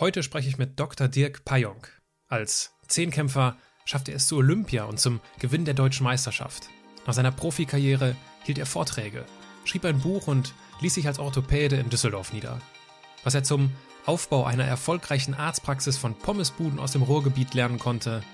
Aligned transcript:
Heute 0.00 0.24
spreche 0.24 0.48
ich 0.48 0.58
mit 0.58 0.80
Dr. 0.80 1.06
Dirk 1.06 1.44
Payonk. 1.44 2.02
Als 2.26 2.72
Zehnkämpfer 2.88 3.56
schaffte 3.84 4.10
er 4.10 4.16
es 4.16 4.26
zu 4.26 4.36
Olympia 4.36 4.84
und 4.84 4.98
zum 4.98 5.20
Gewinn 5.38 5.64
der 5.64 5.74
deutschen 5.74 6.02
Meisterschaft. 6.02 6.68
Nach 7.06 7.14
seiner 7.14 7.30
Profikarriere 7.30 8.16
hielt 8.42 8.58
er 8.58 8.66
Vorträge, 8.66 9.24
schrieb 9.64 9.84
ein 9.84 10.00
Buch 10.00 10.26
und 10.26 10.52
ließ 10.80 10.94
sich 10.94 11.06
als 11.06 11.20
Orthopäde 11.20 11.76
in 11.76 11.90
Düsseldorf 11.90 12.32
nieder. 12.32 12.60
Was 13.22 13.34
er 13.34 13.44
zum 13.44 13.70
Aufbau 14.04 14.44
einer 14.44 14.64
erfolgreichen 14.64 15.32
Arztpraxis 15.32 15.96
von 15.96 16.18
Pommesbuden 16.18 16.80
aus 16.80 16.90
dem 16.90 17.02
Ruhrgebiet 17.02 17.54
lernen 17.54 17.78
konnte 17.78 18.24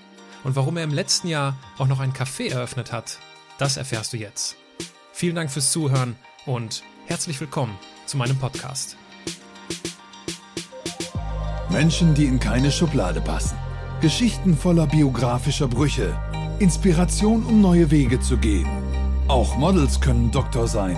und 0.43 0.55
warum 0.55 0.77
er 0.77 0.83
im 0.83 0.93
letzten 0.93 1.27
Jahr 1.27 1.59
auch 1.77 1.87
noch 1.87 1.99
ein 1.99 2.13
Café 2.13 2.49
eröffnet 2.49 2.91
hat, 2.91 3.19
das 3.59 3.77
erfährst 3.77 4.13
du 4.13 4.17
jetzt. 4.17 4.55
Vielen 5.13 5.35
Dank 5.35 5.51
fürs 5.51 5.71
Zuhören 5.71 6.15
und 6.47 6.81
herzlich 7.05 7.39
willkommen 7.39 7.77
zu 8.07 8.17
meinem 8.17 8.39
Podcast. 8.39 8.97
Menschen, 11.71 12.13
die 12.13 12.25
in 12.25 12.39
keine 12.39 12.69
Schublade 12.69 13.21
passen. 13.21 13.57
Geschichten 14.01 14.55
voller 14.55 14.87
biografischer 14.87 15.67
Brüche. 15.67 16.13
Inspiration, 16.59 17.45
um 17.45 17.61
neue 17.61 17.89
Wege 17.91 18.19
zu 18.19 18.37
gehen. 18.37 18.67
Auch 19.27 19.57
Models 19.57 20.01
können 20.01 20.31
Doktor 20.31 20.67
sein. 20.67 20.97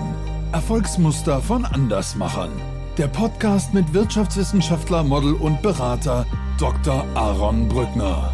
Erfolgsmuster 0.52 1.40
von 1.40 1.64
Andersmachern. 1.64 2.50
Der 2.98 3.08
Podcast 3.08 3.74
mit 3.74 3.94
Wirtschaftswissenschaftler, 3.94 5.02
Model 5.02 5.34
und 5.34 5.62
Berater 5.62 6.26
Dr. 6.58 7.04
Aaron 7.14 7.68
Brückner. 7.68 8.32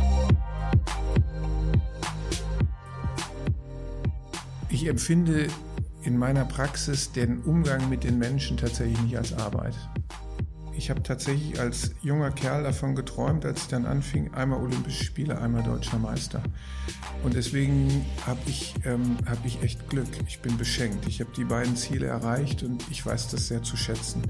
Ich 4.69 4.87
empfinde 4.87 5.49
in 6.03 6.19
meiner 6.19 6.45
Praxis 6.45 7.13
den 7.13 7.43
Umgang 7.43 7.89
mit 7.89 8.05
den 8.05 8.19
Menschen 8.19 8.57
tatsächlich 8.57 9.01
nicht 9.03 9.17
als 9.17 9.33
Arbeit. 9.33 9.75
Ich 10.81 10.89
habe 10.89 11.03
tatsächlich 11.03 11.61
als 11.61 11.91
junger 12.03 12.31
Kerl 12.31 12.63
davon 12.63 12.95
geträumt, 12.95 13.45
als 13.45 13.61
ich 13.61 13.69
dann 13.69 13.85
anfing, 13.85 14.33
einmal 14.33 14.61
Olympische 14.63 15.05
Spiele, 15.05 15.39
einmal 15.39 15.63
deutscher 15.63 15.99
Meister. 15.99 16.43
Und 17.23 17.35
deswegen 17.35 18.07
habe 18.27 18.41
ich, 18.47 18.73
ähm, 18.87 19.19
hab 19.29 19.45
ich 19.45 19.63
echt 19.63 19.91
Glück. 19.91 20.09
Ich 20.27 20.41
bin 20.41 20.57
beschenkt. 20.57 21.07
Ich 21.07 21.21
habe 21.21 21.31
die 21.37 21.45
beiden 21.45 21.77
Ziele 21.77 22.07
erreicht 22.07 22.63
und 22.63 22.83
ich 22.91 23.05
weiß 23.05 23.29
das 23.29 23.49
sehr 23.49 23.63
zu 23.63 23.77
schätzen. 23.77 24.23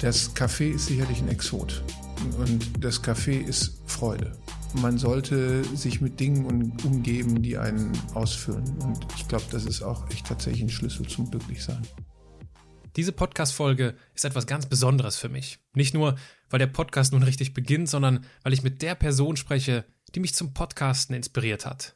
Das 0.00 0.36
Café 0.36 0.74
ist 0.74 0.88
sicherlich 0.88 1.22
ein 1.22 1.30
Exot 1.30 1.82
und 2.38 2.84
das 2.84 3.02
Café 3.02 3.40
ist 3.40 3.80
Freude. 3.86 4.36
Man 4.82 4.98
sollte 4.98 5.64
sich 5.74 6.02
mit 6.02 6.20
Dingen 6.20 6.74
umgeben, 6.84 7.40
die 7.40 7.56
einen 7.56 7.92
ausfüllen. 8.12 8.76
Und 8.82 9.06
ich 9.16 9.26
glaube, 9.26 9.44
das 9.50 9.64
ist 9.64 9.80
auch 9.80 10.10
echt 10.10 10.26
tatsächlich 10.26 10.64
ein 10.64 10.68
Schlüssel 10.68 11.08
zum 11.08 11.30
Glücklichsein. 11.30 11.80
Diese 12.96 13.12
Podcast-Folge 13.12 13.94
ist 14.14 14.24
etwas 14.24 14.46
ganz 14.46 14.66
Besonderes 14.66 15.18
für 15.18 15.28
mich. 15.28 15.58
Nicht 15.74 15.92
nur, 15.92 16.16
weil 16.48 16.58
der 16.58 16.66
Podcast 16.66 17.12
nun 17.12 17.22
richtig 17.22 17.52
beginnt, 17.52 17.90
sondern 17.90 18.24
weil 18.42 18.54
ich 18.54 18.62
mit 18.62 18.80
der 18.80 18.94
Person 18.94 19.36
spreche, 19.36 19.84
die 20.14 20.20
mich 20.20 20.34
zum 20.34 20.54
Podcasten 20.54 21.14
inspiriert 21.14 21.66
hat. 21.66 21.94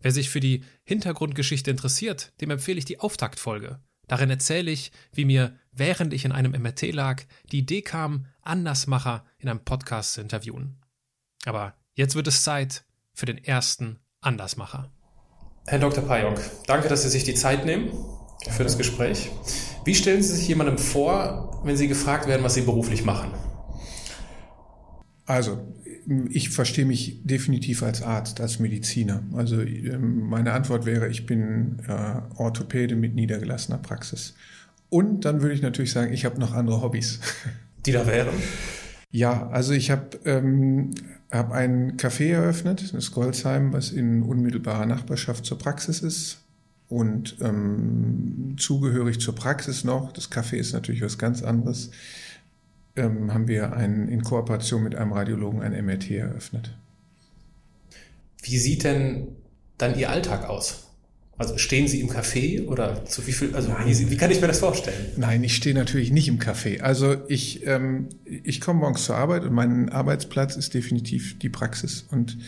Wer 0.00 0.10
sich 0.10 0.28
für 0.28 0.40
die 0.40 0.64
Hintergrundgeschichte 0.82 1.70
interessiert, 1.70 2.32
dem 2.40 2.50
empfehle 2.50 2.78
ich 2.78 2.84
die 2.84 2.98
Auftaktfolge. 2.98 3.78
Darin 4.08 4.28
erzähle 4.28 4.72
ich, 4.72 4.90
wie 5.12 5.24
mir, 5.24 5.56
während 5.70 6.12
ich 6.12 6.24
in 6.24 6.32
einem 6.32 6.52
MRT 6.60 6.92
lag, 6.92 7.22
die 7.52 7.60
Idee 7.60 7.82
kam, 7.82 8.26
Andersmacher 8.42 9.24
in 9.38 9.48
einem 9.48 9.64
Podcast 9.64 10.14
zu 10.14 10.20
interviewen. 10.20 10.80
Aber 11.46 11.74
jetzt 11.94 12.16
wird 12.16 12.26
es 12.26 12.42
Zeit 12.42 12.84
für 13.14 13.26
den 13.26 13.38
ersten 13.38 14.00
Andersmacher. 14.20 14.90
Herr 15.66 15.78
Dr. 15.78 16.04
Payonk, 16.04 16.40
danke, 16.66 16.88
dass 16.88 17.04
Sie 17.04 17.08
sich 17.08 17.24
die 17.24 17.34
Zeit 17.34 17.64
nehmen 17.64 17.92
für 18.50 18.64
das 18.64 18.76
Gespräch. 18.76 19.30
Wie 19.84 19.94
stellen 19.94 20.22
Sie 20.22 20.34
sich 20.34 20.48
jemandem 20.48 20.78
vor, 20.78 21.60
wenn 21.64 21.76
Sie 21.76 21.88
gefragt 21.88 22.26
werden, 22.26 22.42
was 22.42 22.54
Sie 22.54 22.62
beruflich 22.62 23.04
machen? 23.04 23.32
Also, 25.26 25.58
ich 26.30 26.50
verstehe 26.50 26.86
mich 26.86 27.20
definitiv 27.24 27.82
als 27.82 28.02
Arzt, 28.02 28.40
als 28.40 28.58
Mediziner. 28.58 29.22
Also 29.34 29.60
ähm, 29.60 30.26
meine 30.28 30.52
Antwort 30.52 30.84
wäre, 30.84 31.08
ich 31.08 31.24
bin 31.24 31.78
äh, 31.88 32.20
Orthopäde 32.36 32.94
mit 32.94 33.14
niedergelassener 33.14 33.78
Praxis. 33.78 34.34
Und 34.90 35.24
dann 35.24 35.40
würde 35.40 35.54
ich 35.54 35.62
natürlich 35.62 35.92
sagen, 35.92 36.12
ich 36.12 36.24
habe 36.24 36.38
noch 36.38 36.52
andere 36.52 36.82
Hobbys. 36.82 37.20
Die 37.86 37.92
da 37.92 38.06
wären? 38.06 38.34
Ja, 39.10 39.48
also 39.48 39.72
ich 39.72 39.90
habe 39.90 40.18
ähm, 40.24 40.90
hab 41.30 41.52
ein 41.52 41.96
Café 41.96 42.32
eröffnet, 42.32 42.92
das 42.92 43.12
Goldsheim, 43.12 43.72
was 43.72 43.90
in 43.90 44.22
unmittelbarer 44.22 44.86
Nachbarschaft 44.86 45.44
zur 45.44 45.58
Praxis 45.58 46.00
ist 46.00 46.43
und 46.88 47.36
ähm, 47.40 48.56
zugehörig 48.58 49.20
zur 49.20 49.34
Praxis 49.34 49.84
noch, 49.84 50.12
das 50.12 50.30
Café 50.30 50.56
ist 50.56 50.72
natürlich 50.72 51.02
was 51.02 51.18
ganz 51.18 51.42
anderes, 51.42 51.90
ähm, 52.96 53.32
haben 53.32 53.48
wir 53.48 53.72
ein, 53.72 54.08
in 54.08 54.22
Kooperation 54.22 54.82
mit 54.82 54.94
einem 54.94 55.12
Radiologen 55.12 55.62
ein 55.62 55.72
MRT 55.84 56.10
eröffnet. 56.10 56.76
Wie 58.42 58.58
sieht 58.58 58.84
denn 58.84 59.28
dann 59.78 59.98
Ihr 59.98 60.10
Alltag 60.10 60.48
aus? 60.48 60.84
Also 61.36 61.58
stehen 61.58 61.88
Sie 61.88 62.00
im 62.00 62.08
Café 62.08 62.64
oder 62.66 63.04
zu 63.06 63.26
wie 63.26 63.32
viel, 63.32 63.56
also 63.56 63.74
wie, 63.84 64.10
wie, 64.10 64.16
kann 64.16 64.30
ich 64.30 64.40
mir 64.40 64.46
das 64.46 64.60
vorstellen? 64.60 65.06
Nein, 65.16 65.42
ich 65.42 65.56
stehe 65.56 65.74
natürlich 65.74 66.12
nicht 66.12 66.28
im 66.28 66.38
Café. 66.38 66.80
Also 66.80 67.16
ich, 67.26 67.66
ähm, 67.66 68.08
ich 68.24 68.60
komme 68.60 68.80
morgens 68.80 69.04
zur 69.04 69.16
Arbeit 69.16 69.42
und 69.42 69.52
mein 69.52 69.88
Arbeitsplatz 69.88 70.54
ist 70.54 70.74
definitiv 70.74 71.36
die 71.40 71.48
Praxis 71.48 72.06
und 72.08 72.38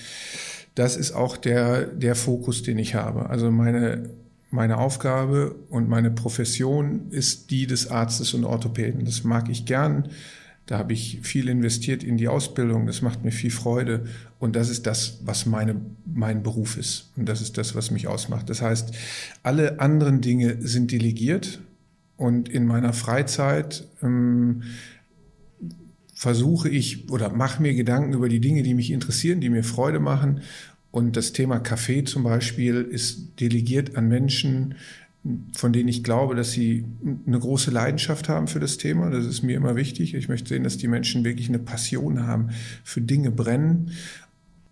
das 0.76 0.96
ist 0.96 1.12
auch 1.12 1.36
der, 1.36 1.86
der 1.86 2.14
Fokus, 2.14 2.62
den 2.62 2.78
ich 2.78 2.94
habe. 2.94 3.28
Also 3.28 3.50
meine 3.50 4.10
meine 4.56 4.78
Aufgabe 4.78 5.54
und 5.68 5.88
meine 5.88 6.10
Profession 6.10 7.10
ist 7.10 7.52
die 7.52 7.68
des 7.68 7.88
Arztes 7.88 8.34
und 8.34 8.44
Orthopäden. 8.44 9.04
Das 9.04 9.22
mag 9.22 9.48
ich 9.48 9.66
gern. 9.66 10.08
Da 10.66 10.78
habe 10.78 10.94
ich 10.94 11.20
viel 11.22 11.48
investiert 11.48 12.02
in 12.02 12.16
die 12.16 12.26
Ausbildung. 12.26 12.86
Das 12.86 13.00
macht 13.00 13.24
mir 13.24 13.30
viel 13.30 13.52
Freude. 13.52 14.06
Und 14.40 14.56
das 14.56 14.68
ist 14.68 14.86
das, 14.86 15.20
was 15.24 15.46
meine, 15.46 15.76
mein 16.04 16.42
Beruf 16.42 16.76
ist. 16.76 17.12
Und 17.16 17.28
das 17.28 17.40
ist 17.40 17.56
das, 17.56 17.76
was 17.76 17.92
mich 17.92 18.08
ausmacht. 18.08 18.50
Das 18.50 18.62
heißt, 18.62 18.92
alle 19.44 19.78
anderen 19.78 20.20
Dinge 20.20 20.56
sind 20.60 20.90
delegiert. 20.90 21.60
Und 22.16 22.48
in 22.48 22.66
meiner 22.66 22.92
Freizeit 22.94 23.86
ähm, 24.02 24.64
versuche 26.14 26.68
ich 26.68 27.10
oder 27.10 27.30
mache 27.30 27.62
mir 27.62 27.74
Gedanken 27.74 28.14
über 28.14 28.28
die 28.28 28.40
Dinge, 28.40 28.64
die 28.64 28.74
mich 28.74 28.90
interessieren, 28.90 29.40
die 29.40 29.50
mir 29.50 29.62
Freude 29.62 30.00
machen 30.00 30.40
und 30.96 31.14
das 31.14 31.32
Thema 31.32 31.58
Kaffee 31.58 32.04
zum 32.04 32.22
Beispiel 32.22 32.80
ist 32.80 33.38
delegiert 33.38 33.96
an 33.96 34.08
Menschen, 34.08 34.76
von 35.54 35.74
denen 35.74 35.90
ich 35.90 36.02
glaube, 36.02 36.34
dass 36.34 36.52
sie 36.52 36.86
eine 37.26 37.38
große 37.38 37.70
Leidenschaft 37.70 38.30
haben 38.30 38.48
für 38.48 38.60
das 38.60 38.78
Thema. 38.78 39.10
Das 39.10 39.26
ist 39.26 39.42
mir 39.42 39.58
immer 39.58 39.76
wichtig. 39.76 40.14
Ich 40.14 40.30
möchte 40.30 40.48
sehen, 40.48 40.64
dass 40.64 40.78
die 40.78 40.88
Menschen 40.88 41.22
wirklich 41.22 41.50
eine 41.50 41.58
Passion 41.58 42.26
haben, 42.26 42.48
für 42.82 43.02
Dinge 43.02 43.30
brennen. 43.30 43.90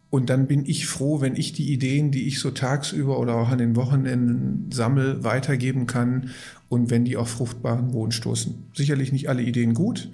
Und 0.08 0.30
dann 0.30 0.46
bin 0.46 0.64
ich 0.64 0.86
froh, 0.86 1.20
wenn 1.20 1.36
ich 1.36 1.52
die 1.52 1.70
Ideen, 1.70 2.10
die 2.10 2.26
ich 2.26 2.40
so 2.40 2.52
tagsüber 2.52 3.18
oder 3.18 3.34
auch 3.34 3.50
an 3.50 3.58
den 3.58 3.76
Wochenenden 3.76 4.70
sammle, 4.72 5.24
weitergeben 5.24 5.86
kann 5.86 6.30
und 6.70 6.88
wenn 6.88 7.04
die 7.04 7.18
auf 7.18 7.28
fruchtbaren 7.28 7.90
Boden 7.90 8.12
stoßen. 8.12 8.70
Sicherlich 8.72 9.12
nicht 9.12 9.28
alle 9.28 9.42
Ideen 9.42 9.74
gut, 9.74 10.10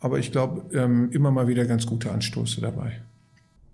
aber 0.00 0.18
ich 0.18 0.32
glaube, 0.32 0.76
ähm, 0.76 1.12
immer 1.12 1.30
mal 1.30 1.46
wieder 1.46 1.66
ganz 1.66 1.86
gute 1.86 2.10
Anstoße 2.10 2.60
dabei. 2.60 3.00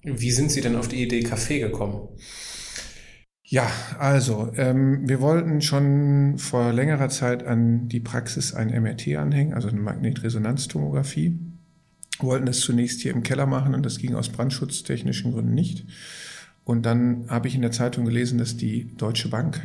Wie 0.02 0.30
sind 0.30 0.50
Sie 0.50 0.60
denn 0.60 0.76
auf 0.76 0.88
die 0.88 1.02
Idee 1.02 1.22
Kaffee 1.22 1.58
gekommen? 1.58 2.08
Ja, 3.50 3.70
also 3.98 4.52
ähm, 4.56 5.08
wir 5.08 5.20
wollten 5.20 5.62
schon 5.62 6.36
vor 6.36 6.72
längerer 6.72 7.08
Zeit 7.08 7.46
an 7.46 7.88
die 7.88 8.00
Praxis 8.00 8.52
ein 8.52 8.68
MRT 8.68 9.16
anhängen, 9.16 9.54
also 9.54 9.68
eine 9.68 9.80
Magnetresonanztomographie. 9.80 11.38
Wollten 12.18 12.46
das 12.46 12.60
zunächst 12.60 13.00
hier 13.00 13.12
im 13.12 13.22
Keller 13.22 13.46
machen 13.46 13.74
und 13.74 13.86
das 13.86 13.98
ging 13.98 14.14
aus 14.14 14.28
brandschutztechnischen 14.28 15.32
Gründen 15.32 15.54
nicht. 15.54 15.86
Und 16.64 16.84
dann 16.84 17.24
habe 17.30 17.48
ich 17.48 17.54
in 17.54 17.62
der 17.62 17.72
Zeitung 17.72 18.04
gelesen, 18.04 18.38
dass 18.38 18.58
die 18.58 18.94
Deutsche 18.96 19.28
Bank 19.28 19.62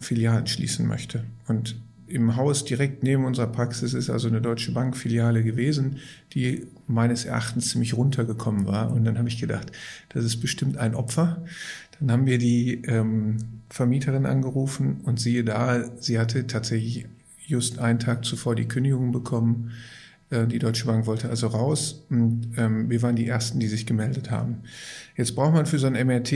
Filialen 0.00 0.48
schließen 0.48 0.86
möchte. 0.86 1.24
Und 1.46 1.76
im 2.08 2.36
Haus 2.36 2.64
direkt 2.64 3.02
neben 3.02 3.24
unserer 3.24 3.46
Praxis 3.46 3.94
ist 3.94 4.10
also 4.10 4.28
eine 4.28 4.40
Deutsche 4.40 4.72
Bank 4.72 4.96
Filiale 4.96 5.42
gewesen, 5.42 5.96
die 6.34 6.66
meines 6.86 7.24
Erachtens 7.24 7.70
ziemlich 7.70 7.94
runtergekommen 7.94 8.66
war. 8.66 8.90
Und 8.90 9.04
dann 9.04 9.18
habe 9.18 9.28
ich 9.28 9.38
gedacht, 9.38 9.72
das 10.10 10.24
ist 10.24 10.38
bestimmt 10.38 10.76
ein 10.76 10.94
Opfer. 10.94 11.44
Dann 12.00 12.10
haben 12.10 12.26
wir 12.26 12.38
die 12.38 12.82
ähm, 12.86 13.36
Vermieterin 13.70 14.26
angerufen 14.26 15.00
und 15.04 15.20
siehe 15.20 15.44
da, 15.44 15.84
sie 16.00 16.18
hatte 16.18 16.46
tatsächlich 16.46 17.06
just 17.46 17.78
einen 17.78 17.98
Tag 17.98 18.24
zuvor 18.24 18.54
die 18.54 18.68
Kündigung 18.68 19.12
bekommen. 19.12 19.72
Äh, 20.30 20.46
die 20.46 20.58
Deutsche 20.58 20.86
Bank 20.86 21.06
wollte 21.06 21.28
also 21.28 21.48
raus 21.48 22.04
und 22.10 22.52
ähm, 22.56 22.90
wir 22.90 23.02
waren 23.02 23.16
die 23.16 23.26
Ersten, 23.26 23.58
die 23.58 23.68
sich 23.68 23.86
gemeldet 23.86 24.30
haben. 24.30 24.62
Jetzt 25.18 25.34
braucht 25.34 25.52
man 25.52 25.66
für 25.66 25.80
so 25.80 25.88
ein 25.88 26.06
MRT 26.06 26.30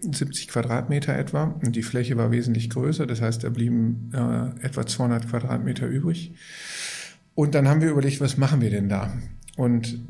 70 0.00 0.48
Quadratmeter 0.48 1.16
etwa 1.16 1.44
und 1.64 1.76
die 1.76 1.84
Fläche 1.84 2.16
war 2.16 2.32
wesentlich 2.32 2.68
größer, 2.70 3.06
das 3.06 3.22
heißt, 3.22 3.44
da 3.44 3.50
blieben 3.50 4.10
äh, 4.12 4.66
etwa 4.66 4.84
200 4.84 5.28
Quadratmeter 5.28 5.86
übrig. 5.86 6.32
Und 7.36 7.54
dann 7.54 7.68
haben 7.68 7.80
wir 7.80 7.90
überlegt, 7.90 8.20
was 8.20 8.36
machen 8.36 8.60
wir 8.60 8.70
denn 8.70 8.88
da? 8.88 9.12
Und 9.56 10.00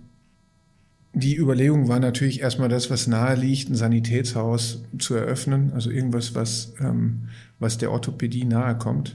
die 1.12 1.36
Überlegung 1.36 1.88
war 1.88 2.00
natürlich 2.00 2.40
erstmal 2.40 2.70
das, 2.70 2.90
was 2.90 3.06
nahe 3.06 3.36
liegt, 3.36 3.68
ein 3.68 3.74
Sanitätshaus 3.74 4.82
zu 4.98 5.14
eröffnen, 5.14 5.72
also 5.74 5.90
irgendwas, 5.90 6.34
was, 6.34 6.72
ähm, 6.80 7.28
was 7.58 7.76
der 7.76 7.90
Orthopädie 7.90 8.46
nahe 8.46 8.78
kommt. 8.78 9.14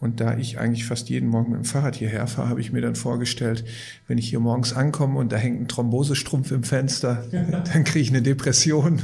Und 0.00 0.20
da 0.20 0.36
ich 0.38 0.58
eigentlich 0.58 0.86
fast 0.86 1.10
jeden 1.10 1.28
Morgen 1.28 1.52
mit 1.52 1.60
dem 1.60 1.64
Fahrrad 1.64 1.94
hierher 1.94 2.26
fahre, 2.26 2.48
habe 2.48 2.60
ich 2.60 2.72
mir 2.72 2.80
dann 2.80 2.94
vorgestellt, 2.94 3.64
wenn 4.08 4.16
ich 4.16 4.28
hier 4.28 4.40
morgens 4.40 4.72
ankomme 4.72 5.18
und 5.18 5.30
da 5.30 5.36
hängt 5.36 5.60
ein 5.60 5.68
Thrombosestrumpf 5.68 6.50
im 6.52 6.62
Fenster, 6.62 7.24
dann 7.30 7.84
kriege 7.84 8.00
ich 8.00 8.08
eine 8.08 8.22
Depression. 8.22 9.00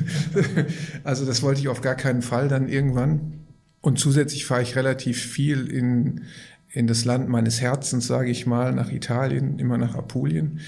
also 1.05 1.27
das 1.27 1.43
wollte 1.43 1.61
ich 1.61 1.69
auf 1.69 1.83
gar 1.83 1.97
keinen 1.97 2.23
Fall 2.23 2.49
dann 2.49 2.69
irgendwann. 2.69 3.45
Und 3.83 3.99
zusätzlich 3.99 4.47
fahre 4.47 4.63
ich 4.63 4.75
relativ 4.75 5.21
viel 5.21 5.67
in, 5.67 6.23
in 6.71 6.87
das 6.87 7.05
Land 7.05 7.29
meines 7.29 7.61
Herzens, 7.61 8.07
sage 8.07 8.31
ich 8.31 8.47
mal, 8.47 8.73
nach 8.73 8.91
Italien, 8.91 9.59
immer 9.59 9.77
nach 9.77 9.95
Apulien 9.95 10.61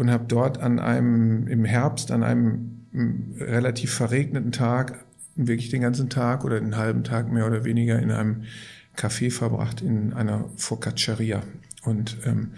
und 0.00 0.10
habe 0.10 0.24
dort 0.26 0.58
an 0.58 0.78
einem 0.78 1.46
im 1.46 1.64
Herbst 1.64 2.10
an 2.10 2.22
einem 2.22 2.86
relativ 3.38 3.92
verregneten 3.92 4.50
Tag 4.50 5.04
wirklich 5.36 5.70
den 5.70 5.82
ganzen 5.82 6.08
Tag 6.08 6.44
oder 6.44 6.58
den 6.58 6.76
halben 6.76 7.04
Tag 7.04 7.30
mehr 7.30 7.46
oder 7.46 7.64
weniger 7.64 7.98
in 7.98 8.10
einem 8.10 8.44
Café 9.00 9.30
verbracht 9.30 9.80
in 9.80 10.12
einer 10.12 10.44
Focacceria. 10.56 11.42
Und 11.84 12.18
ähm, 12.26 12.50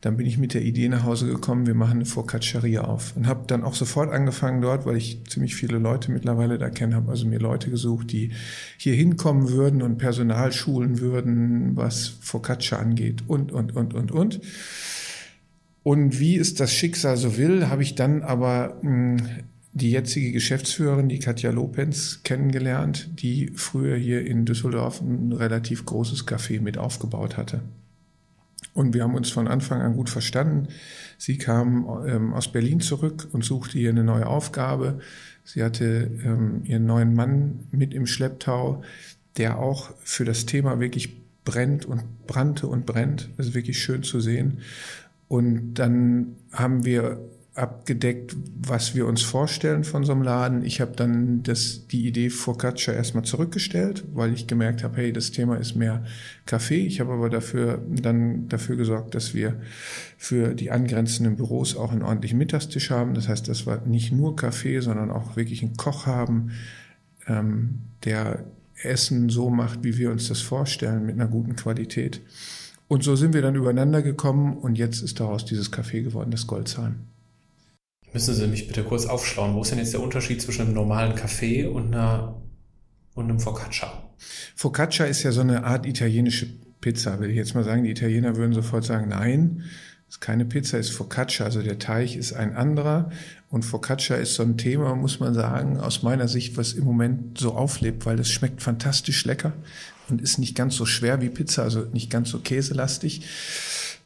dann 0.00 0.18
bin 0.18 0.26
ich 0.26 0.36
mit 0.36 0.52
der 0.52 0.62
Idee 0.62 0.88
nach 0.88 1.04
Hause 1.04 1.26
gekommen, 1.26 1.66
wir 1.66 1.74
machen 1.74 1.94
eine 1.94 2.04
Focacceria 2.04 2.82
auf. 2.82 3.16
Und 3.16 3.26
habe 3.26 3.44
dann 3.46 3.64
auch 3.64 3.74
sofort 3.74 4.10
angefangen 4.12 4.60
dort, 4.60 4.84
weil 4.84 4.96
ich 4.96 5.24
ziemlich 5.28 5.54
viele 5.54 5.78
Leute 5.78 6.10
mittlerweile 6.10 6.58
da 6.58 6.68
kenne, 6.68 6.94
habe 6.94 7.10
also 7.10 7.26
mir 7.26 7.38
Leute 7.38 7.70
gesucht, 7.70 8.12
die 8.12 8.32
hier 8.76 8.94
hinkommen 8.94 9.48
würden 9.48 9.80
und 9.80 9.96
Personal 9.96 10.52
schulen 10.52 11.00
würden, 11.00 11.76
was 11.76 12.08
Focaccia 12.20 12.78
angeht 12.78 13.24
und, 13.28 13.52
und, 13.52 13.74
und, 13.74 13.94
und, 13.94 14.12
und. 14.12 14.40
Und 15.82 16.18
wie 16.18 16.36
es 16.36 16.54
das 16.54 16.72
Schicksal 16.72 17.16
so 17.16 17.36
will, 17.36 17.68
habe 17.68 17.82
ich 17.82 17.94
dann 17.94 18.22
aber 18.22 18.78
mh, 18.82 19.20
hm, 19.20 19.28
die 19.74 19.90
jetzige 19.90 20.30
Geschäftsführerin, 20.30 21.08
die 21.08 21.18
Katja 21.18 21.50
Lopenz, 21.50 22.20
kennengelernt, 22.22 23.08
die 23.20 23.50
früher 23.54 23.96
hier 23.96 24.24
in 24.24 24.44
Düsseldorf 24.44 25.00
ein 25.00 25.32
relativ 25.32 25.84
großes 25.84 26.28
Café 26.28 26.60
mit 26.60 26.78
aufgebaut 26.78 27.36
hatte. 27.36 27.60
Und 28.72 28.94
wir 28.94 29.02
haben 29.02 29.16
uns 29.16 29.30
von 29.30 29.48
Anfang 29.48 29.82
an 29.82 29.96
gut 29.96 30.10
verstanden. 30.10 30.68
Sie 31.18 31.38
kam 31.38 31.86
ähm, 32.06 32.32
aus 32.32 32.50
Berlin 32.50 32.80
zurück 32.80 33.28
und 33.32 33.44
suchte 33.44 33.78
hier 33.78 33.90
eine 33.90 34.04
neue 34.04 34.26
Aufgabe. 34.26 35.00
Sie 35.42 35.62
hatte 35.62 36.10
ähm, 36.24 36.62
ihren 36.64 36.86
neuen 36.86 37.14
Mann 37.14 37.66
mit 37.72 37.94
im 37.94 38.06
Schlepptau, 38.06 38.82
der 39.36 39.58
auch 39.58 39.92
für 40.04 40.24
das 40.24 40.46
Thema 40.46 40.78
wirklich 40.78 41.16
brennt 41.44 41.84
und 41.84 42.26
brannte 42.26 42.68
und 42.68 42.86
brennt. 42.86 43.28
Das 43.36 43.48
ist 43.48 43.54
wirklich 43.54 43.80
schön 43.80 44.04
zu 44.04 44.20
sehen. 44.20 44.58
Und 45.28 45.74
dann 45.74 46.36
haben 46.52 46.84
wir 46.84 47.18
abgedeckt, 47.54 48.34
was 48.56 48.96
wir 48.96 49.06
uns 49.06 49.22
vorstellen 49.22 49.84
von 49.84 50.02
so 50.04 50.12
einem 50.12 50.22
Laden. 50.22 50.64
Ich 50.64 50.80
habe 50.80 50.92
dann 50.96 51.44
das, 51.44 51.86
die 51.86 52.06
Idee 52.06 52.28
Focaccia 52.28 52.92
erstmal 52.92 53.24
zurückgestellt, 53.24 54.04
weil 54.12 54.32
ich 54.32 54.48
gemerkt 54.48 54.82
habe, 54.82 54.96
hey, 54.96 55.12
das 55.12 55.30
Thema 55.30 55.56
ist 55.56 55.76
mehr 55.76 56.04
Kaffee. 56.46 56.84
Ich 56.84 56.98
habe 56.98 57.12
aber 57.12 57.30
dafür 57.30 57.80
dann 57.88 58.48
dafür 58.48 58.74
gesorgt, 58.74 59.14
dass 59.14 59.34
wir 59.34 59.60
für 60.18 60.54
die 60.54 60.72
angrenzenden 60.72 61.36
Büros 61.36 61.76
auch 61.76 61.92
einen 61.92 62.02
ordentlichen 62.02 62.38
Mittagstisch 62.38 62.90
haben. 62.90 63.14
Das 63.14 63.28
heißt, 63.28 63.46
dass 63.46 63.66
wir 63.66 63.82
nicht 63.86 64.10
nur 64.10 64.34
Kaffee, 64.34 64.80
sondern 64.80 65.12
auch 65.12 65.36
wirklich 65.36 65.62
einen 65.62 65.76
Koch 65.76 66.06
haben, 66.06 66.50
ähm, 67.28 67.82
der 68.04 68.44
Essen 68.82 69.28
so 69.28 69.48
macht, 69.48 69.84
wie 69.84 69.96
wir 69.96 70.10
uns 70.10 70.26
das 70.26 70.40
vorstellen, 70.40 71.06
mit 71.06 71.14
einer 71.14 71.28
guten 71.28 71.54
Qualität. 71.54 72.20
Und 72.88 73.04
so 73.04 73.14
sind 73.14 73.32
wir 73.32 73.42
dann 73.42 73.54
übereinander 73.54 74.02
gekommen 74.02 74.56
und 74.56 74.76
jetzt 74.76 75.02
ist 75.02 75.20
daraus 75.20 75.44
dieses 75.44 75.72
Café 75.72 76.02
geworden, 76.02 76.32
das 76.32 76.48
Goldzahn. 76.48 77.13
Müssen 78.14 78.32
Sie 78.32 78.46
mich 78.46 78.68
bitte 78.68 78.84
kurz 78.84 79.06
aufschlauen. 79.06 79.54
Wo 79.54 79.62
ist 79.62 79.72
denn 79.72 79.78
jetzt 79.78 79.92
der 79.92 80.00
Unterschied 80.00 80.40
zwischen 80.40 80.62
einem 80.62 80.74
normalen 80.74 81.16
Kaffee 81.16 81.66
und, 81.66 81.92
einer, 81.92 82.40
und 83.14 83.24
einem 83.24 83.40
Focaccia? 83.40 83.92
Focaccia 84.54 85.04
ist 85.06 85.24
ja 85.24 85.32
so 85.32 85.40
eine 85.40 85.64
Art 85.64 85.84
italienische 85.84 86.46
Pizza. 86.80 87.18
Will 87.18 87.30
ich 87.30 87.36
jetzt 87.36 87.56
mal 87.56 87.64
sagen, 87.64 87.82
die 87.82 87.90
Italiener 87.90 88.36
würden 88.36 88.52
sofort 88.52 88.84
sagen, 88.84 89.08
nein, 89.08 89.64
ist 90.08 90.20
keine 90.20 90.44
Pizza, 90.44 90.78
ist 90.78 90.90
Focaccia. 90.90 91.44
Also 91.44 91.60
der 91.60 91.80
Teig 91.80 92.14
ist 92.14 92.34
ein 92.34 92.54
anderer. 92.54 93.10
Und 93.50 93.64
Focaccia 93.64 94.14
ist 94.14 94.36
so 94.36 94.44
ein 94.44 94.56
Thema, 94.58 94.94
muss 94.94 95.18
man 95.18 95.34
sagen, 95.34 95.80
aus 95.80 96.04
meiner 96.04 96.28
Sicht, 96.28 96.56
was 96.56 96.72
im 96.72 96.84
Moment 96.84 97.38
so 97.38 97.54
auflebt, 97.54 98.06
weil 98.06 98.20
es 98.20 98.30
schmeckt 98.30 98.62
fantastisch 98.62 99.24
lecker 99.24 99.54
und 100.08 100.22
ist 100.22 100.38
nicht 100.38 100.54
ganz 100.54 100.76
so 100.76 100.86
schwer 100.86 101.20
wie 101.20 101.30
Pizza, 101.30 101.64
also 101.64 101.80
nicht 101.92 102.10
ganz 102.10 102.30
so 102.30 102.38
käselastig. 102.38 103.22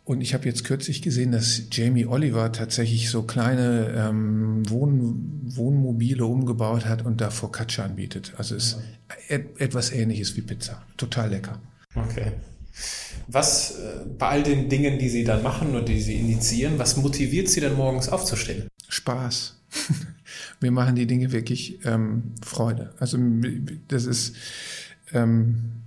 Und 0.08 0.22
ich 0.22 0.32
habe 0.32 0.46
jetzt 0.46 0.64
kürzlich 0.64 1.02
gesehen, 1.02 1.32
dass 1.32 1.64
Jamie 1.70 2.06
Oliver 2.06 2.50
tatsächlich 2.50 3.10
so 3.10 3.24
kleine 3.24 3.92
ähm, 3.94 4.62
Wohn 4.70 5.42
Wohnmobile 5.44 6.24
umgebaut 6.24 6.86
hat 6.86 7.04
und 7.04 7.20
da 7.20 7.28
Focaccia 7.28 7.84
anbietet. 7.84 8.32
Also 8.38 8.54
ist 8.54 8.78
et 9.28 9.60
etwas 9.60 9.92
ähnliches 9.92 10.34
wie 10.34 10.40
Pizza. 10.40 10.82
Total 10.96 11.28
lecker. 11.28 11.60
Okay. 11.94 12.32
Was 13.26 13.72
äh, 13.72 14.06
bei 14.18 14.28
all 14.28 14.42
den 14.42 14.70
Dingen, 14.70 14.98
die 14.98 15.10
Sie 15.10 15.24
dann 15.24 15.42
machen 15.42 15.76
und 15.76 15.90
die 15.90 16.00
Sie 16.00 16.14
initiieren, 16.14 16.78
was 16.78 16.96
motiviert 16.96 17.50
Sie 17.50 17.60
denn 17.60 17.74
morgens 17.74 18.08
aufzustehen? 18.08 18.66
Spaß. 18.88 19.60
Wir 20.60 20.70
machen 20.70 20.96
die 20.96 21.06
Dinge 21.06 21.32
wirklich 21.32 21.80
ähm, 21.84 22.32
Freude. 22.42 22.94
Also 22.98 23.18
das 23.88 24.06
ist, 24.06 24.36
ähm, 25.12 25.82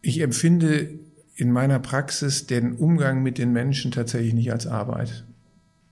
ich 0.00 0.20
empfinde 0.22 0.97
in 1.38 1.52
meiner 1.52 1.78
Praxis 1.78 2.48
den 2.48 2.72
Umgang 2.74 3.22
mit 3.22 3.38
den 3.38 3.52
Menschen 3.52 3.92
tatsächlich 3.92 4.34
nicht 4.34 4.50
als 4.50 4.66
Arbeit. 4.66 5.24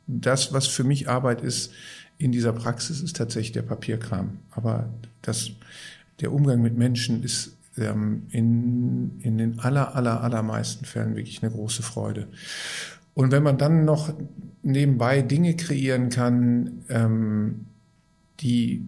Das, 0.08 0.52
was 0.52 0.66
für 0.66 0.82
mich 0.82 1.08
Arbeit 1.08 1.40
ist 1.40 1.72
in 2.18 2.32
dieser 2.32 2.52
Praxis, 2.52 3.00
ist 3.00 3.16
tatsächlich 3.16 3.52
der 3.52 3.62
Papierkram. 3.62 4.38
Aber 4.50 4.88
das, 5.22 5.52
der 6.20 6.32
Umgang 6.32 6.62
mit 6.62 6.76
Menschen 6.76 7.22
ist 7.22 7.56
ähm, 7.78 8.24
in, 8.30 9.20
in 9.20 9.38
den 9.38 9.60
aller, 9.60 9.94
aller, 9.94 10.20
allermeisten 10.20 10.84
Fällen 10.84 11.14
wirklich 11.14 11.44
eine 11.44 11.52
große 11.52 11.84
Freude. 11.84 12.26
Und 13.14 13.30
wenn 13.30 13.44
man 13.44 13.56
dann 13.56 13.84
noch 13.84 14.12
nebenbei 14.64 15.22
Dinge 15.22 15.54
kreieren 15.54 16.08
kann, 16.08 16.82
ähm, 16.88 17.66
die 18.40 18.84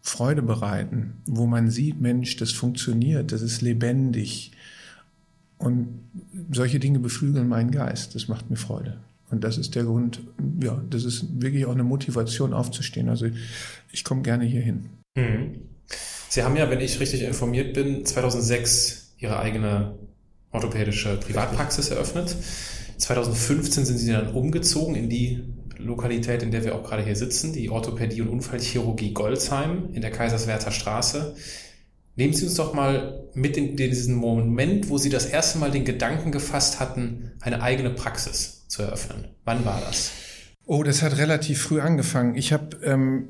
Freude 0.00 0.40
bereiten, 0.40 1.18
wo 1.26 1.46
man 1.46 1.68
sieht, 1.68 2.00
Mensch, 2.00 2.36
das 2.36 2.52
funktioniert, 2.52 3.32
das 3.32 3.42
ist 3.42 3.60
lebendig, 3.60 4.52
und 5.60 6.00
solche 6.50 6.80
Dinge 6.80 6.98
beflügeln 6.98 7.48
meinen 7.48 7.70
Geist. 7.70 8.14
Das 8.14 8.28
macht 8.28 8.50
mir 8.50 8.56
Freude. 8.56 8.96
Und 9.30 9.44
das 9.44 9.58
ist 9.58 9.74
der 9.76 9.84
Grund, 9.84 10.20
ja, 10.60 10.82
das 10.90 11.04
ist 11.04 11.40
wirklich 11.40 11.66
auch 11.66 11.72
eine 11.72 11.84
Motivation 11.84 12.52
aufzustehen. 12.52 13.08
Also 13.08 13.26
ich 13.92 14.02
komme 14.02 14.22
gerne 14.22 14.44
hier 14.44 14.62
hin. 14.62 14.86
Mhm. 15.14 15.60
Sie 16.28 16.42
haben 16.42 16.56
ja, 16.56 16.68
wenn 16.70 16.80
ich 16.80 16.98
richtig 16.98 17.22
informiert 17.22 17.74
bin, 17.74 18.04
2006 18.04 19.14
Ihre 19.18 19.38
eigene 19.38 19.94
orthopädische 20.50 21.16
Privatpraxis 21.16 21.90
eröffnet. 21.90 22.34
2015 22.96 23.84
sind 23.84 23.98
Sie 23.98 24.10
dann 24.10 24.32
umgezogen 24.32 24.94
in 24.94 25.08
die 25.08 25.42
Lokalität, 25.76 26.42
in 26.42 26.50
der 26.50 26.64
wir 26.64 26.74
auch 26.74 26.84
gerade 26.84 27.04
hier 27.04 27.16
sitzen, 27.16 27.52
die 27.52 27.70
Orthopädie 27.70 28.22
und 28.22 28.28
Unfallchirurgie 28.28 29.12
Goldsheim 29.12 29.90
in 29.92 30.00
der 30.00 30.10
Kaiserswerther 30.10 30.70
Straße. 30.70 31.34
Nehmen 32.16 32.34
Sie 32.34 32.44
uns 32.44 32.54
doch 32.54 32.74
mal 32.74 33.24
mit 33.34 33.56
in 33.56 33.76
diesen 33.76 34.14
Moment, 34.14 34.88
wo 34.88 34.98
Sie 34.98 35.10
das 35.10 35.26
erste 35.26 35.58
Mal 35.58 35.70
den 35.70 35.84
Gedanken 35.84 36.32
gefasst 36.32 36.80
hatten, 36.80 37.32
eine 37.40 37.62
eigene 37.62 37.90
Praxis 37.90 38.66
zu 38.68 38.82
eröffnen. 38.82 39.28
Wann 39.44 39.64
war 39.64 39.80
das? 39.86 40.12
Oh, 40.66 40.82
das 40.82 41.02
hat 41.02 41.18
relativ 41.18 41.62
früh 41.62 41.80
angefangen. 41.80 42.36
Ich 42.36 42.52
habe 42.52 42.76
ähm, 42.84 43.28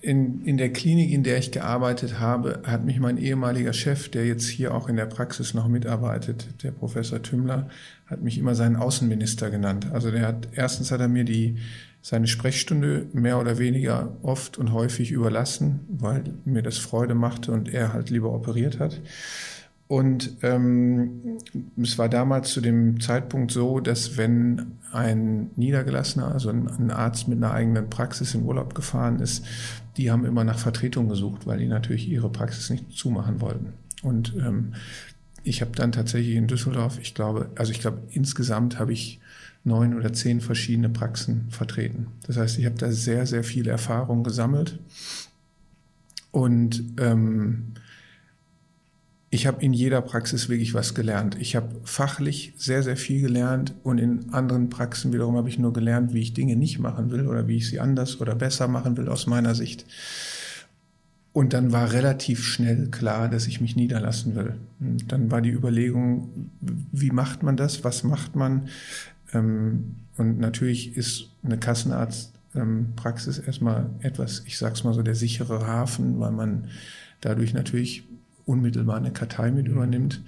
in, 0.00 0.44
in 0.44 0.56
der 0.56 0.72
Klinik, 0.72 1.10
in 1.10 1.22
der 1.22 1.38
ich 1.38 1.50
gearbeitet 1.50 2.18
habe, 2.18 2.62
hat 2.64 2.84
mich 2.84 2.98
mein 2.98 3.18
ehemaliger 3.18 3.72
Chef, 3.72 4.08
der 4.08 4.26
jetzt 4.26 4.48
hier 4.48 4.74
auch 4.74 4.88
in 4.88 4.96
der 4.96 5.06
Praxis 5.06 5.54
noch 5.54 5.68
mitarbeitet, 5.68 6.62
der 6.62 6.70
Professor 6.70 7.22
Tümmler, 7.22 7.68
hat 8.06 8.22
mich 8.22 8.38
immer 8.38 8.54
seinen 8.54 8.76
Außenminister 8.76 9.50
genannt. 9.50 9.88
Also 9.92 10.10
der 10.10 10.26
hat 10.26 10.48
erstens 10.54 10.90
hat 10.90 11.00
er 11.00 11.08
mir 11.08 11.24
die 11.24 11.58
seine 12.08 12.26
Sprechstunde 12.26 13.06
mehr 13.12 13.38
oder 13.38 13.58
weniger 13.58 14.16
oft 14.22 14.56
und 14.56 14.72
häufig 14.72 15.10
überlassen, 15.10 15.80
weil 15.90 16.24
mir 16.46 16.62
das 16.62 16.78
Freude 16.78 17.14
machte 17.14 17.52
und 17.52 17.68
er 17.68 17.92
halt 17.92 18.08
lieber 18.08 18.32
operiert 18.32 18.80
hat. 18.80 19.02
Und 19.88 20.38
ähm, 20.40 21.36
es 21.76 21.98
war 21.98 22.08
damals 22.08 22.50
zu 22.54 22.62
dem 22.62 22.98
Zeitpunkt 22.98 23.50
so, 23.50 23.80
dass 23.80 24.16
wenn 24.16 24.78
ein 24.90 25.50
Niedergelassener, 25.56 26.32
also 26.32 26.48
ein, 26.48 26.90
Arzt 26.90 27.28
mit 27.28 27.36
einer 27.36 27.52
eigenen 27.52 27.90
Praxis 27.90 28.34
in 28.34 28.44
Urlaub 28.44 28.74
gefahren 28.74 29.20
ist, 29.20 29.44
die 29.98 30.10
haben 30.10 30.24
immer 30.24 30.44
nach 30.44 30.58
Vertretung 30.58 31.10
gesucht, 31.10 31.46
weil 31.46 31.58
die 31.58 31.68
natürlich 31.68 32.08
ihre 32.08 32.30
Praxis 32.30 32.70
nicht 32.70 32.90
zumachen 32.90 33.42
wollten. 33.42 33.74
Und 34.02 34.34
ähm, 34.36 34.72
ich 35.48 35.60
habe 35.60 35.72
dann 35.72 35.92
tatsächlich 35.92 36.36
in 36.36 36.46
Düsseldorf, 36.46 36.98
ich 37.00 37.14
glaube, 37.14 37.50
also 37.56 37.72
ich 37.72 37.80
glaube 37.80 38.02
insgesamt 38.10 38.78
habe 38.78 38.92
ich 38.92 39.20
neun 39.64 39.94
oder 39.94 40.12
zehn 40.12 40.40
verschiedene 40.40 40.88
Praxen 40.88 41.46
vertreten. 41.50 42.08
Das 42.26 42.36
heißt, 42.36 42.58
ich 42.58 42.66
habe 42.66 42.76
da 42.76 42.92
sehr, 42.92 43.26
sehr 43.26 43.44
viel 43.44 43.68
Erfahrung 43.68 44.22
gesammelt 44.24 44.78
und 46.30 46.84
ähm, 46.98 47.72
ich 49.30 49.46
habe 49.46 49.62
in 49.62 49.74
jeder 49.74 50.00
Praxis 50.00 50.48
wirklich 50.48 50.72
was 50.72 50.94
gelernt. 50.94 51.36
Ich 51.38 51.54
habe 51.54 51.68
fachlich 51.84 52.54
sehr, 52.56 52.82
sehr 52.82 52.96
viel 52.96 53.20
gelernt 53.20 53.74
und 53.82 53.98
in 53.98 54.32
anderen 54.32 54.70
Praxen 54.70 55.12
wiederum 55.12 55.36
habe 55.36 55.50
ich 55.50 55.58
nur 55.58 55.72
gelernt, 55.72 56.14
wie 56.14 56.22
ich 56.22 56.32
Dinge 56.32 56.56
nicht 56.56 56.78
machen 56.78 57.10
will 57.10 57.26
oder 57.26 57.46
wie 57.46 57.56
ich 57.56 57.68
sie 57.68 57.80
anders 57.80 58.20
oder 58.20 58.34
besser 58.34 58.68
machen 58.68 58.96
will 58.96 59.08
aus 59.08 59.26
meiner 59.26 59.54
Sicht. 59.54 59.84
Und 61.32 61.52
dann 61.52 61.72
war 61.72 61.92
relativ 61.92 62.42
schnell 62.42 62.88
klar, 62.88 63.28
dass 63.28 63.46
ich 63.46 63.60
mich 63.60 63.76
niederlassen 63.76 64.34
will. 64.34 64.54
Und 64.80 65.12
dann 65.12 65.30
war 65.30 65.40
die 65.40 65.50
Überlegung, 65.50 66.50
wie 66.60 67.10
macht 67.10 67.42
man 67.42 67.56
das? 67.56 67.84
Was 67.84 68.02
macht 68.02 68.34
man? 68.34 68.68
Ähm, 69.32 69.96
und 70.16 70.40
natürlich 70.40 70.96
ist 70.96 71.30
eine 71.44 71.58
Kassenarztpraxis 71.58 73.38
erstmal 73.38 73.90
etwas, 74.00 74.42
ich 74.46 74.58
sag's 74.58 74.84
mal 74.84 74.94
so, 74.94 75.02
der 75.02 75.14
sichere 75.14 75.66
Hafen, 75.66 76.18
weil 76.18 76.32
man 76.32 76.68
dadurch 77.20 77.54
natürlich 77.54 78.04
unmittelbar 78.46 78.96
eine 78.96 79.12
Kartei 79.12 79.50
mit 79.50 79.68
übernimmt. 79.68 80.22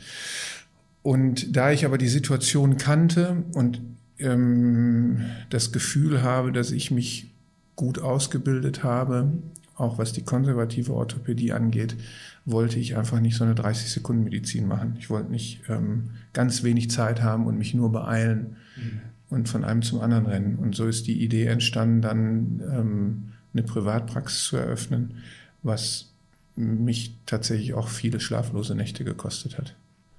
Und 1.03 1.57
da 1.57 1.73
ich 1.73 1.85
aber 1.87 1.99
die 1.99 2.09
Situation 2.09 2.77
kannte 2.77 3.45
und 3.55 3.81
ähm, 4.19 5.23
das 5.49 5.73
Gefühl 5.73 6.23
habe, 6.23 6.53
dass 6.53 6.71
ich 6.71 6.91
mich 6.91 7.31
gut 7.75 7.99
ausgebildet 7.99 8.85
habe, 8.85 9.33
auch 9.81 9.99
was 9.99 10.13
die 10.13 10.23
konservative 10.23 10.93
Orthopädie 10.93 11.53
angeht, 11.53 11.97
wollte 12.45 12.79
ich 12.79 12.97
einfach 12.97 13.21
nicht 13.21 13.37
so 13.37 13.45
eine 13.45 13.55
30-Sekunden-Medizin 13.55 14.67
machen. 14.67 14.97
Ich 14.99 15.11
wollte 15.11 15.31
nicht 15.31 15.63
ähm, 15.69 16.11
ganz 16.33 16.63
wenig 16.63 16.91
Zeit 16.91 17.23
haben 17.23 17.47
und 17.47 17.59
mich 17.59 17.75
nur 17.75 17.93
beeilen 17.93 18.57
mhm. 18.77 19.01
und 19.31 19.49
von 19.49 19.65
einem 19.65 19.83
zum 19.83 20.01
anderen 20.01 20.27
rennen. 20.27 20.57
Und 20.57 20.75
so 20.75 20.87
ist 20.87 21.07
die 21.07 21.23
Idee 21.23 21.47
entstanden, 21.47 22.03
dann 22.03 22.63
ähm, 22.73 23.23
eine 23.53 23.63
Privatpraxis 23.63 24.45
zu 24.45 24.57
eröffnen, 24.57 25.15
was 25.63 26.11
mich 26.57 27.17
tatsächlich 27.27 27.75
auch 27.75 27.89
viele 27.89 28.21
schlaflose 28.21 28.75
Nächte 28.75 29.05
gekostet 29.05 29.59
hat. 29.59 29.75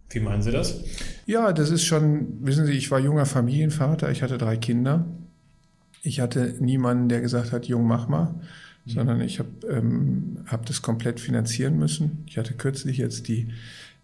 Wie 0.10 0.20
meinen 0.20 0.42
Sie 0.42 0.52
das? 0.52 0.84
Ja, 1.26 1.54
das 1.54 1.70
ist 1.70 1.86
schon, 1.86 2.46
wissen 2.46 2.66
Sie, 2.66 2.74
ich 2.74 2.92
war 2.92 3.00
junger 3.00 3.26
Familienvater, 3.26 4.12
ich 4.12 4.24
hatte 4.24 4.38
drei 4.38 4.58
Kinder. 4.58 5.06
Ich 6.04 6.20
hatte 6.20 6.56
niemanden, 6.60 7.10
der 7.10 7.22
gesagt 7.22 7.52
hat, 7.52 7.68
Jung, 7.68 7.86
mach 7.86 8.08
mal. 8.08 8.36
Sondern 8.86 9.22
ich 9.22 9.40
habe 9.40 9.50
ähm, 9.70 10.38
hab 10.48 10.66
das 10.66 10.82
komplett 10.82 11.20
finanzieren 11.20 11.78
müssen. 11.78 12.24
Ich 12.26 12.38
hatte 12.38 12.54
kürzlich 12.54 12.98
jetzt 12.98 13.28
die 13.28 13.50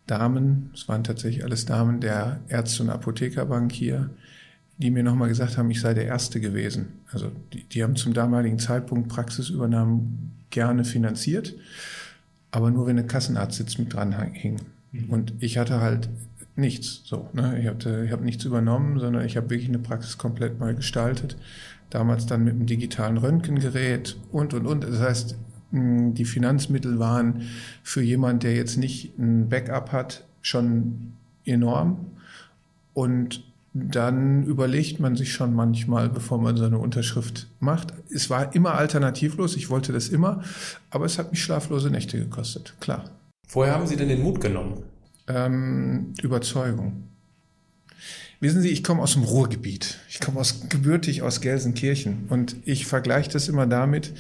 Damen, 0.05 0.72
es 0.74 0.88
waren 0.88 1.03
tatsächlich 1.03 1.43
alles 1.43 1.65
Damen 1.65 2.00
der 2.00 2.39
Ärzte- 2.48 2.84
und 2.84 2.89
Apothekerbank 2.89 3.72
hier, 3.72 4.10
die 4.77 4.91
mir 4.91 5.03
nochmal 5.03 5.29
gesagt 5.29 5.57
haben, 5.57 5.69
ich 5.72 5.81
sei 5.81 5.93
der 5.93 6.05
Erste 6.05 6.39
gewesen. 6.39 6.88
Also 7.12 7.31
die, 7.53 7.63
die 7.63 7.84
haben 7.84 7.96
zum 7.96 8.13
damaligen 8.13 8.60
Zeitpunkt 8.60 9.10
Praxisübernahmen 9.10 10.31
gerne 10.50 10.86
finanziert, 10.86 11.55
aber 12.51 12.72
nur 12.72 12.88
wenn 12.88 13.00
ein 13.00 13.07
Kassenarztsitz 13.07 13.77
mit 13.79 13.93
dran 13.93 14.15
hing. 14.34 14.62
Mhm. 14.91 15.10
Und 15.10 15.34
ich 15.39 15.57
hatte 15.57 15.81
halt 15.81 16.10
nichts. 16.55 17.01
So, 17.03 17.29
ne? 17.34 17.60
Ich 17.60 17.67
habe 17.67 18.05
ich 18.05 18.12
hab 18.12 18.22
nichts 18.22 18.46
übernommen, 18.46 19.00
sondern 19.00 19.25
ich 19.25 19.38
habe 19.38 19.50
wirklich 19.50 19.69
eine 19.69 19.79
Praxis 19.79 20.17
komplett 20.17 20.60
neu 20.60 20.74
gestaltet. 20.74 21.38
Damals 21.89 22.25
dann 22.25 22.44
mit 22.44 22.53
einem 22.53 22.65
digitalen 22.65 23.17
Röntgengerät 23.17 24.17
und 24.32 24.53
und 24.53 24.65
und. 24.65 24.84
Das 24.84 25.00
heißt, 25.00 25.38
die 25.72 26.25
Finanzmittel 26.25 27.00
waren 27.00 27.44
für 27.84 28.01
jemand, 28.01 28.44
der 28.44 28.56
jetzt 28.56 28.77
nicht 28.77 29.17
ein 29.17 29.50
Backup 29.50 29.91
hat, 29.91 30.25
schon 30.41 31.13
enorm. 31.46 32.12
Und 32.94 33.44
dann 33.74 34.44
überlegt 34.44 35.00
man 35.00 35.15
sich 35.15 35.32
schon 35.32 35.53
manchmal, 35.53 36.10
bevor 36.10 36.39
man 36.39 36.58
so 36.58 36.65
eine 36.65 36.79
Unterschrift 36.79 37.48
macht. 37.60 37.94
Es 38.10 38.29
war 38.29 38.56
immer 38.56 38.74
alternativlos, 38.75 39.56
ich 39.56 39.70
wollte 39.70 39.94
das 39.94 40.10
immer, 40.10 40.41
aber 40.89 41.06
es 41.06 41.20
hat 41.20 41.32
mich 41.32 41.44
schlaflose 41.44 41.91
Nächte 41.91 42.17
gekostet, 42.17 42.75
klar. 42.79 43.06
Woher 43.50 43.74
haben 43.74 43.88
Sie 43.88 43.96
denn 43.96 44.10
den 44.10 44.24
Mut 44.24 44.41
genommen? 44.41 44.84
Ähm, 45.27 46.13
Überzeugung. 46.22 47.06
Wissen 48.39 48.62
Sie, 48.62 48.70
ich 48.70 48.84
komme 48.84 49.01
aus 49.01 49.13
dem 49.13 49.24
Ruhrgebiet. 49.24 49.98
Ich 50.10 50.20
komme 50.20 50.39
aus, 50.39 50.70
gebürtig 50.70 51.22
aus 51.22 51.41
Gelsenkirchen. 51.41 52.25
Und 52.29 52.56
ich 52.65 52.86
vergleiche 52.86 53.32
das 53.32 53.48
immer 53.48 53.65
damit, 53.65 54.13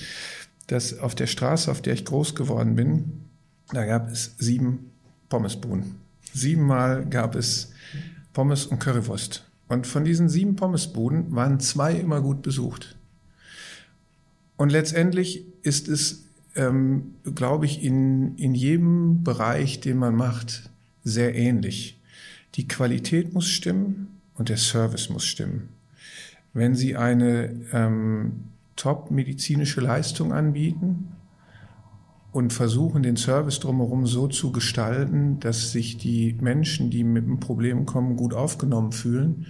dass 0.67 0.97
auf 0.99 1.15
der 1.15 1.27
Straße, 1.27 1.69
auf 1.69 1.81
der 1.81 1.93
ich 1.93 2.05
groß 2.05 2.35
geworden 2.35 2.75
bin, 2.75 3.21
da 3.71 3.85
gab 3.85 4.09
es 4.09 4.35
sieben 4.37 4.91
Pommesbuden. 5.29 5.95
Siebenmal 6.33 7.05
gab 7.05 7.35
es 7.35 7.71
Pommes 8.33 8.65
und 8.65 8.79
Currywurst. 8.79 9.43
Und 9.67 9.85
von 9.85 10.03
diesen 10.03 10.29
sieben 10.29 10.55
Pommesbuden 10.55 11.35
waren 11.35 11.59
zwei 11.59 11.93
immer 11.93 12.21
gut 12.21 12.41
besucht. 12.41 12.95
Und 14.55 14.71
letztendlich 14.71 15.45
ist 15.61 15.87
es 15.87 16.23
ähm, 16.57 17.13
glaube 17.35 17.65
ich, 17.65 17.83
in, 17.83 18.35
in 18.35 18.55
jedem 18.55 19.23
Bereich, 19.23 19.79
den 19.79 19.97
man 19.97 20.15
macht, 20.15 20.69
sehr 21.03 21.35
ähnlich. 21.35 21.96
Die 22.57 22.67
Qualität 22.67 23.33
muss 23.33 23.47
stimmen 23.47 24.19
und 24.33 24.49
der 24.49 24.57
Service 24.57 25.09
muss 25.09 25.25
stimmen. 25.25 25.69
Wenn 26.53 26.75
Sie 26.75 26.95
eine 26.95 27.51
ähm, 27.71 28.45
top-medizinische 28.75 29.79
Leistung 29.79 30.33
anbieten 30.33 31.09
und 32.31 32.53
versuchen, 32.53 33.03
den 33.03 33.15
Service 33.15 33.59
drumherum 33.59 34.07
so 34.07 34.27
zu 34.27 34.51
gestalten, 34.51 35.39
dass 35.39 35.71
sich 35.71 35.97
die 35.97 36.35
Menschen, 36.41 36.89
die 36.89 37.03
mit 37.03 37.25
einem 37.25 37.39
Problem 37.39 37.85
kommen, 37.85 38.17
gut 38.17 38.33
aufgenommen 38.33 38.91
fühlen, 38.91 39.45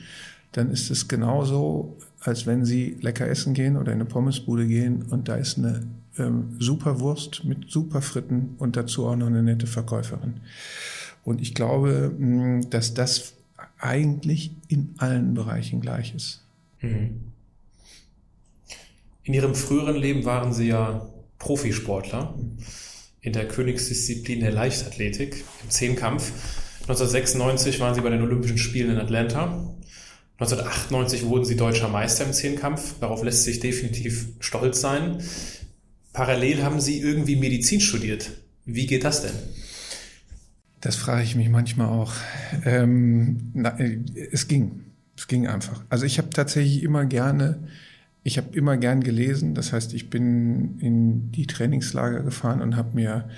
dann 0.51 0.69
ist 0.69 0.91
es 0.91 1.07
genauso, 1.07 1.97
als 2.19 2.45
wenn 2.45 2.65
Sie 2.65 2.97
lecker 3.01 3.27
essen 3.27 3.53
gehen 3.53 3.77
oder 3.77 3.93
in 3.93 4.01
eine 4.01 4.09
Pommesbude 4.09 4.67
gehen 4.67 5.03
und 5.03 5.29
da 5.29 5.35
ist 5.35 5.57
eine 5.57 5.83
ähm, 6.17 6.57
super 6.59 6.99
Wurst 6.99 7.45
mit 7.45 7.69
super 7.69 8.01
Fritten 8.01 8.55
und 8.57 8.75
dazu 8.75 9.05
auch 9.05 9.15
noch 9.15 9.27
eine 9.27 9.43
nette 9.43 9.67
Verkäuferin. 9.67 10.41
Und 11.27 11.41
ich 11.41 11.53
glaube, 11.53 12.15
mh, 12.17 12.67
dass 12.69 12.93
das 12.93 13.33
eigentlich 13.79 14.51
in 14.69 14.95
allen 14.97 15.33
Bereichen 15.33 15.81
gleich 15.81 16.15
ist. 16.15 16.45
Mhm. 16.79 17.33
In 19.23 19.33
Ihrem 19.33 19.53
früheren 19.53 19.97
Leben 19.97 20.23
waren 20.23 20.53
Sie 20.53 20.67
ja 20.67 21.05
Profisportler 21.37 22.33
in 23.19 23.33
der 23.33 23.45
Königsdisziplin 23.45 24.39
der 24.39 24.53
Leichtathletik, 24.53 25.43
im 25.63 25.69
Zehnkampf. 25.69 26.31
1996 26.83 27.81
waren 27.81 27.93
Sie 27.93 27.99
bei 27.99 28.09
den 28.09 28.21
Olympischen 28.21 28.57
Spielen 28.57 28.91
in 28.91 28.97
Atlanta. 28.97 29.75
1998 30.39 31.25
wurden 31.25 31.43
Sie 31.43 31.57
deutscher 31.57 31.89
Meister 31.89 32.23
im 32.23 32.31
Zehnkampf. 32.31 33.01
Darauf 33.01 33.21
lässt 33.21 33.43
sich 33.43 33.59
definitiv 33.59 34.29
stolz 34.39 34.79
sein. 34.79 35.21
Parallel 36.13 36.63
haben 36.63 36.79
Sie 36.79 37.01
irgendwie 37.01 37.35
Medizin 37.35 37.81
studiert. 37.81 38.31
Wie 38.63 38.85
geht 38.85 39.03
das 39.03 39.23
denn? 39.23 39.35
Das 40.81 40.95
frage 40.95 41.23
ich 41.23 41.35
mich 41.35 41.49
manchmal 41.49 41.87
auch. 41.87 42.13
Ähm, 42.63 43.51
na, 43.53 43.77
es 43.79 44.47
ging. 44.47 44.83
Es 45.15 45.27
ging 45.27 45.47
einfach. 45.47 45.83
Also 45.89 46.05
ich 46.05 46.19
habe 46.19 46.29
tatsächlich 46.29 46.83
immer 46.83 47.05
gerne, 47.05 47.59
ich 48.23 48.37
habe 48.37 48.55
immer 48.55 48.77
gern 48.77 49.01
gelesen. 49.01 49.55
Das 49.55 49.73
heißt, 49.73 49.93
ich 49.93 50.09
bin 50.09 50.77
in 50.79 51.31
die 51.31 51.47
Trainingslager 51.47 52.21
gefahren 52.21 52.61
und 52.61 52.75
habe 52.75 52.95
mir 52.95 53.29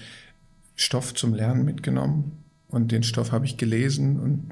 Stoff 0.75 1.13
zum 1.13 1.33
Lernen 1.33 1.63
mitgenommen. 1.63 2.33
Und 2.67 2.91
den 2.91 3.03
Stoff 3.03 3.31
habe 3.31 3.45
ich 3.45 3.57
gelesen 3.57 4.19
und 4.19 4.51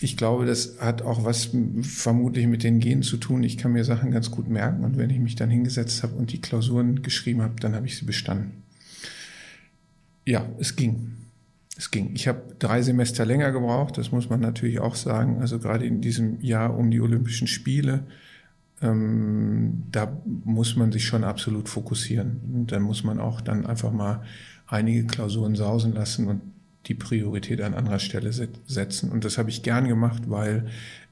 ich 0.00 0.16
glaube, 0.16 0.44
das 0.44 0.78
hat 0.80 1.02
auch 1.02 1.24
was 1.24 1.50
vermutlich 1.82 2.46
mit 2.46 2.62
den 2.62 2.80
Genen 2.80 3.02
zu 3.02 3.16
tun. 3.16 3.42
Ich 3.42 3.56
kann 3.56 3.72
mir 3.72 3.84
Sachen 3.84 4.10
ganz 4.10 4.30
gut 4.30 4.48
merken 4.48 4.84
und 4.84 4.98
wenn 4.98 5.08
ich 5.08 5.18
mich 5.18 5.36
dann 5.36 5.48
hingesetzt 5.48 6.02
habe 6.02 6.14
und 6.14 6.32
die 6.32 6.40
Klausuren 6.40 7.02
geschrieben 7.02 7.40
habe, 7.40 7.54
dann 7.60 7.74
habe 7.74 7.86
ich 7.86 7.96
sie 7.96 8.04
bestanden. 8.04 8.62
Ja, 10.26 10.46
es 10.58 10.76
ging. 10.76 11.12
Es 11.76 11.90
ging. 11.90 12.10
Ich 12.14 12.26
habe 12.26 12.42
drei 12.58 12.80
Semester 12.80 13.26
länger 13.26 13.52
gebraucht, 13.52 13.98
das 13.98 14.10
muss 14.10 14.30
man 14.30 14.40
natürlich 14.40 14.80
auch 14.80 14.94
sagen. 14.94 15.40
Also 15.40 15.58
gerade 15.58 15.84
in 15.84 16.00
diesem 16.00 16.40
Jahr 16.40 16.76
um 16.76 16.90
die 16.90 17.00
Olympischen 17.00 17.46
Spiele, 17.46 18.04
ähm, 18.80 19.84
da 19.92 20.20
muss 20.24 20.76
man 20.76 20.90
sich 20.90 21.04
schon 21.04 21.22
absolut 21.22 21.68
fokussieren. 21.68 22.40
Und 22.54 22.72
dann 22.72 22.82
muss 22.82 23.04
man 23.04 23.20
auch 23.20 23.40
dann 23.40 23.66
einfach 23.66 23.92
mal 23.92 24.22
einige 24.66 25.06
Klausuren 25.06 25.54
sausen 25.54 25.92
lassen 25.92 26.28
und 26.28 26.40
die 26.86 26.94
Priorität 26.94 27.60
an 27.60 27.74
anderer 27.74 27.98
Stelle 27.98 28.32
setzen. 28.32 29.10
Und 29.10 29.24
das 29.24 29.38
habe 29.38 29.50
ich 29.50 29.62
gern 29.62 29.88
gemacht, 29.88 30.22
weil 30.28 30.66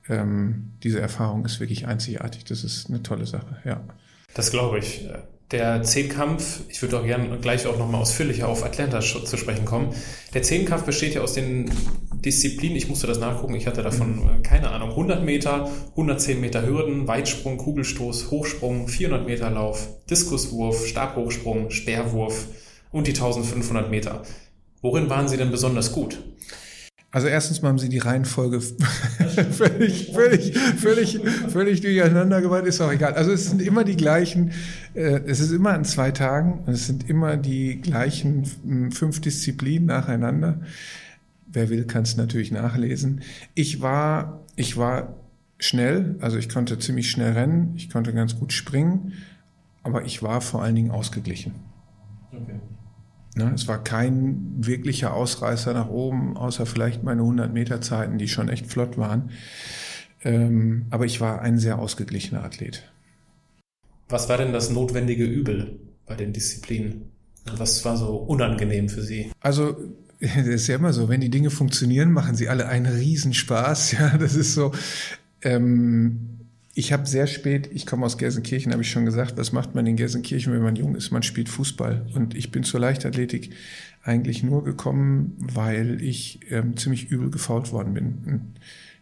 ähm, 0.09 0.73
diese 0.83 1.01
Erfahrung 1.01 1.45
ist 1.45 1.61
wirklich 1.61 1.87
einzigartig. 1.87 2.45
Das 2.45 2.65
ist 2.65 2.89
eine 2.89 3.03
tolle 3.03 3.27
Sache, 3.27 3.59
ja. 3.65 3.83
Das 4.35 4.51
glaube 4.51 4.79
ich. 4.79 5.07
Der 5.55 5.85
Zehnkampf, 5.85 6.63
ich 6.69 6.83
würde 6.83 6.99
auch 6.99 7.05
gerne 7.05 7.39
gleich 7.39 7.65
auch 7.69 7.79
nochmal 7.79 8.01
ausführlicher 8.01 8.49
auf 8.49 8.65
Atlanta 8.65 8.99
zu 8.99 9.37
sprechen 9.37 9.65
kommen. 9.65 9.95
Der 10.35 10.43
Zehnkampf 10.43 10.83
besteht 10.83 11.15
ja 11.15 11.21
aus 11.21 11.35
den 11.35 11.71
Disziplinen, 12.13 12.77
ich 12.77 12.89
musste 12.89 13.07
das 13.07 13.21
nachgucken, 13.21 13.55
ich 13.55 13.69
hatte 13.69 13.85
davon 13.85 14.17
mhm. 14.17 14.43
keine 14.43 14.71
Ahnung, 14.71 14.91
100 14.91 15.23
Meter, 15.25 15.71
110 15.91 16.41
Meter 16.41 16.67
Hürden, 16.67 17.07
Weitsprung, 17.07 17.57
Kugelstoß, 17.57 18.33
Hochsprung, 18.33 18.89
400 18.89 19.29
Meter 19.29 19.49
Lauf, 19.49 19.87
Diskuswurf, 20.11 20.89
Stabhochsprung, 20.89 21.71
Speerwurf 21.71 22.49
und 22.91 23.07
die 23.07 23.13
1500 23.13 23.89
Meter. 23.93 24.23
Worin 24.83 25.09
waren 25.09 25.29
Sie 25.29 25.37
denn 25.37 25.53
besonders 25.53 25.93
gut? 25.93 26.19
Also 27.15 27.29
erstens 27.29 27.63
mal 27.63 27.69
haben 27.69 27.79
sie 27.79 27.89
die 27.89 27.99
Reihenfolge 27.99 28.61
völlig, 29.53 30.11
völlig, 30.13 30.59
völlig, 30.59 31.21
völlig 31.49 31.81
durcheinander 31.81 32.43
gebracht, 32.43 32.65
ist 32.65 32.81
auch 32.81 32.91
egal. 32.91 33.15
Also 33.15 33.31
es 33.31 33.49
sind 33.49 33.63
immer 33.63 33.85
die 33.85 33.97
gleichen, 33.97 34.51
äh, 34.95 35.21
es 35.25 35.39
ist 35.39 35.53
immer 35.53 35.75
an 35.75 35.85
zwei 35.85 36.11
Tagen 36.11 36.65
und 36.67 36.73
es 36.73 36.89
sind 36.89 37.09
immer 37.09 37.37
die 37.37 37.81
gleichen 37.81 38.51
hm, 38.65 38.91
fünf 38.91 39.21
Disziplinen 39.21 39.87
nacheinander. 39.87 40.59
Wer 41.47 41.69
will, 41.69 41.85
kann 41.85 42.03
es 42.03 42.17
natürlich 42.17 42.51
nachlesen. 42.51 43.21
Ich 43.55 43.81
war, 43.81 44.41
ich 44.57 44.77
war 44.77 45.15
schnell, 45.61 46.17
also 46.19 46.37
ich 46.37 46.49
konnte 46.49 46.81
ziemlich 46.81 47.13
schnell 47.13 47.35
rennen, 47.35 47.75
ich 47.77 47.91
konnte 47.91 48.13
ganz 48.13 48.41
gut 48.41 48.53
springen, 48.53 49.13
aber 49.85 50.05
ich 50.05 50.25
war 50.25 50.41
vor 50.41 50.65
allen 50.65 50.75
Dingen 50.75 50.91
ausgeglichen. 50.91 51.55
Okay. 52.33 52.59
Ne, 53.35 53.53
es 53.55 53.67
war 53.67 53.83
kein 53.83 54.55
wirklicher 54.59 55.13
Ausreißer 55.13 55.75
nach 55.75 55.89
oben, 55.89 56.37
außer 56.37 56.67
vielleicht 56.67 57.03
meine 57.03 57.23
100 57.23 57.53
Meter 57.53 57.81
Zeiten, 57.81 58.17
die 58.17 58.29
schon 58.29 58.49
echt 58.49 58.67
flott 58.67 58.97
waren. 58.97 59.31
Ähm, 60.23 60.87
aber 60.91 61.05
ich 61.05 61.21
war 61.21 61.43
ein 61.43 61.59
sehr 61.59 61.79
ausgeglichener 61.79 62.45
Athlet. 62.45 62.91
Was 64.09 64.29
war 64.29 64.39
denn 64.39 64.53
das 64.53 64.71
notwendige 64.71 65.25
Übel 65.25 65.81
bei 66.07 66.15
den 66.15 66.33
Disziplinen? 66.33 67.11
Was 67.57 67.85
war 67.85 67.97
so 67.97 68.17
unangenehm 68.17 68.89
für 68.89 69.03
Sie? 69.03 69.33
Also 69.41 69.77
das 70.21 70.47
ist 70.47 70.67
ja 70.69 70.77
immer 70.77 70.93
so, 70.93 71.09
wenn 71.09 71.21
die 71.21 71.31
Dinge 71.31 71.51
funktionieren, 71.51 72.13
machen 72.13 72.35
sie 72.37 72.49
alle 72.49 72.69
einen 72.69 72.87
Riesenspaß. 72.87 73.93
Ja, 73.99 74.17
das 74.17 74.35
ist 74.35 74.55
so. 74.55 74.73
Ähm, 75.43 76.34
ich 76.75 76.93
habe 76.93 77.07
sehr 77.07 77.29
spät, 77.29 77.71
ich 77.73 77.87
komme 77.87 78.05
aus 78.05 78.19
Gelsenkirchen, 78.19 78.73
habe 78.73 78.83
ich 78.83 78.91
schon 78.91 79.05
gesagt, 79.05 79.37
was 79.37 79.53
macht 79.53 79.77
man 79.77 79.87
in 79.87 79.97
Gelsenkirchen, 79.97 80.53
wenn 80.53 80.63
man 80.63 80.75
jung 80.75 80.97
ist? 80.97 81.13
Man 81.13 81.23
spielt 81.23 81.49
Fußball. 81.49 82.07
Und 82.15 82.35
ich 82.35 82.51
bin 82.51 82.65
zur 82.65 82.81
Leichtathletik 82.81 83.51
eigentlich 84.03 84.43
nur 84.43 84.65
gekommen, 84.65 85.37
weil 85.39 86.03
ich 86.03 86.41
ähm, 86.51 86.77
ziemlich 86.77 87.11
übel 87.11 87.31
gefault 87.31 87.71
worden 87.71 87.95
bin. 87.95 88.07
Und 88.27 88.43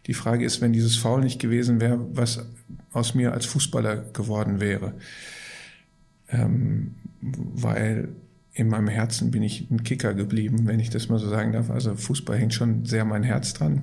die 0.05 0.13
Frage 0.13 0.45
ist, 0.45 0.61
wenn 0.61 0.71
dieses 0.71 0.95
Foul 0.97 1.21
nicht 1.21 1.39
gewesen 1.39 1.81
wäre, 1.81 1.99
was 2.13 2.45
aus 2.91 3.15
mir 3.15 3.33
als 3.33 3.47
Fußballer 3.47 3.97
geworden 4.13 4.59
wäre. 4.59 4.93
Ähm, 6.29 6.95
weil 7.21 8.09
in 8.53 8.67
meinem 8.67 8.87
Herzen 8.87 9.31
bin 9.31 9.41
ich 9.41 9.71
ein 9.71 9.83
Kicker 9.83 10.13
geblieben, 10.13 10.67
wenn 10.67 10.79
ich 10.79 10.91
das 10.91 11.09
mal 11.09 11.17
so 11.17 11.27
sagen 11.27 11.53
darf. 11.53 11.71
Also 11.71 11.95
Fußball 11.95 12.37
hängt 12.37 12.53
schon 12.53 12.85
sehr 12.85 13.03
mein 13.03 13.23
Herz 13.23 13.53
dran. 13.53 13.81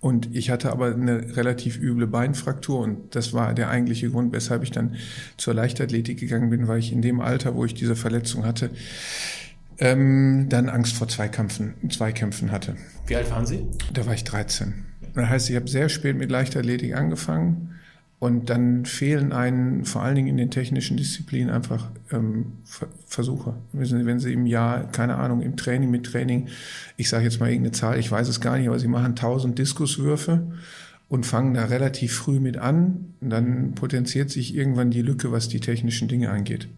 Und 0.00 0.34
ich 0.34 0.50
hatte 0.50 0.70
aber 0.70 0.94
eine 0.94 1.36
relativ 1.36 1.76
üble 1.76 2.06
Beinfraktur 2.06 2.80
und 2.80 3.16
das 3.16 3.32
war 3.32 3.52
der 3.52 3.68
eigentliche 3.68 4.10
Grund, 4.10 4.32
weshalb 4.32 4.62
ich 4.62 4.70
dann 4.70 4.94
zur 5.36 5.54
Leichtathletik 5.54 6.20
gegangen 6.20 6.50
bin, 6.50 6.68
weil 6.68 6.78
ich 6.78 6.92
in 6.92 7.02
dem 7.02 7.20
Alter, 7.20 7.56
wo 7.56 7.64
ich 7.64 7.74
diese 7.74 7.96
Verletzung 7.96 8.44
hatte, 8.44 8.70
ähm, 9.78 10.46
dann 10.48 10.68
Angst 10.68 10.94
vor 10.94 11.08
Zweikämpfen, 11.08 11.74
Zweikämpfen 11.90 12.52
hatte. 12.52 12.76
Wie 13.06 13.16
alt 13.16 13.30
waren 13.30 13.46
Sie? 13.46 13.66
Da 13.92 14.06
war 14.06 14.14
ich 14.14 14.24
13. 14.24 14.86
Das 15.14 15.28
heißt, 15.28 15.50
ich 15.50 15.56
habe 15.56 15.68
sehr 15.68 15.88
spät 15.88 16.16
mit 16.16 16.30
Leichtathletik 16.30 16.94
angefangen 16.94 17.77
und 18.20 18.50
dann 18.50 18.84
fehlen 18.84 19.32
einen 19.32 19.84
vor 19.84 20.02
allen 20.02 20.16
Dingen 20.16 20.28
in 20.28 20.36
den 20.36 20.50
technischen 20.50 20.96
Disziplinen 20.96 21.50
einfach 21.50 21.88
ähm, 22.10 22.54
Versuche. 23.06 23.54
Wenn 23.72 24.18
Sie 24.18 24.32
im 24.32 24.46
Jahr, 24.46 24.90
keine 24.90 25.16
Ahnung, 25.16 25.40
im 25.40 25.56
Training 25.56 25.90
mit 25.90 26.06
Training, 26.06 26.48
ich 26.96 27.08
sage 27.08 27.24
jetzt 27.24 27.38
mal 27.38 27.48
irgendeine 27.48 27.72
Zahl, 27.72 27.98
ich 27.98 28.10
weiß 28.10 28.28
es 28.28 28.40
gar 28.40 28.58
nicht, 28.58 28.66
aber 28.66 28.78
Sie 28.80 28.88
machen 28.88 29.10
1000 29.10 29.56
Diskuswürfe 29.56 30.48
und 31.08 31.26
fangen 31.26 31.54
da 31.54 31.66
relativ 31.66 32.12
früh 32.12 32.40
mit 32.40 32.56
an, 32.56 33.14
dann 33.20 33.74
potenziert 33.74 34.30
sich 34.30 34.54
irgendwann 34.54 34.90
die 34.90 35.02
Lücke, 35.02 35.30
was 35.30 35.48
die 35.48 35.60
technischen 35.60 36.08
Dinge 36.08 36.30
angeht. 36.30 36.68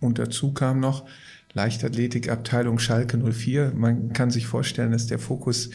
Und 0.00 0.18
dazu 0.18 0.52
kam 0.52 0.80
noch, 0.80 1.06
Leichtathletikabteilung 1.52 2.78
Schalke 2.78 3.18
04. 3.18 3.72
Man 3.74 4.12
kann 4.12 4.30
sich 4.30 4.46
vorstellen, 4.46 4.92
dass 4.92 5.06
der 5.06 5.18
Fokus 5.18 5.70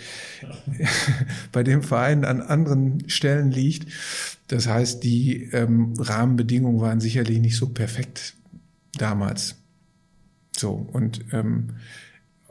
bei 1.51 1.63
dem 1.63 1.84
Verein 1.84 2.24
an 2.25 2.41
anderen 2.41 3.10
Stellen 3.10 3.51
liegt. 3.51 3.91
Das 4.48 4.67
heißt, 4.67 5.03
die 5.03 5.50
ähm, 5.51 5.94
Rahmenbedingungen 5.98 6.79
waren 6.79 7.01
sicherlich 7.01 7.39
nicht 7.39 7.58
so 7.58 7.70
perfekt 7.70 8.36
damals. 8.94 9.55
So, 10.55 10.72
und 10.72 11.25
ähm, 11.34 11.72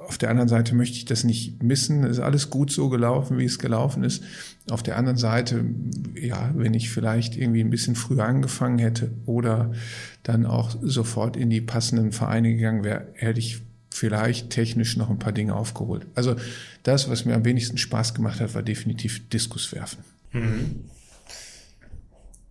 auf 0.06 0.18
der 0.18 0.30
anderen 0.30 0.49
Seite 0.49 0.75
möchte 0.75 0.96
ich 0.96 1.04
das 1.04 1.25
nicht 1.25 1.62
missen. 1.62 2.04
Es 2.04 2.18
ist 2.18 2.23
alles 2.23 2.50
gut 2.50 2.70
so 2.70 2.88
gelaufen, 2.88 3.38
wie 3.38 3.44
es 3.44 3.58
gelaufen 3.58 4.04
ist. 4.04 4.23
Auf 4.70 4.82
der 4.82 4.96
anderen 4.96 5.18
Seite, 5.18 5.64
ja, 6.14 6.52
wenn 6.54 6.75
ich 6.75 6.90
vielleicht 6.90 7.37
irgendwie 7.37 7.61
ein 7.61 7.70
bisschen 7.70 7.94
früher 7.94 8.25
angefangen 8.25 8.78
hätte 8.78 9.11
oder 9.26 9.73
dann 10.23 10.46
auch 10.46 10.76
sofort 10.82 11.37
in 11.37 11.50
die 11.50 11.61
passenden 11.61 12.12
Vereine 12.12 12.54
gegangen 12.54 12.84
wäre, 12.84 13.08
hätte 13.14 13.40
ich 13.40 13.62
vielleicht 13.90 14.50
technisch 14.50 14.96
noch 14.96 15.11
ein 15.11 15.18
paar 15.18 15.32
Dinge 15.32 15.54
aufgeholt. 15.54 16.06
Also 16.14 16.37
das, 16.82 17.08
was 17.08 17.25
mir 17.25 17.34
am 17.34 17.44
wenigsten 17.44 17.78
Spaß 17.78 18.14
gemacht 18.14 18.40
hat, 18.40 18.54
war 18.54 18.62
definitiv 18.62 19.28
Diskus 19.28 19.73
werfen. 19.73 20.02
Mhm. 20.32 20.84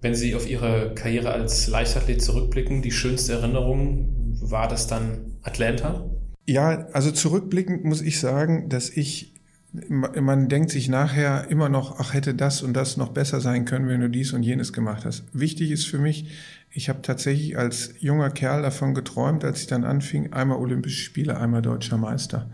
Wenn 0.02 0.16
Sie 0.16 0.36
auf 0.36 0.50
Ihre 0.50 0.94
Karriere 0.96 1.32
als 1.32 1.68
Leichtathlet 1.68 2.22
zurückblicken, 2.22 2.82
die 2.82 2.92
schönste 2.92 3.34
Erinnerung, 3.34 4.10
war 4.42 4.68
das 4.68 4.88
dann 4.88 5.38
Atlanta? 5.44 6.10
Ja, 6.46 6.88
also 6.94 7.12
zurückblickend 7.12 7.86
muss 7.86 8.02
ich 8.02 8.20
sagen, 8.20 8.68
dass 8.70 8.90
ich, 8.90 9.34
man 9.72 10.50
denkt 10.50 10.72
sich 10.72 10.90
nachher 10.90 11.50
immer 11.50 11.70
noch, 11.70 12.00
ach 12.00 12.14
hätte 12.14 12.34
das 12.34 12.62
und 12.62 12.74
das 12.74 12.98
noch 12.98 13.10
besser 13.10 13.40
sein 13.40 13.66
können, 13.66 13.88
wenn 13.88 14.02
du 14.02 14.10
dies 14.10 14.34
und 14.34 14.44
jenes 14.44 14.74
gemacht 14.74 15.06
hast. 15.06 15.24
Wichtig 15.34 15.72
ist 15.72 15.86
für 15.86 16.00
mich, 16.00 16.28
ich 16.70 16.90
habe 16.90 17.02
tatsächlich 17.02 17.58
als 17.58 17.94
junger 18.00 18.30
Kerl 18.30 18.62
davon 18.62 18.94
geträumt, 18.94 19.44
als 19.44 19.62
ich 19.62 19.68
dann 19.68 19.84
anfing, 19.84 20.34
einmal 20.34 20.58
Olympische 20.58 21.02
Spiele, 21.02 21.40
einmal 21.40 21.62
deutscher 21.62 21.98
Meister. 21.98 22.50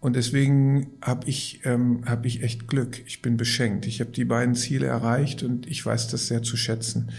Und 0.00 0.16
deswegen 0.16 0.88
habe 1.00 1.30
ich, 1.30 1.62
ähm, 1.64 2.02
hab 2.04 2.26
ich 2.26 2.42
echt 2.42 2.68
Glück. 2.68 3.02
Ich 3.06 3.22
bin 3.22 3.38
beschenkt. 3.38 3.86
Ich 3.86 4.00
habe 4.00 4.10
die 4.10 4.26
beiden 4.26 4.54
Ziele 4.54 4.86
erreicht 4.86 5.42
und 5.42 5.66
ich 5.66 5.86
weiß 5.86 6.08
das 6.08 6.26
sehr 6.26 6.42
zu 6.42 6.58
schätzen. 6.58 7.10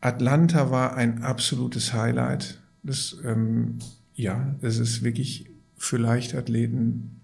Atlanta 0.00 0.70
war 0.70 0.94
ein 0.94 1.22
absolutes 1.22 1.92
Highlight. 1.92 2.60
Das 2.84 3.16
ähm, 3.24 3.78
ja, 4.14 4.54
es 4.62 4.78
ist 4.78 5.02
wirklich 5.02 5.46
für 5.76 5.96
Leichtathleten 5.96 7.20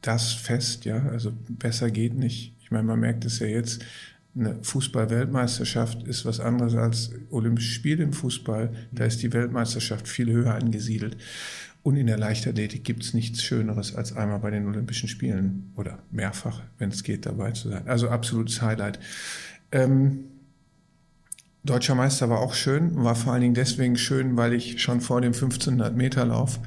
das 0.00 0.32
Fest, 0.32 0.84
ja. 0.84 1.06
Also 1.08 1.32
besser 1.48 1.90
geht 1.90 2.14
nicht. 2.14 2.54
Ich 2.60 2.70
meine, 2.70 2.84
man 2.84 3.00
merkt 3.00 3.24
es 3.24 3.38
ja 3.40 3.46
jetzt, 3.46 3.84
eine 4.36 4.58
Fußball-Weltmeisterschaft 4.62 6.04
ist 6.04 6.24
was 6.24 6.38
anderes 6.38 6.74
als 6.74 7.10
Olympische 7.30 7.72
Spiele 7.72 8.04
im 8.04 8.12
Fußball. 8.12 8.72
Da 8.92 9.04
ist 9.04 9.22
die 9.22 9.32
Weltmeisterschaft 9.32 10.06
viel 10.06 10.30
höher 10.30 10.54
angesiedelt. 10.54 11.16
Und 11.82 11.96
in 11.96 12.06
der 12.06 12.18
Leichtathletik 12.18 12.84
gibt 12.84 13.02
es 13.02 13.14
nichts 13.14 13.42
Schöneres, 13.42 13.94
als 13.94 14.14
einmal 14.14 14.38
bei 14.38 14.50
den 14.50 14.66
Olympischen 14.66 15.08
Spielen 15.08 15.72
oder 15.76 15.98
mehrfach, 16.10 16.62
wenn 16.78 16.90
es 16.90 17.02
geht, 17.02 17.26
dabei 17.26 17.52
zu 17.52 17.70
sein. 17.70 17.88
Also 17.88 18.08
absolutes 18.08 18.60
Highlight. 18.62 19.00
Ähm, 19.72 20.24
Deutscher 21.62 21.94
Meister 21.94 22.30
war 22.30 22.40
auch 22.40 22.54
schön, 22.54 23.04
war 23.04 23.14
vor 23.14 23.32
allen 23.32 23.42
Dingen 23.42 23.54
deswegen 23.54 23.96
schön, 23.96 24.36
weil 24.36 24.54
ich 24.54 24.80
schon 24.80 25.00
vor 25.00 25.20
dem 25.20 25.32
1500 25.32 25.94
Meter 25.94 26.24
Lauf 26.24 26.58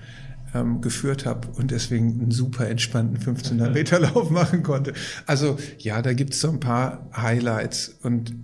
ähm, 0.53 0.81
geführt 0.81 1.25
habe 1.25 1.47
und 1.55 1.71
deswegen 1.71 2.21
einen 2.21 2.31
super 2.31 2.67
entspannten 2.69 3.17
1500 3.17 3.73
Meter 3.73 3.99
Lauf 3.99 4.29
machen 4.29 4.61
konnte. 4.61 4.93
Also 5.25 5.57
ja, 5.79 6.01
da 6.01 6.13
gibt's 6.13 6.39
so 6.39 6.49
ein 6.49 6.59
paar 6.59 7.09
Highlights 7.15 7.95
und 8.03 8.35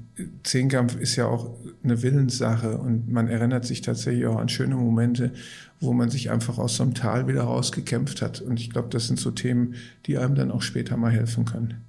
Zehnkampf 0.43 0.95
ist 0.95 1.15
ja 1.15 1.27
auch 1.27 1.55
eine 1.83 2.01
Willenssache 2.01 2.77
und 2.77 3.09
man 3.09 3.27
erinnert 3.27 3.65
sich 3.65 3.81
tatsächlich 3.81 4.25
auch 4.25 4.37
an 4.37 4.49
schöne 4.49 4.75
Momente, 4.75 5.31
wo 5.79 5.93
man 5.93 6.09
sich 6.09 6.29
einfach 6.29 6.57
aus 6.57 6.75
so 6.75 6.83
einem 6.83 6.93
Tal 6.93 7.27
wieder 7.27 7.43
rausgekämpft 7.43 8.21
hat. 8.21 8.41
Und 8.41 8.59
ich 8.59 8.69
glaube, 8.69 8.89
das 8.89 9.07
sind 9.07 9.19
so 9.19 9.31
Themen, 9.31 9.75
die 10.05 10.17
einem 10.17 10.35
dann 10.35 10.51
auch 10.51 10.61
später 10.61 10.97
mal 10.97 11.11
helfen 11.11 11.45
können. 11.45 11.85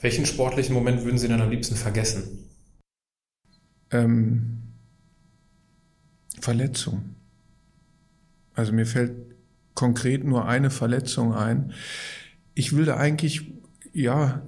Welchen 0.00 0.24
sportlichen 0.24 0.74
Moment 0.74 1.04
würden 1.04 1.18
Sie 1.18 1.28
denn 1.28 1.40
am 1.40 1.50
liebsten 1.50 1.76
vergessen? 1.76 2.43
Ähm, 3.94 4.58
Verletzung. 6.40 7.14
Also 8.54 8.72
mir 8.72 8.86
fällt 8.86 9.12
konkret 9.74 10.24
nur 10.24 10.46
eine 10.46 10.70
Verletzung 10.70 11.34
ein. 11.34 11.72
Ich 12.54 12.76
will 12.76 12.84
da 12.84 12.96
eigentlich, 12.96 13.52
ja, 13.92 14.42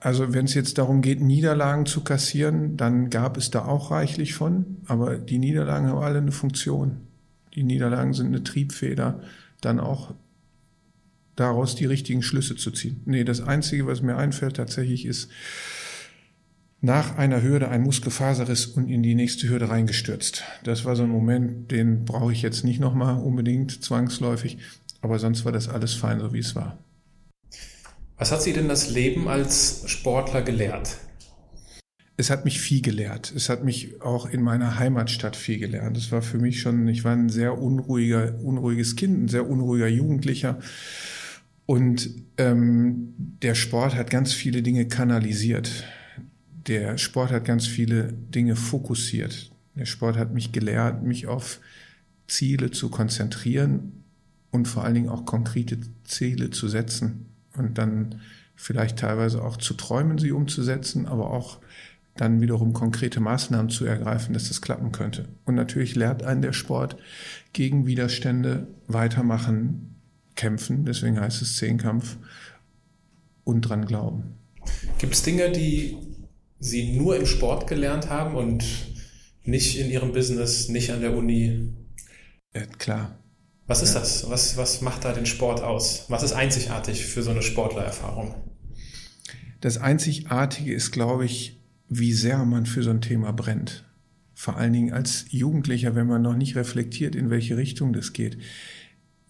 also 0.00 0.32
wenn 0.32 0.44
es 0.44 0.54
jetzt 0.54 0.78
darum 0.78 1.02
geht, 1.02 1.20
Niederlagen 1.20 1.86
zu 1.86 2.02
kassieren, 2.02 2.76
dann 2.76 3.10
gab 3.10 3.36
es 3.36 3.50
da 3.50 3.64
auch 3.64 3.90
reichlich 3.90 4.34
von, 4.34 4.78
aber 4.86 5.18
die 5.18 5.38
Niederlagen 5.38 5.86
haben 5.88 5.98
alle 5.98 6.18
eine 6.18 6.32
Funktion. 6.32 6.98
Die 7.54 7.62
Niederlagen 7.62 8.12
sind 8.12 8.28
eine 8.28 8.44
Triebfeder, 8.44 9.20
dann 9.60 9.80
auch 9.80 10.14
daraus 11.36 11.74
die 11.74 11.86
richtigen 11.86 12.22
Schlüsse 12.22 12.56
zu 12.56 12.70
ziehen. 12.70 13.00
Nee, 13.06 13.24
das 13.24 13.40
Einzige, 13.40 13.86
was 13.86 14.02
mir 14.02 14.16
einfällt 14.16 14.56
tatsächlich 14.56 15.06
ist, 15.06 15.30
nach 16.80 17.18
einer 17.18 17.42
Hürde 17.42 17.68
ein 17.68 17.82
Muskelfaserriss 17.82 18.66
und 18.66 18.88
in 18.88 19.02
die 19.02 19.14
nächste 19.14 19.48
Hürde 19.48 19.68
reingestürzt. 19.68 20.44
Das 20.64 20.84
war 20.84 20.96
so 20.96 21.02
ein 21.02 21.10
Moment, 21.10 21.70
den 21.70 22.04
brauche 22.04 22.32
ich 22.32 22.42
jetzt 22.42 22.64
nicht 22.64 22.80
nochmal 22.80 23.20
unbedingt 23.20 23.84
zwangsläufig, 23.84 24.58
aber 25.02 25.18
sonst 25.18 25.44
war 25.44 25.52
das 25.52 25.68
alles 25.68 25.94
fein, 25.94 26.20
so 26.20 26.32
wie 26.32 26.38
es 26.38 26.54
war. 26.56 26.78
Was 28.16 28.32
hat 28.32 28.42
Sie 28.42 28.52
denn 28.52 28.68
das 28.68 28.90
Leben 28.90 29.28
als 29.28 29.82
Sportler 29.86 30.42
gelehrt? 30.42 30.98
Es 32.16 32.28
hat 32.28 32.44
mich 32.44 32.60
viel 32.60 32.82
gelehrt. 32.82 33.32
Es 33.34 33.48
hat 33.48 33.64
mich 33.64 34.02
auch 34.02 34.28
in 34.28 34.42
meiner 34.42 34.78
Heimatstadt 34.78 35.36
viel 35.36 35.58
gelehrt. 35.58 35.96
Es 35.96 36.12
war 36.12 36.20
für 36.20 36.36
mich 36.36 36.60
schon, 36.60 36.86
ich 36.88 37.02
war 37.02 37.12
ein 37.12 37.30
sehr 37.30 37.58
unruhiger, 37.58 38.38
unruhiges 38.42 38.96
Kind, 38.96 39.24
ein 39.24 39.28
sehr 39.28 39.48
unruhiger 39.48 39.88
Jugendlicher. 39.88 40.58
Und 41.64 42.10
ähm, 42.36 43.14
der 43.16 43.54
Sport 43.54 43.94
hat 43.94 44.10
ganz 44.10 44.34
viele 44.34 44.60
Dinge 44.60 44.86
kanalisiert 44.86 45.84
der 46.70 46.98
Sport 46.98 47.32
hat 47.32 47.44
ganz 47.44 47.66
viele 47.66 48.12
Dinge 48.12 48.54
fokussiert. 48.54 49.50
Der 49.74 49.86
Sport 49.86 50.16
hat 50.16 50.32
mich 50.32 50.52
gelehrt, 50.52 51.02
mich 51.02 51.26
auf 51.26 51.58
Ziele 52.28 52.70
zu 52.70 52.90
konzentrieren 52.90 54.04
und 54.52 54.68
vor 54.68 54.84
allen 54.84 54.94
Dingen 54.94 55.08
auch 55.08 55.24
konkrete 55.24 55.78
Ziele 56.04 56.50
zu 56.50 56.68
setzen 56.68 57.26
und 57.56 57.76
dann 57.76 58.20
vielleicht 58.54 59.00
teilweise 59.00 59.42
auch 59.42 59.56
zu 59.56 59.74
träumen, 59.74 60.18
sie 60.18 60.30
umzusetzen, 60.30 61.06
aber 61.06 61.32
auch 61.32 61.58
dann 62.14 62.40
wiederum 62.40 62.72
konkrete 62.72 63.18
Maßnahmen 63.18 63.70
zu 63.70 63.84
ergreifen, 63.84 64.32
dass 64.32 64.46
das 64.46 64.62
klappen 64.62 64.92
könnte. 64.92 65.24
Und 65.46 65.56
natürlich 65.56 65.96
lehrt 65.96 66.22
einen 66.22 66.42
der 66.42 66.52
Sport 66.52 66.96
gegen 67.52 67.86
Widerstände 67.86 68.68
weitermachen, 68.86 69.96
kämpfen. 70.36 70.84
Deswegen 70.84 71.18
heißt 71.18 71.42
es 71.42 71.56
Zehnkampf 71.56 72.16
und 73.42 73.62
dran 73.62 73.86
glauben. 73.86 74.34
Gibt 74.98 75.14
es 75.14 75.22
Dinge, 75.24 75.50
die 75.50 75.96
Sie 76.60 76.92
nur 76.92 77.16
im 77.16 77.26
Sport 77.26 77.66
gelernt 77.66 78.10
haben 78.10 78.36
und 78.36 78.64
nicht 79.44 79.78
in 79.78 79.90
Ihrem 79.90 80.12
Business, 80.12 80.68
nicht 80.68 80.92
an 80.92 81.00
der 81.00 81.16
Uni? 81.16 81.72
Ja, 82.54 82.66
klar. 82.66 83.18
Was 83.66 83.82
ist 83.82 83.94
ja. 83.94 84.00
das? 84.00 84.28
Was, 84.28 84.56
was 84.56 84.80
macht 84.82 85.04
da 85.04 85.12
den 85.12 85.26
Sport 85.26 85.62
aus? 85.62 86.04
Was 86.08 86.22
ist 86.22 86.32
einzigartig 86.32 87.06
für 87.06 87.22
so 87.22 87.30
eine 87.30 87.42
Sportlererfahrung? 87.42 88.34
Das 89.60 89.78
Einzigartige 89.78 90.74
ist, 90.74 90.90
glaube 90.90 91.24
ich, 91.24 91.60
wie 91.88 92.12
sehr 92.12 92.44
man 92.44 92.66
für 92.66 92.82
so 92.82 92.90
ein 92.90 93.00
Thema 93.00 93.32
brennt. 93.32 93.84
Vor 94.34 94.56
allen 94.56 94.72
Dingen 94.72 94.92
als 94.92 95.26
Jugendlicher, 95.30 95.94
wenn 95.94 96.06
man 96.06 96.22
noch 96.22 96.36
nicht 96.36 96.56
reflektiert, 96.56 97.14
in 97.14 97.30
welche 97.30 97.56
Richtung 97.56 97.92
das 97.92 98.12
geht, 98.12 98.38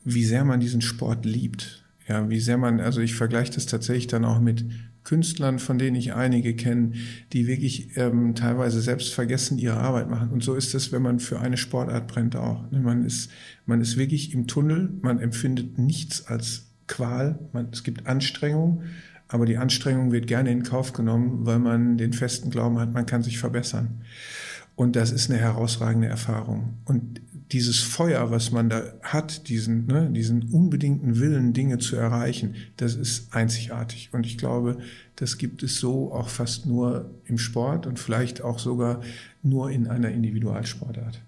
wie 0.05 0.25
sehr 0.25 0.45
man 0.45 0.61
diesen 0.61 0.81
Sport 0.81 1.25
liebt. 1.25 1.85
Ja, 2.09 2.29
wie 2.29 2.41
sehr 2.41 2.59
man, 2.59 2.81
also 2.81 3.01
ich 3.01 3.15
vergleiche 3.15 3.53
das 3.53 3.67
tatsächlich 3.67 4.07
dann 4.07 4.25
auch 4.25 4.41
mit 4.41 4.65
Künstlern, 5.11 5.59
von 5.59 5.77
denen 5.77 5.97
ich 5.97 6.15
einige 6.15 6.55
kenne, 6.55 6.93
die 7.33 7.49
wirklich 7.49 7.97
ähm, 7.97 8.37
teilweise 8.37 8.81
selbst 8.81 9.13
vergessen 9.13 9.59
ihre 9.59 9.77
Arbeit 9.77 10.09
machen. 10.09 10.31
Und 10.31 10.45
so 10.45 10.55
ist 10.55 10.73
es, 10.73 10.93
wenn 10.93 11.03
man 11.03 11.19
für 11.19 11.41
eine 11.41 11.57
Sportart 11.57 12.07
brennt 12.07 12.37
auch. 12.37 12.71
Ne, 12.71 12.79
man 12.79 13.05
ist, 13.05 13.29
man 13.67 13.81
ist 13.81 13.97
wirklich 13.97 14.33
im 14.33 14.47
Tunnel, 14.47 14.89
man 15.03 15.19
empfindet 15.19 15.79
nichts 15.79 16.29
als 16.29 16.67
Qual, 16.87 17.41
man, 17.53 17.71
es 17.73 17.83
gibt 17.83 18.07
Anstrengung, 18.07 18.83
aber 19.27 19.47
die 19.47 19.57
Anstrengung 19.57 20.13
wird 20.13 20.29
gerne 20.29 20.53
in 20.53 20.63
Kauf 20.63 20.93
genommen, 20.93 21.45
weil 21.45 21.59
man 21.59 21.99
den 21.99 22.13
festen 22.13 22.51
Glauben 22.51 22.79
hat, 22.79 22.93
man 22.93 23.07
kann 23.07 23.25
sich 23.25 23.39
verbessern. 23.39 24.03
Und 24.77 24.95
das 24.95 25.11
ist 25.11 25.29
eine 25.29 25.41
herausragende 25.41 26.07
Erfahrung. 26.07 26.79
Und 26.85 27.21
dieses 27.53 27.79
Feuer, 27.81 28.31
was 28.31 28.53
man 28.53 28.71
da 28.71 28.83
hat, 29.03 29.49
diesen, 29.49 29.87
ne, 29.87 30.09
diesen 30.11 30.51
unbedingten 30.53 31.19
Willen, 31.19 31.53
Dinge 31.53 31.79
zu 31.79 31.97
erreichen, 31.97 32.55
das 32.77 32.95
ist 32.95 33.35
einzigartig. 33.35 34.11
Und 34.13 34.27
ich 34.27 34.39
glaube, 34.39 34.79
das 35.17 35.39
gibt 35.39 35.63
es 35.63 35.79
so 35.79 36.13
auch 36.13 36.29
fast 36.29 36.67
nur 36.67 37.11
im 37.25 37.39
Sport 37.39 37.87
und 37.87 37.99
vielleicht 37.99 38.43
auch 38.43 38.59
sogar 38.59 39.01
nur 39.43 39.71
in 39.71 39.89
einer 39.89 40.11
Individualsportart. 40.11 41.21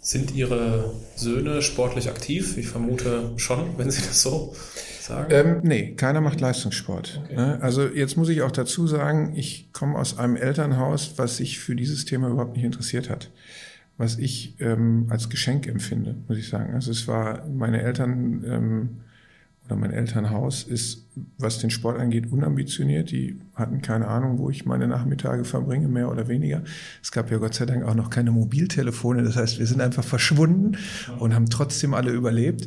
Sind 0.00 0.34
Ihre 0.34 0.94
Söhne 1.16 1.60
sportlich 1.60 2.08
aktiv? 2.08 2.56
Ich 2.56 2.68
vermute 2.68 3.32
schon, 3.36 3.66
wenn 3.76 3.90
Sie 3.90 4.00
das 4.00 4.22
so 4.22 4.54
sagen. 5.00 5.28
Ähm, 5.30 5.60
nee, 5.64 5.94
keiner 5.96 6.20
macht 6.20 6.40
Leistungssport. 6.40 7.20
Okay. 7.24 7.36
Ne? 7.36 7.58
Also 7.60 7.86
jetzt 7.86 8.16
muss 8.16 8.28
ich 8.28 8.42
auch 8.42 8.52
dazu 8.52 8.86
sagen, 8.86 9.34
ich 9.34 9.72
komme 9.72 9.98
aus 9.98 10.16
einem 10.18 10.36
Elternhaus, 10.36 11.14
was 11.16 11.38
sich 11.38 11.58
für 11.58 11.74
dieses 11.74 12.04
Thema 12.04 12.28
überhaupt 12.28 12.56
nicht 12.56 12.64
interessiert 12.64 13.10
hat. 13.10 13.30
Was 13.98 14.16
ich 14.16 14.54
ähm, 14.60 15.06
als 15.10 15.28
Geschenk 15.28 15.66
empfinde, 15.66 16.14
muss 16.28 16.38
ich 16.38 16.48
sagen. 16.48 16.72
Also 16.72 16.90
es 16.92 17.06
war, 17.08 17.46
meine 17.48 17.82
Eltern 17.82 18.44
ähm, 18.46 18.88
oder 19.68 19.76
mein 19.76 19.90
Elternhaus 19.90 20.62
ist, 20.62 21.06
was 21.36 21.58
den 21.58 21.68
Sport 21.68 21.98
angeht, 21.98 22.32
unambitioniert. 22.32 23.10
Die 23.10 23.38
hatten 23.54 23.82
keine 23.82 24.08
Ahnung, 24.08 24.38
wo 24.38 24.48
ich 24.48 24.64
meine 24.64 24.88
Nachmittage 24.88 25.44
verbringe, 25.44 25.88
mehr 25.88 26.10
oder 26.10 26.26
weniger. 26.26 26.62
Es 27.02 27.12
gab 27.12 27.30
ja 27.30 27.36
Gott 27.36 27.54
sei 27.54 27.66
Dank 27.66 27.84
auch 27.84 27.94
noch 27.94 28.08
keine 28.08 28.30
Mobiltelefone. 28.30 29.22
Das 29.22 29.36
heißt, 29.36 29.58
wir 29.58 29.66
sind 29.66 29.82
einfach 29.82 30.04
verschwunden 30.04 30.78
und 31.18 31.34
haben 31.34 31.50
trotzdem 31.50 31.92
alle 31.92 32.12
überlebt. 32.12 32.66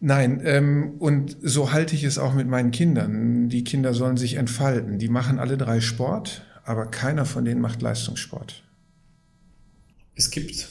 Nein, 0.00 0.40
ähm, 0.44 0.94
und 0.98 1.36
so 1.42 1.72
halte 1.72 1.94
ich 1.94 2.04
es 2.04 2.18
auch 2.18 2.34
mit 2.34 2.48
meinen 2.48 2.70
Kindern. 2.70 3.48
Die 3.48 3.64
Kinder 3.64 3.94
sollen 3.94 4.16
sich 4.16 4.34
entfalten. 4.34 4.98
Die 4.98 5.08
machen 5.08 5.38
alle 5.38 5.56
drei 5.56 5.80
Sport, 5.80 6.46
aber 6.64 6.86
keiner 6.86 7.24
von 7.24 7.44
denen 7.44 7.60
macht 7.60 7.82
Leistungssport. 7.82 8.62
Es 10.18 10.30
gibt, 10.30 10.68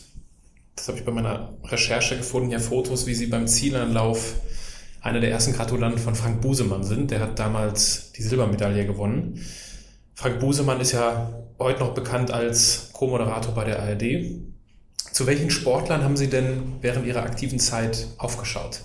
das 0.75 0.88
habe 0.88 0.97
ich 0.97 1.05
bei 1.05 1.12
meiner 1.12 1.53
Recherche 1.63 2.17
gefunden, 2.17 2.49
ja 2.49 2.58
Fotos, 2.58 3.05
wie 3.05 3.13
sie 3.13 3.27
beim 3.27 3.47
Zielanlauf 3.47 4.34
einer 5.01 5.19
der 5.19 5.29
ersten 5.29 5.53
Gratulanten 5.53 6.01
von 6.01 6.15
Frank 6.15 6.41
Busemann 6.41 6.84
sind. 6.84 7.12
Der 7.12 7.19
hat 7.19 7.38
damals 7.38 8.12
die 8.13 8.23
Silbermedaille 8.23 8.88
gewonnen. 8.88 9.39
Frank 10.15 10.39
Busemann 10.39 10.81
ist 10.81 10.93
ja 10.93 11.31
heute 11.60 11.81
noch 11.81 11.93
bekannt 11.93 12.31
als 12.31 12.89
Co-Moderator 12.93 13.53
bei 13.53 13.65
der 13.65 13.84
ARD. 13.84 14.41
Zu 15.12 15.27
welchen 15.27 15.51
Sportlern 15.51 16.03
haben 16.03 16.17
Sie 16.17 16.27
denn 16.27 16.77
während 16.81 17.05
Ihrer 17.05 17.21
aktiven 17.21 17.60
Zeit 17.60 18.08
aufgeschaut? 18.17 18.81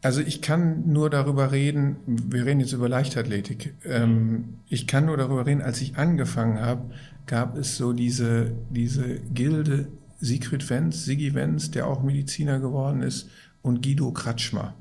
Also 0.00 0.20
ich 0.20 0.42
kann 0.42 0.90
nur 0.92 1.10
darüber 1.10 1.50
reden, 1.50 1.96
wir 2.06 2.46
reden 2.46 2.60
jetzt 2.60 2.72
über 2.72 2.88
Leichtathletik. 2.88 3.74
Ähm, 3.84 4.58
ich 4.68 4.86
kann 4.86 5.06
nur 5.06 5.16
darüber 5.16 5.44
reden, 5.44 5.60
als 5.60 5.80
ich 5.80 5.96
angefangen 5.96 6.60
habe, 6.60 6.90
gab 7.26 7.56
es 7.58 7.76
so 7.76 7.92
diese, 7.92 8.52
diese 8.70 9.20
Gilde 9.34 9.88
Sigrid 10.20 10.68
Wenz, 10.70 11.04
Sigi 11.04 11.34
Wenz, 11.34 11.70
der 11.70 11.86
auch 11.86 12.02
Mediziner 12.02 12.60
geworden 12.60 13.02
ist, 13.02 13.28
und 13.62 13.82
Guido 13.82 14.12
Kratschmer. 14.12 14.74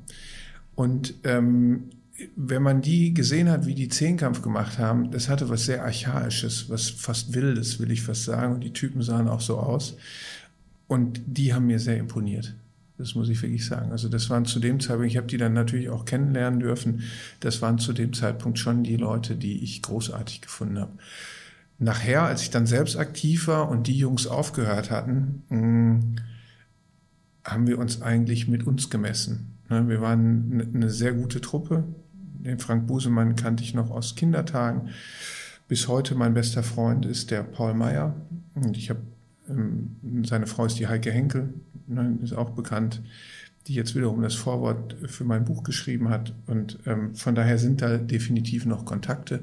Und 0.76 1.16
ähm, 1.24 1.90
wenn 2.36 2.64
man 2.64 2.82
die 2.82 3.14
gesehen 3.14 3.50
hat, 3.50 3.66
wie 3.66 3.76
die 3.76 3.90
Zehnkampf 3.90 4.42
gemacht 4.42 4.78
haben, 4.80 5.12
das 5.12 5.30
hatte 5.30 5.50
was 5.50 5.66
sehr 5.66 5.84
Archaisches, 5.84 6.70
was 6.70 6.90
fast 6.90 7.34
Wildes, 7.34 7.80
will 7.80 7.92
ich 7.92 8.02
fast 8.02 8.24
sagen. 8.24 8.54
Und 8.54 8.64
die 8.64 8.74
Typen 8.74 9.02
sahen 9.02 9.28
auch 9.28 9.42
so 9.42 9.58
aus. 9.58 9.98
Und 10.88 11.22
die 11.26 11.54
haben 11.54 11.68
mir 11.68 11.80
sehr 11.80 11.98
imponiert. 11.98 12.56
Das 12.98 13.14
muss 13.14 13.30
ich 13.30 13.42
wirklich 13.42 13.66
sagen. 13.66 13.92
Also 13.92 14.10
das 14.10 14.30
waren 14.30 14.46
zu 14.46 14.60
dem 14.60 14.80
Zeitpunkt, 14.80 15.12
ich 15.12 15.18
habe 15.18 15.28
die 15.28 15.38
dann 15.38 15.54
natürlich 15.54 15.90
auch 15.90 16.06
kennenlernen 16.06 16.60
dürfen, 16.60 17.04
das 17.40 17.62
waren 17.62 17.78
zu 17.78 17.94
dem 17.94 18.14
Zeitpunkt 18.14 18.58
schon 18.58 18.84
die 18.84 18.98
Leute, 18.98 19.36
die 19.36 19.64
ich 19.64 19.84
großartig 19.84 20.42
gefunden 20.42 20.80
habe. 20.80 20.94
Nachher, 21.80 22.24
als 22.24 22.42
ich 22.42 22.50
dann 22.50 22.66
selbst 22.66 22.98
aktiv 22.98 23.48
war 23.48 23.70
und 23.70 23.86
die 23.86 23.98
Jungs 23.98 24.26
aufgehört 24.26 24.90
hatten, 24.90 25.44
hm, 25.50 26.16
haben 27.44 27.68
wir 27.68 27.78
uns 27.78 28.02
eigentlich 28.02 28.48
mit 28.48 28.66
uns 28.66 28.90
gemessen. 28.90 29.58
Ne, 29.70 29.88
wir 29.88 30.02
waren 30.02 30.72
eine 30.74 30.90
sehr 30.90 31.14
gute 31.14 31.40
Truppe. 31.40 31.84
Den 32.14 32.58
Frank 32.60 32.88
Busemann 32.88 33.36
kannte 33.36 33.64
ich 33.64 33.76
noch 33.76 33.92
aus 33.92 34.16
Kindertagen. 34.16 34.90
Bis 35.68 35.88
heute 35.88 36.16
mein 36.16 36.34
bester 36.34 36.64
Freund 36.64 37.06
ist 37.06 37.30
der 37.30 37.44
Paul 37.44 37.74
Meyer. 37.74 38.16
Und 38.56 38.76
ich 38.76 38.90
habe 38.90 39.02
ähm, 39.50 40.24
seine 40.26 40.48
Frau 40.48 40.66
ist 40.66 40.80
die 40.80 40.88
Heike 40.88 41.12
Henkel, 41.12 41.54
ne, 41.88 42.18
ist 42.22 42.34
auch 42.34 42.52
bekannt, 42.52 43.02
die 43.68 43.74
jetzt 43.74 43.96
wiederum 43.96 44.22
das 44.22 44.36
Vorwort 44.36 44.96
für 45.08 45.26
mein 45.26 45.44
Buch 45.44 45.64
geschrieben 45.64 46.10
hat. 46.10 46.34
Und 46.48 46.80
ähm, 46.86 47.16
von 47.16 47.36
daher 47.36 47.58
sind 47.58 47.82
da 47.82 47.98
definitiv 47.98 48.66
noch 48.66 48.86
Kontakte. 48.86 49.42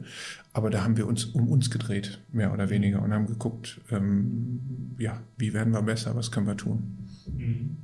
Aber 0.53 0.71
da 0.71 0.83
haben 0.83 0.97
wir 0.97 1.07
uns 1.07 1.25
um 1.27 1.49
uns 1.49 1.71
gedreht, 1.71 2.21
mehr 2.33 2.53
oder 2.53 2.71
weniger, 2.71 3.03
und 3.03 3.13
haben 3.13 3.27
geguckt, 3.27 3.81
ähm, 3.91 4.95
ja, 4.99 5.21
wie 5.37 5.53
werden 5.53 5.73
wir 5.73 5.83
besser, 5.83 6.17
was 6.17 6.31
können 6.31 6.47
wir 6.47 6.57
tun. 6.57 7.09
Mhm. 7.27 7.77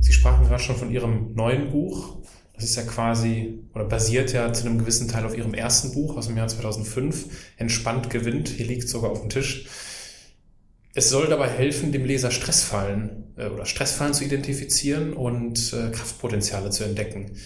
Sie 0.00 0.12
sprachen 0.12 0.46
gerade 0.46 0.62
schon 0.62 0.76
von 0.76 0.90
Ihrem 0.90 1.32
neuen 1.34 1.70
Buch. 1.70 2.18
Das 2.54 2.64
ist 2.64 2.76
ja 2.76 2.82
quasi 2.82 3.60
oder 3.72 3.84
basiert 3.84 4.32
ja 4.32 4.52
zu 4.52 4.66
einem 4.66 4.78
gewissen 4.78 5.08
Teil 5.08 5.24
auf 5.24 5.36
Ihrem 5.36 5.54
ersten 5.54 5.94
Buch 5.94 6.16
aus 6.16 6.26
dem 6.26 6.36
Jahr 6.36 6.48
2005. 6.48 7.52
Entspannt 7.56 8.10
gewinnt. 8.10 8.48
Hier 8.48 8.66
liegt 8.66 8.88
sogar 8.88 9.10
auf 9.10 9.20
dem 9.20 9.30
Tisch. 9.30 9.68
Es 10.94 11.08
soll 11.08 11.28
dabei 11.28 11.48
helfen, 11.48 11.92
dem 11.92 12.04
Leser 12.04 12.30
Stressfallen 12.30 13.24
äh, 13.36 13.46
oder 13.46 13.64
Stressfallen 13.64 14.14
zu 14.14 14.24
identifizieren 14.24 15.14
und 15.14 15.72
äh, 15.72 15.90
Kraftpotenziale 15.90 16.70
zu 16.70 16.84
entdecken. 16.84 17.36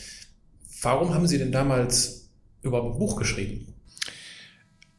Warum 0.83 1.15
haben 1.15 1.27
Sie 1.27 1.39
denn 1.39 1.53
damals 1.53 2.29
überhaupt 2.63 2.95
ein 2.95 2.99
Buch 2.99 3.17
geschrieben? 3.17 3.75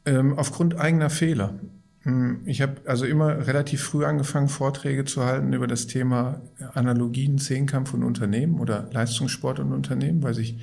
Ähm, 0.06 0.38
aufgrund 0.38 0.76
eigener 0.76 1.10
Fehler. 1.10 1.58
Hm, 2.02 2.40
ich 2.46 2.62
habe 2.62 2.76
also 2.86 3.04
immer 3.04 3.46
relativ 3.46 3.82
früh 3.82 4.04
angefangen, 4.04 4.48
Vorträge 4.48 5.04
zu 5.04 5.24
halten 5.24 5.52
über 5.52 5.66
das 5.66 5.86
Thema 5.86 6.40
Analogien 6.72 7.38
Zehnkampf 7.38 7.92
und 7.92 8.02
Unternehmen 8.02 8.60
oder 8.60 8.88
Leistungssport 8.92 9.58
und 9.60 9.72
Unternehmen, 9.72 10.22
weil 10.22 10.34
sich 10.34 10.58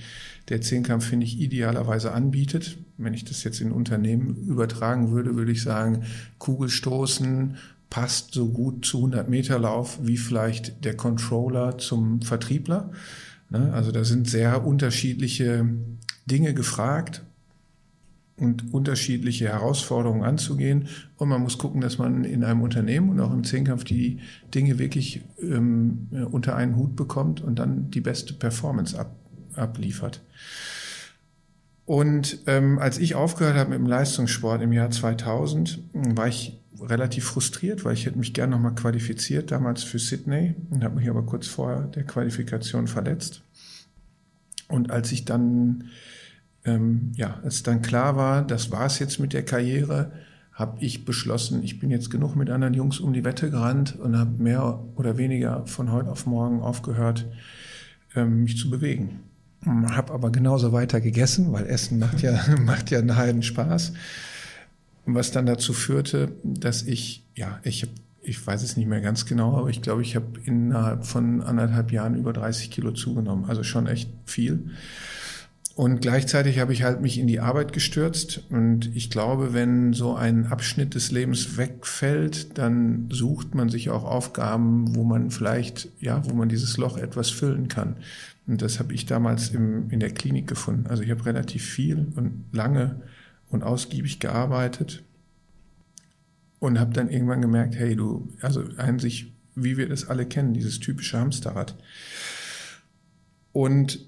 der 0.49 0.61
Zehnkampf, 0.61 1.05
finde 1.05 1.25
ich, 1.25 1.39
idealerweise 1.39 2.11
anbietet. 2.11 2.77
Wenn 2.97 3.13
ich 3.13 3.25
das 3.25 3.43
jetzt 3.43 3.61
in 3.61 3.71
Unternehmen 3.71 4.47
übertragen 4.47 5.11
würde, 5.11 5.35
würde 5.35 5.51
ich 5.51 5.61
sagen, 5.61 6.03
Kugelstoßen, 6.39 7.57
passt 7.95 8.33
so 8.33 8.49
gut 8.49 8.85
zu 8.85 8.97
100 8.97 9.29
Meter 9.29 9.57
Lauf 9.57 9.99
wie 10.01 10.17
vielleicht 10.17 10.83
der 10.83 10.97
Controller 10.97 11.77
zum 11.77 12.21
Vertriebler. 12.21 12.91
Ne? 13.49 13.71
Also 13.71 13.93
da 13.93 14.03
sind 14.03 14.29
sehr 14.29 14.67
unterschiedliche 14.67 15.65
Dinge 16.25 16.53
gefragt 16.53 17.23
und 18.35 18.73
unterschiedliche 18.73 19.47
Herausforderungen 19.47 20.25
anzugehen. 20.25 20.89
Und 21.15 21.29
man 21.29 21.41
muss 21.41 21.57
gucken, 21.57 21.79
dass 21.79 21.97
man 21.97 22.25
in 22.25 22.43
einem 22.43 22.63
Unternehmen 22.63 23.11
und 23.11 23.21
auch 23.21 23.31
im 23.31 23.45
Zehnkampf 23.45 23.85
die 23.85 24.19
Dinge 24.53 24.77
wirklich 24.77 25.21
ähm, 25.41 26.09
unter 26.31 26.57
einen 26.57 26.75
Hut 26.75 26.97
bekommt 26.97 27.39
und 27.39 27.59
dann 27.59 27.91
die 27.91 28.01
beste 28.01 28.33
Performance 28.33 28.99
ab, 28.99 29.15
abliefert. 29.55 30.21
Und 31.85 32.39
ähm, 32.47 32.79
als 32.79 32.97
ich 32.97 33.15
aufgehört 33.15 33.57
habe 33.57 33.71
mit 33.71 33.79
dem 33.79 33.85
Leistungssport 33.85 34.61
im 34.61 34.73
Jahr 34.73 34.89
2000, 34.89 35.79
war 35.93 36.27
ich 36.27 36.59
relativ 36.81 37.25
frustriert, 37.25 37.85
weil 37.85 37.93
ich 37.93 38.05
hätte 38.05 38.17
mich 38.17 38.33
gern 38.33 38.49
nochmal 38.49 38.75
qualifiziert, 38.75 39.51
damals 39.51 39.83
für 39.83 39.99
Sydney, 39.99 40.55
und 40.71 40.83
habe 40.83 40.95
mich 40.95 41.09
aber 41.09 41.23
kurz 41.23 41.47
vor 41.47 41.81
der 41.95 42.03
Qualifikation 42.03 42.87
verletzt. 42.87 43.43
Und 44.67 44.89
als 44.89 45.11
ich 45.11 45.25
dann 45.25 45.85
ähm, 46.65 47.11
ja, 47.15 47.39
als 47.43 47.63
dann 47.63 47.81
klar 47.81 48.15
war, 48.15 48.41
das 48.41 48.71
war 48.71 48.85
es 48.85 48.99
jetzt 48.99 49.19
mit 49.19 49.33
der 49.33 49.45
Karriere, 49.45 50.11
habe 50.51 50.77
ich 50.79 51.05
beschlossen, 51.05 51.63
ich 51.63 51.79
bin 51.79 51.91
jetzt 51.91 52.09
genug 52.09 52.35
mit 52.35 52.49
anderen 52.49 52.73
Jungs 52.73 52.99
um 52.99 53.13
die 53.13 53.25
Wette 53.25 53.51
gerannt 53.51 53.97
und 53.99 54.17
habe 54.17 54.41
mehr 54.41 54.83
oder 54.95 55.17
weniger 55.17 55.65
von 55.67 55.91
heute 55.91 56.09
auf 56.09 56.25
morgen 56.25 56.61
aufgehört, 56.61 57.25
ähm, 58.15 58.43
mich 58.43 58.57
zu 58.57 58.69
bewegen. 58.69 59.19
Habe 59.65 60.13
aber 60.13 60.31
genauso 60.31 60.71
weiter 60.71 61.01
gegessen, 61.01 61.51
weil 61.51 61.65
Essen 61.65 61.99
macht 61.99 62.21
ja, 62.21 62.39
macht 62.61 62.91
ja 62.91 62.99
einen 62.99 63.15
halben 63.15 63.43
Spaß. 63.43 63.93
Was 65.07 65.31
dann 65.31 65.45
dazu 65.45 65.73
führte, 65.73 66.31
dass 66.43 66.83
ich, 66.83 67.25
ja, 67.35 67.59
ich 67.63 67.83
habe 67.83 67.91
ich 68.27 68.45
weiß 68.45 68.63
es 68.63 68.75
nicht 68.75 68.87
mehr 68.87 69.01
ganz 69.01 69.25
genau, 69.25 69.55
aber 69.55 69.69
ich 69.69 69.81
glaube, 69.81 70.01
ich 70.01 70.15
habe 70.15 70.39
innerhalb 70.45 71.05
von 71.05 71.41
anderthalb 71.41 71.91
Jahren 71.91 72.15
über 72.15 72.33
30 72.33 72.71
Kilo 72.71 72.91
zugenommen. 72.91 73.45
Also 73.45 73.63
schon 73.63 73.87
echt 73.87 74.09
viel. 74.25 74.71
Und 75.75 76.01
gleichzeitig 76.01 76.59
habe 76.59 76.71
ich 76.71 76.83
halt 76.83 77.01
mich 77.01 77.19
in 77.19 77.27
die 77.27 77.41
Arbeit 77.41 77.73
gestürzt. 77.73 78.43
Und 78.49 78.95
ich 78.95 79.09
glaube, 79.09 79.53
wenn 79.53 79.91
so 79.91 80.15
ein 80.15 80.45
Abschnitt 80.45 80.95
des 80.95 81.11
Lebens 81.11 81.57
wegfällt, 81.57 82.57
dann 82.57 83.09
sucht 83.11 83.53
man 83.55 83.67
sich 83.69 83.89
auch 83.89 84.05
Aufgaben, 84.05 84.95
wo 84.95 85.03
man 85.03 85.31
vielleicht, 85.31 85.89
ja, 85.99 86.23
wo 86.25 86.33
man 86.33 86.47
dieses 86.47 86.77
Loch 86.77 86.97
etwas 86.97 87.29
füllen 87.29 87.67
kann. 87.67 87.97
Und 88.47 88.61
das 88.61 88.79
habe 88.79 88.93
ich 88.93 89.05
damals 89.05 89.49
im, 89.49 89.89
in 89.89 89.99
der 89.99 90.11
Klinik 90.11 90.47
gefunden. 90.47 90.87
Also 90.87 91.03
ich 91.03 91.11
habe 91.11 91.25
relativ 91.25 91.65
viel 91.65 92.07
und 92.15 92.45
lange 92.51 93.01
und 93.49 93.63
ausgiebig 93.63 94.19
gearbeitet 94.19 95.03
und 96.59 96.79
habe 96.79 96.93
dann 96.93 97.09
irgendwann 97.09 97.41
gemerkt, 97.41 97.75
hey, 97.75 97.95
du, 97.95 98.29
also 98.41 98.63
eigentlich, 98.77 99.33
wie 99.55 99.77
wir 99.77 99.89
das 99.89 100.09
alle 100.09 100.25
kennen, 100.25 100.53
dieses 100.53 100.79
typische 100.79 101.19
Hamsterrad. 101.19 101.75
Und 103.51 103.99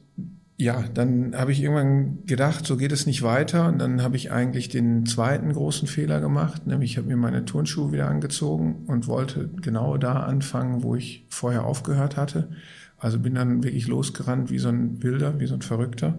ja, 0.59 0.83
dann 0.91 1.35
habe 1.35 1.51
ich 1.51 1.61
irgendwann 1.61 2.25
gedacht, 2.25 2.65
so 2.65 2.77
geht 2.77 2.91
es 2.91 3.05
nicht 3.05 3.21
weiter. 3.21 3.67
Und 3.67 3.77
dann 3.77 4.01
habe 4.01 4.17
ich 4.17 4.31
eigentlich 4.31 4.69
den 4.69 5.05
zweiten 5.05 5.53
großen 5.53 5.87
Fehler 5.87 6.19
gemacht, 6.19 6.65
nämlich 6.65 6.91
ich 6.91 6.97
habe 6.97 7.07
mir 7.07 7.17
meine 7.17 7.45
Turnschuhe 7.45 7.91
wieder 7.91 8.07
angezogen 8.09 8.85
und 8.87 9.07
wollte 9.07 9.49
genau 9.61 9.97
da 9.97 10.21
anfangen, 10.23 10.81
wo 10.81 10.95
ich 10.95 11.25
vorher 11.29 11.63
aufgehört 11.63 12.17
hatte. 12.17 12.49
Also 12.99 13.19
bin 13.19 13.35
dann 13.35 13.63
wirklich 13.63 13.87
losgerannt 13.87 14.49
wie 14.49 14.59
so 14.59 14.69
ein 14.69 15.03
Wilder, 15.03 15.39
wie 15.39 15.47
so 15.47 15.53
ein 15.53 15.61
Verrückter 15.61 16.17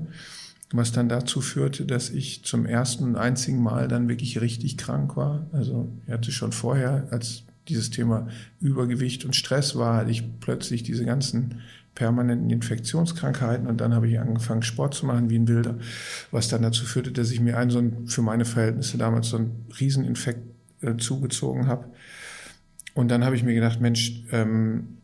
was 0.72 0.92
dann 0.92 1.08
dazu 1.08 1.40
führte, 1.40 1.86
dass 1.86 2.10
ich 2.10 2.44
zum 2.44 2.66
ersten 2.66 3.04
und 3.04 3.16
einzigen 3.16 3.62
Mal 3.62 3.88
dann 3.88 4.08
wirklich 4.08 4.40
richtig 4.40 4.76
krank 4.76 5.16
war. 5.16 5.46
Also 5.52 5.88
ich 6.06 6.12
hatte 6.12 6.30
schon 6.30 6.52
vorher, 6.52 7.08
als 7.10 7.44
dieses 7.68 7.90
Thema 7.90 8.28
Übergewicht 8.60 9.24
und 9.24 9.34
Stress 9.34 9.76
war, 9.76 9.96
hatte 9.96 10.10
ich 10.10 10.40
plötzlich 10.40 10.82
diese 10.82 11.04
ganzen 11.04 11.60
permanenten 11.94 12.50
Infektionskrankheiten 12.50 13.66
und 13.66 13.80
dann 13.80 13.94
habe 13.94 14.08
ich 14.08 14.20
angefangen 14.20 14.62
Sport 14.62 14.94
zu 14.94 15.06
machen 15.06 15.30
wie 15.30 15.38
ein 15.38 15.48
Wilder, 15.48 15.78
was 16.30 16.48
dann 16.48 16.62
dazu 16.62 16.84
führte, 16.84 17.12
dass 17.12 17.30
ich 17.30 17.40
mir 17.40 17.58
einen 17.58 17.70
so 17.70 17.78
ein, 17.78 18.06
für 18.06 18.22
meine 18.22 18.44
Verhältnisse 18.44 18.98
damals 18.98 19.30
so 19.30 19.38
einen 19.38 19.66
Rieseninfekt 19.80 20.40
äh, 20.82 20.96
zugezogen 20.96 21.66
habe. 21.66 21.86
Und 22.94 23.10
dann 23.10 23.24
habe 23.24 23.36
ich 23.36 23.42
mir 23.42 23.54
gedacht, 23.54 23.80
Mensch, 23.80 24.22
ähm, 24.32 24.97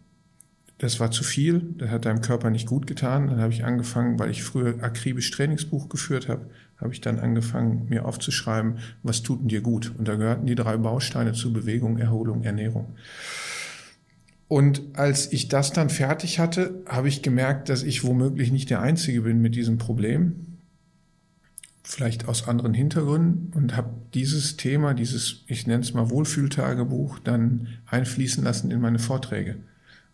das 0.78 0.98
war 0.98 1.10
zu 1.10 1.22
viel, 1.22 1.62
das 1.78 1.90
hat 1.90 2.04
deinem 2.04 2.20
Körper 2.20 2.50
nicht 2.50 2.66
gut 2.66 2.86
getan. 2.86 3.28
Dann 3.28 3.40
habe 3.40 3.52
ich 3.52 3.64
angefangen, 3.64 4.18
weil 4.18 4.30
ich 4.30 4.42
früher 4.42 4.82
akribisch 4.82 5.30
Trainingsbuch 5.30 5.88
geführt 5.88 6.28
habe, 6.28 6.50
habe 6.78 6.92
ich 6.92 7.00
dann 7.00 7.20
angefangen, 7.20 7.86
mir 7.88 8.04
aufzuschreiben, 8.04 8.78
was 9.02 9.22
tut 9.22 9.40
denn 9.40 9.48
dir 9.48 9.60
gut? 9.60 9.92
Und 9.96 10.08
da 10.08 10.16
gehörten 10.16 10.46
die 10.46 10.56
drei 10.56 10.76
Bausteine 10.76 11.32
zu 11.32 11.52
Bewegung, 11.52 11.98
Erholung, 11.98 12.42
Ernährung. 12.42 12.96
Und 14.48 14.82
als 14.92 15.32
ich 15.32 15.48
das 15.48 15.72
dann 15.72 15.90
fertig 15.90 16.38
hatte, 16.38 16.82
habe 16.86 17.08
ich 17.08 17.22
gemerkt, 17.22 17.68
dass 17.68 17.82
ich 17.82 18.04
womöglich 18.04 18.52
nicht 18.52 18.70
der 18.70 18.80
Einzige 18.82 19.22
bin 19.22 19.40
mit 19.40 19.54
diesem 19.54 19.78
Problem. 19.78 20.58
Vielleicht 21.82 22.28
aus 22.28 22.48
anderen 22.48 22.74
Hintergründen 22.74 23.52
und 23.54 23.76
habe 23.76 23.90
dieses 24.12 24.56
Thema, 24.56 24.94
dieses, 24.94 25.44
ich 25.46 25.66
nenne 25.66 25.82
es 25.82 25.94
mal 25.94 26.10
Wohlfühltagebuch, 26.10 27.20
dann 27.20 27.68
einfließen 27.86 28.42
lassen 28.42 28.70
in 28.70 28.80
meine 28.80 28.98
Vorträge. 28.98 29.56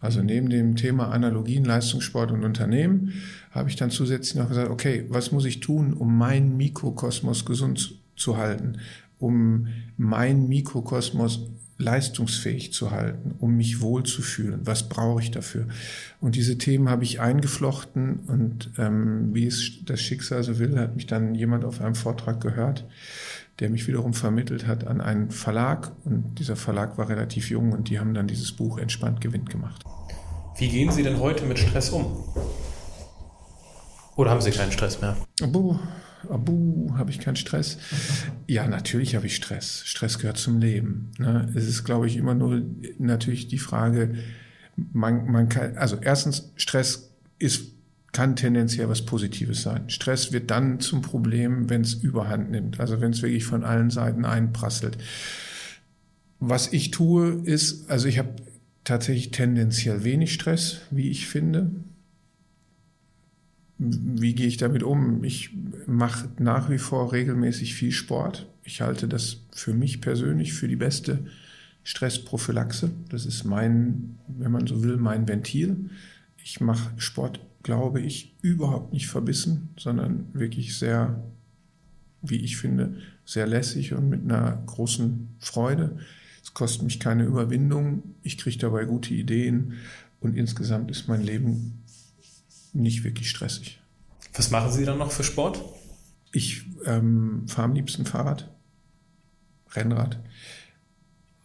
Also 0.01 0.23
neben 0.23 0.49
dem 0.49 0.77
Thema 0.77 1.11
Analogien, 1.11 1.65
Leistungssport 1.65 2.33
und 2.33 2.45
Unternehmen 2.45 3.13
habe 3.51 3.69
ich 3.69 3.77
dann 3.77 3.91
zusätzlich 3.91 4.37
noch 4.37 4.49
gesagt, 4.49 4.71
okay, 4.71 5.05
was 5.09 5.31
muss 5.31 5.45
ich 5.45 5.61
tun, 5.61 5.93
um 5.93 6.17
meinen 6.17 6.57
Mikrokosmos 6.57 7.45
gesund 7.45 7.95
zu 8.17 8.39
halten, 8.39 8.79
um 9.19 9.69
meinen 9.97 10.49
Mikrokosmos 10.49 11.51
leistungsfähig 11.81 12.73
zu 12.73 12.91
halten, 12.91 13.35
um 13.39 13.57
mich 13.57 13.81
wohlzufühlen. 13.81 14.61
Was 14.65 14.89
brauche 14.89 15.23
ich 15.23 15.31
dafür? 15.31 15.67
Und 16.21 16.37
diese 16.37 16.59
Themen 16.59 16.89
habe 16.91 17.05
ich 17.05 17.21
eingeflochten 17.21 18.21
und 18.27 18.71
ähm, 18.77 19.35
wie 19.35 19.47
es 19.47 19.85
das 19.87 20.01
Schicksal 20.01 20.43
so 20.43 20.59
will, 20.59 20.79
hat 20.79 20.95
mich 20.95 21.07
dann 21.07 21.35
jemand 21.35 21.65
auf 21.65 21.81
einem 21.81 21.95
Vortrag 21.95 22.41
gehört, 22.41 22.87
der 23.61 23.69
mich 23.69 23.87
wiederum 23.87 24.15
vermittelt 24.15 24.67
hat 24.67 24.87
an 24.87 25.01
einen 25.01 25.31
Verlag. 25.31 25.93
Und 26.05 26.39
dieser 26.39 26.57
Verlag 26.57 26.99
war 26.99 27.09
relativ 27.09 27.51
jung 27.51 27.73
und 27.73 27.91
die 27.91 28.01
haben 28.01 28.15
dann 28.15 28.27
dieses 28.27 28.53
Buch 28.53 28.79
Entspannt 28.79 29.21
gewinnt 29.21 29.51
gemacht. 29.51 29.85
Wie 30.57 30.69
gehen 30.69 30.91
Sie 30.91 31.03
denn 31.03 31.21
heute 31.21 31.45
mit 31.45 31.59
Stress 31.59 31.91
um? 31.91 32.25
Oder 34.17 34.31
haben 34.31 34.41
Sie 34.41 34.51
keinen 34.51 34.73
Stress 34.73 35.01
mehr? 35.01 35.17
Abu, 35.43 35.79
abu, 36.29 36.95
habe 36.97 37.11
ich 37.11 37.21
keinen 37.21 37.37
Stress? 37.37 37.79
Ja, 38.47 38.67
natürlich 38.67 39.15
habe 39.15 39.27
ich 39.27 39.37
Stress. 39.37 39.83
Stress 39.85 40.19
gehört 40.19 40.39
zum 40.39 40.59
Leben. 40.59 41.13
Ne? 41.19 41.49
Es 41.55 41.67
ist, 41.67 41.85
glaube 41.85 42.07
ich, 42.07 42.17
immer 42.17 42.35
nur 42.35 42.63
natürlich 42.99 43.49
die 43.49 43.59
Frage, 43.59 44.15
man, 44.77 45.31
man 45.31 45.49
kann, 45.49 45.77
also 45.77 45.99
erstens, 46.01 46.53
Stress 46.57 47.11
ist 47.39 47.73
kann 48.13 48.37
tendenziell 48.37 48.89
was 48.89 49.03
Positives 49.07 49.63
sein. 49.63 49.89
Stress 49.89 50.33
wird 50.33 50.51
dann 50.51 50.81
zum 50.81 51.03
Problem, 51.03 51.71
wenn 51.71 51.83
es 51.83 51.95
überhand 51.95 52.51
nimmt, 52.51 52.81
also 52.81 53.01
wenn 53.01 53.13
es 53.13 53.23
wirklich 53.23 53.45
von 53.45 53.65
allen 53.65 53.91
Seiten 53.91 54.25
einprasselt. 54.25 54.99
Was 56.41 56.73
ich 56.73 56.91
tue, 56.91 57.43
ist, 57.45 57.89
also 57.91 58.09
ich 58.09 58.19
habe 58.19 58.35
tatsächlich 58.85 59.31
tendenziell 59.31 60.05
wenig 60.05 60.33
Stress, 60.33 60.81
wie 60.91 61.11
ich 61.11 61.27
finde. 61.27 61.71
Wie 63.79 64.35
gehe 64.35 64.47
ich 64.47 64.57
damit 64.57 64.83
um? 64.83 65.23
Ich 65.23 65.51
mache 65.87 66.29
nach 66.39 66.69
wie 66.71 66.79
vor 66.79 67.13
regelmäßig 67.13 67.75
viel 67.75 67.93
Sport. 67.93 68.49
Ich 68.65 68.81
halte 68.81 69.07
das 69.07 69.45
für 69.53 69.73
mich 69.73 70.01
persönlich 70.01 70.53
für 70.53 70.69
die 70.69 70.77
beste 70.77 71.27
Stressprophylaxe. 71.83 72.91
Das 73.09 73.25
ist 73.25 73.45
mein, 73.45 74.19
wenn 74.29 74.53
man 74.53 74.67
so 74.67 74.83
will, 74.83 74.97
mein 74.97 75.29
Ventil. 75.29 75.91
Ich 76.43 76.61
mache 76.61 76.93
Sport 76.99 77.41
glaube 77.63 78.01
ich, 78.01 78.35
überhaupt 78.43 78.93
nicht 78.93 79.09
verbissen, 79.09 79.71
sondern 79.79 80.33
wirklich 80.33 80.79
sehr, 80.79 81.23
wie 82.23 82.37
ich 82.37 82.57
finde, 82.57 82.99
sehr 83.25 83.47
lässig 83.47 83.93
und 83.93 84.09
mit 84.09 84.23
einer 84.23 84.63
großen 84.67 85.29
Freude. 85.39 85.99
Es 86.43 86.55
kostet 86.55 86.83
mich 86.83 87.01
keine 87.01 87.25
Überwindung, 87.25 88.03
ich 88.23 88.39
kriege 88.39 88.59
dabei 88.59 88.85
gute 88.85 89.15
Ideen 89.15 89.75
und 90.21 90.37
insgesamt 90.37 90.91
ist 90.91 91.09
mein 91.09 91.23
Leben 91.23 91.83
nicht 92.73 93.05
wirklich 93.05 93.29
stressig. 93.29 93.81
Was 94.35 94.51
machen 94.51 94.73
Sie 94.73 94.85
dann 94.85 94.99
noch 94.99 95.13
für 95.13 95.25
Sport? 95.25 95.63
Ich 96.33 96.65
ähm, 96.87 97.47
fahre 97.47 97.69
am 97.69 97.75
liebsten 97.75 98.07
Fahrrad, 98.07 98.49
Rennrad. 99.73 100.19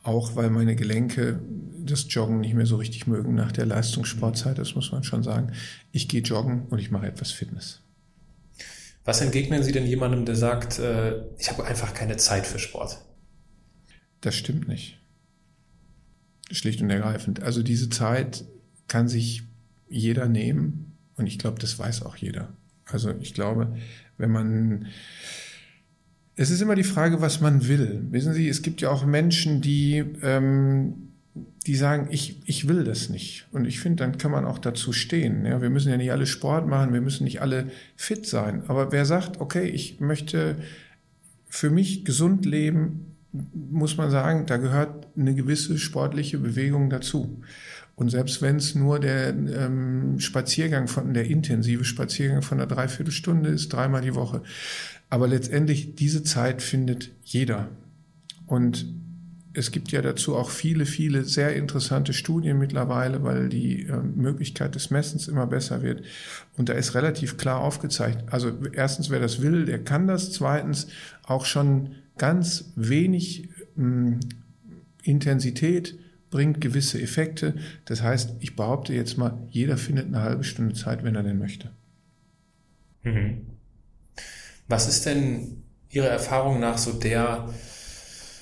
Auch 0.05 0.35
weil 0.35 0.51
meine 0.51 0.75
Gelenke 0.75 1.39
das 1.79 2.05
Joggen 2.09 2.39
nicht 2.39 2.53
mehr 2.53 2.67
so 2.67 2.75
richtig 2.75 3.07
mögen 3.07 3.33
nach 3.33 3.51
der 3.51 3.65
Leistungssportzeit, 3.65 4.59
das 4.59 4.75
muss 4.75 4.91
man 4.91 5.03
schon 5.03 5.23
sagen. 5.23 5.51
Ich 5.91 6.07
gehe 6.07 6.21
joggen 6.21 6.67
und 6.67 6.77
ich 6.77 6.91
mache 6.91 7.07
etwas 7.07 7.31
Fitness. 7.31 7.81
Was 9.03 9.21
entgegnen 9.21 9.63
Sie 9.63 9.71
denn 9.71 9.87
jemandem, 9.87 10.25
der 10.25 10.35
sagt, 10.35 10.77
äh, 10.77 11.23
ich 11.39 11.49
habe 11.49 11.65
einfach 11.65 11.95
keine 11.95 12.17
Zeit 12.17 12.45
für 12.45 12.59
Sport? 12.59 12.99
Das 14.21 14.35
stimmt 14.35 14.67
nicht. 14.67 14.99
Schlicht 16.51 16.83
und 16.83 16.91
ergreifend. 16.91 17.41
Also 17.41 17.63
diese 17.63 17.89
Zeit 17.89 18.45
kann 18.87 19.07
sich 19.07 19.41
jeder 19.89 20.27
nehmen 20.27 20.97
und 21.17 21.25
ich 21.25 21.39
glaube, 21.39 21.57
das 21.59 21.79
weiß 21.79 22.03
auch 22.03 22.15
jeder. 22.15 22.53
Also 22.85 23.11
ich 23.19 23.33
glaube, 23.33 23.75
wenn 24.19 24.29
man 24.29 24.85
es 26.35 26.49
ist 26.49 26.61
immer 26.61 26.75
die 26.75 26.83
Frage, 26.83 27.21
was 27.21 27.39
man 27.39 27.67
will. 27.67 28.05
Wissen 28.11 28.33
Sie, 28.33 28.49
es 28.49 28.61
gibt 28.61 28.81
ja 28.81 28.89
auch 28.89 29.05
Menschen, 29.05 29.61
die, 29.61 30.03
ähm, 30.21 31.11
die 31.65 31.75
sagen, 31.75 32.07
ich, 32.11 32.41
ich 32.45 32.67
will 32.67 32.83
das 32.83 33.09
nicht. 33.09 33.47
Und 33.51 33.65
ich 33.65 33.79
finde, 33.79 34.03
dann 34.03 34.17
kann 34.17 34.31
man 34.31 34.45
auch 34.45 34.59
dazu 34.59 34.91
stehen. 34.91 35.45
Ja, 35.45 35.61
wir 35.61 35.69
müssen 35.69 35.89
ja 35.89 35.97
nicht 35.97 36.11
alle 36.11 36.27
Sport 36.27 36.67
machen, 36.67 36.93
wir 36.93 37.01
müssen 37.01 37.23
nicht 37.23 37.41
alle 37.41 37.71
fit 37.95 38.25
sein. 38.25 38.63
Aber 38.67 38.91
wer 38.91 39.05
sagt, 39.05 39.39
okay, 39.39 39.67
ich 39.67 39.99
möchte 40.01 40.57
für 41.47 41.69
mich 41.69 42.03
gesund 42.03 42.45
leben, 42.45 43.15
muss 43.53 43.97
man 43.97 44.11
sagen, 44.11 44.45
da 44.45 44.57
gehört 44.57 45.07
eine 45.17 45.35
gewisse 45.35 45.77
sportliche 45.77 46.37
Bewegung 46.37 46.89
dazu. 46.89 47.41
Und 47.95 48.09
selbst 48.09 48.41
wenn 48.41 48.57
es 48.57 48.75
nur 48.75 48.99
der 48.99 49.29
ähm, 49.29 50.19
Spaziergang 50.19 50.87
von 50.87 51.13
der 51.13 51.25
intensive 51.25 51.85
Spaziergang 51.85 52.41
von 52.41 52.59
einer 52.59 52.67
Dreiviertelstunde 52.67 53.49
ist, 53.49 53.69
dreimal 53.69 54.01
die 54.01 54.15
Woche, 54.15 54.43
aber 55.09 55.27
letztendlich 55.27 55.95
diese 55.95 56.23
Zeit 56.23 56.61
findet 56.61 57.11
jeder. 57.23 57.69
Und 58.47 58.85
es 59.53 59.71
gibt 59.71 59.91
ja 59.91 60.01
dazu 60.01 60.35
auch 60.35 60.49
viele, 60.49 60.85
viele 60.85 61.23
sehr 61.23 61.55
interessante 61.55 62.11
Studien 62.11 62.59
mittlerweile, 62.59 63.23
weil 63.23 63.47
die 63.47 63.83
äh, 63.83 63.97
Möglichkeit 63.97 64.75
des 64.75 64.89
Messens 64.89 65.29
immer 65.29 65.47
besser 65.47 65.81
wird. 65.81 66.03
Und 66.57 66.67
da 66.67 66.73
ist 66.73 66.93
relativ 66.95 67.37
klar 67.37 67.61
aufgezeigt. 67.61 68.25
Also 68.31 68.51
erstens, 68.73 69.09
wer 69.09 69.21
das 69.21 69.41
will, 69.41 69.65
der 69.65 69.81
kann 69.81 70.07
das. 70.07 70.33
Zweitens, 70.33 70.87
auch 71.23 71.45
schon 71.45 71.91
ganz 72.17 72.73
wenig 72.75 73.49
mh, 73.75 74.19
Intensität 75.03 75.97
bringt 76.29 76.61
gewisse 76.61 77.01
Effekte. 77.01 77.55
Das 77.85 78.01
heißt, 78.01 78.35
ich 78.39 78.55
behaupte 78.55 78.93
jetzt 78.93 79.17
mal, 79.17 79.47
jeder 79.49 79.77
findet 79.77 80.07
eine 80.07 80.21
halbe 80.21 80.43
Stunde 80.43 80.75
Zeit, 80.75 81.03
wenn 81.03 81.15
er 81.15 81.23
denn 81.23 81.37
möchte. 81.37 81.71
Mhm. 83.03 83.47
Was 84.67 84.87
ist 84.87 85.05
denn 85.05 85.63
Ihrer 85.89 86.07
Erfahrung 86.07 86.59
nach 86.59 86.77
so 86.77 86.91
der, 86.91 87.49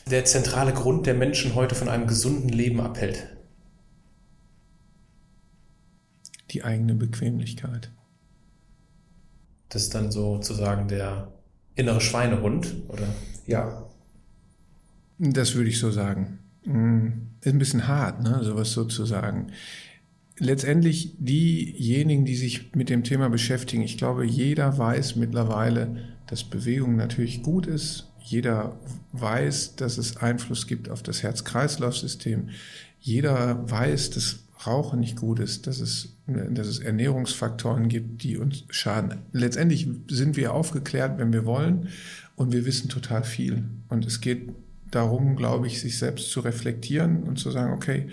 der 0.10 0.26
zentrale 0.26 0.74
Grund, 0.74 1.06
der 1.06 1.13
Menschen 1.13 1.56
heute 1.56 1.76
von 1.76 1.89
einem 1.89 2.08
gesunden 2.08 2.50
Leben 2.50 2.80
abhält? 2.80 3.28
Die 6.52 6.63
eigene 6.63 6.96
Bequemlichkeit. 6.96 7.91
Das 9.69 9.84
ist 9.84 9.96
dann 9.96 10.12
sozusagen 10.12 10.88
der 10.88 11.32
innere 11.76 12.00
Schweinehund, 12.00 12.76
oder? 12.88 13.08
Ja. 13.48 13.89
Das 15.17 15.56
würde 15.56 15.69
ich 15.69 15.80
so 15.80 15.91
sagen. 15.91 16.42
Ist 16.65 17.54
ein 17.54 17.60
bisschen 17.60 17.88
hart, 17.88 18.23
ne, 18.23 18.39
sowas 18.43 18.71
sozusagen. 18.71 19.47
Letztendlich 20.39 21.15
diejenigen, 21.19 22.26
die 22.26 22.36
sich 22.36 22.73
mit 22.73 22.89
dem 22.89 23.04
Thema 23.04 23.30
beschäftigen, 23.30 23.84
ich 23.84 23.97
glaube, 23.97 24.26
jeder 24.26 24.78
weiß 24.78 25.15
mittlerweile, 25.15 25.97
dass 26.28 26.43
Bewegung 26.43 26.95
natürlich 26.95 27.43
gut 27.43 27.67
ist. 27.67 28.10
Jeder 28.19 28.80
weiß, 29.12 29.76
dass 29.76 29.97
es 29.97 30.17
Einfluss 30.17 30.65
gibt 30.65 30.89
auf 30.89 31.04
das 31.04 31.21
Herz-Kreislauf-System. 31.21 32.49
Jeder 32.99 33.69
weiß, 33.69 34.12
dass 34.12 34.39
Rauchen 34.65 35.02
nicht 35.02 35.17
gut 35.17 35.39
ist, 35.39 35.67
dass 35.67 35.82
es, 35.82 36.15
dass 36.26 36.67
es 36.67 36.80
Ernährungsfaktoren 36.80 37.89
gibt, 37.89 38.23
die 38.23 38.38
uns 38.38 38.63
schaden. 38.69 39.19
Letztendlich 39.34 39.88
sind 40.08 40.38
wir 40.38 40.54
aufgeklärt, 40.54 41.17
wenn 41.19 41.34
wir 41.34 41.45
wollen, 41.45 41.89
und 42.36 42.52
wir 42.52 42.65
wissen 42.65 42.89
total 42.89 43.23
viel. 43.23 43.65
Und 43.89 44.06
es 44.06 44.21
geht 44.21 44.49
darum, 44.95 45.36
glaube 45.36 45.67
ich, 45.67 45.79
sich 45.79 45.97
selbst 45.97 46.29
zu 46.29 46.39
reflektieren 46.39 47.23
und 47.23 47.38
zu 47.38 47.51
sagen, 47.51 47.73
okay, 47.73 48.08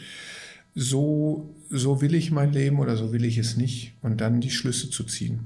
so, 0.74 1.54
so 1.68 2.00
will 2.00 2.14
ich 2.14 2.30
mein 2.30 2.52
Leben 2.52 2.78
oder 2.78 2.96
so 2.96 3.12
will 3.12 3.24
ich 3.24 3.38
es 3.38 3.56
nicht 3.56 3.94
und 4.02 4.20
dann 4.20 4.40
die 4.40 4.50
Schlüsse 4.50 4.90
zu 4.90 5.04
ziehen. 5.04 5.40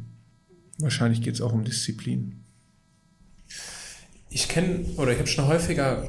Wahrscheinlich 0.79 1.23
geht 1.23 1.35
es 1.35 1.41
auch 1.41 1.53
um 1.53 1.65
Disziplin. 1.65 2.41
Ich 4.29 4.49
kenne 4.49 4.85
oder 4.97 5.13
ich 5.13 5.19
habe 5.19 5.29
schon 5.29 5.47
häufiger 5.47 6.09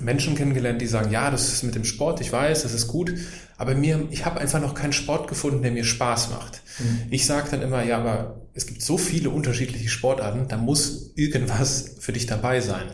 Menschen 0.00 0.34
kennengelernt, 0.34 0.80
die 0.80 0.86
sagen, 0.86 1.10
ja, 1.10 1.30
das 1.30 1.52
ist 1.52 1.62
mit 1.62 1.74
dem 1.74 1.84
Sport, 1.84 2.20
ich 2.20 2.32
weiß, 2.32 2.62
das 2.62 2.72
ist 2.72 2.88
gut, 2.88 3.14
aber 3.56 3.74
mir, 3.74 4.08
ich 4.10 4.24
habe 4.24 4.40
einfach 4.40 4.60
noch 4.60 4.74
keinen 4.74 4.92
Sport 4.92 5.28
gefunden, 5.28 5.62
der 5.62 5.72
mir 5.72 5.84
Spaß 5.84 6.30
macht. 6.30 6.62
Mhm. 6.78 7.02
Ich 7.10 7.26
sage 7.26 7.48
dann 7.50 7.62
immer, 7.62 7.82
ja, 7.84 7.98
aber 7.98 8.40
es 8.54 8.66
gibt 8.66 8.82
so 8.82 8.96
viele 8.98 9.30
unterschiedliche 9.30 9.88
Sportarten, 9.88 10.48
da 10.48 10.56
muss 10.56 11.12
irgendwas 11.16 11.96
für 11.98 12.12
dich 12.12 12.26
dabei 12.26 12.60
sein. 12.60 12.86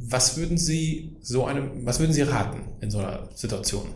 Was 0.00 0.36
würden 0.36 0.58
Sie 0.58 1.16
so 1.20 1.44
einem, 1.44 1.84
was 1.84 2.00
würden 2.00 2.12
Sie 2.12 2.22
raten 2.22 2.60
in 2.80 2.90
so 2.90 2.98
einer 2.98 3.28
Situation? 3.34 3.88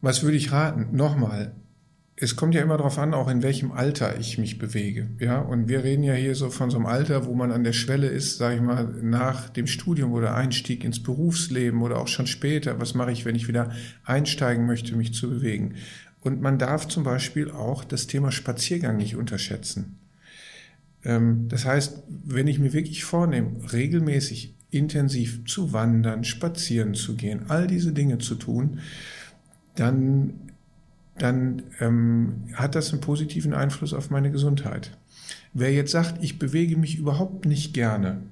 Was 0.00 0.22
würde 0.22 0.36
ich 0.36 0.52
raten? 0.52 0.96
Nochmal, 0.96 1.54
es 2.20 2.34
kommt 2.34 2.54
ja 2.54 2.62
immer 2.62 2.76
darauf 2.76 2.98
an, 2.98 3.14
auch 3.14 3.28
in 3.28 3.42
welchem 3.42 3.70
Alter 3.70 4.18
ich 4.18 4.38
mich 4.38 4.58
bewege. 4.58 5.08
Ja, 5.20 5.38
und 5.38 5.68
wir 5.68 5.84
reden 5.84 6.02
ja 6.02 6.14
hier 6.14 6.34
so 6.34 6.50
von 6.50 6.70
so 6.70 6.76
einem 6.76 6.86
Alter, 6.86 7.26
wo 7.26 7.34
man 7.34 7.52
an 7.52 7.62
der 7.62 7.72
Schwelle 7.72 8.08
ist, 8.08 8.38
sage 8.38 8.56
ich 8.56 8.60
mal, 8.60 8.86
nach 9.02 9.48
dem 9.48 9.68
Studium 9.68 10.12
oder 10.12 10.34
Einstieg 10.34 10.82
ins 10.82 11.02
Berufsleben 11.02 11.80
oder 11.80 11.98
auch 11.98 12.08
schon 12.08 12.26
später. 12.26 12.80
Was 12.80 12.94
mache 12.94 13.12
ich, 13.12 13.24
wenn 13.24 13.36
ich 13.36 13.46
wieder 13.46 13.70
einsteigen 14.04 14.66
möchte, 14.66 14.96
mich 14.96 15.14
zu 15.14 15.30
bewegen? 15.30 15.76
Und 16.20 16.40
man 16.40 16.58
darf 16.58 16.88
zum 16.88 17.04
Beispiel 17.04 17.50
auch 17.52 17.84
das 17.84 18.08
Thema 18.08 18.32
Spaziergang 18.32 18.96
nicht 18.96 19.14
unterschätzen. 19.14 19.98
Ähm, 21.04 21.46
das 21.48 21.64
heißt, 21.64 22.02
wenn 22.08 22.48
ich 22.48 22.58
mir 22.58 22.72
wirklich 22.72 23.04
vornehme, 23.04 23.72
regelmäßig 23.72 24.56
intensiv 24.70 25.44
zu 25.46 25.72
wandern, 25.72 26.24
spazieren 26.24 26.94
zu 26.94 27.16
gehen, 27.16 27.42
all 27.48 27.66
diese 27.66 27.92
Dinge 27.92 28.18
zu 28.18 28.34
tun, 28.34 28.80
dann, 29.74 30.34
dann 31.16 31.62
ähm, 31.80 32.44
hat 32.54 32.74
das 32.74 32.92
einen 32.92 33.00
positiven 33.00 33.54
Einfluss 33.54 33.94
auf 33.94 34.10
meine 34.10 34.30
Gesundheit. 34.30 34.96
Wer 35.54 35.72
jetzt 35.72 35.92
sagt, 35.92 36.22
ich 36.22 36.38
bewege 36.38 36.76
mich 36.76 36.98
überhaupt 36.98 37.46
nicht 37.46 37.72
gerne, 37.72 38.22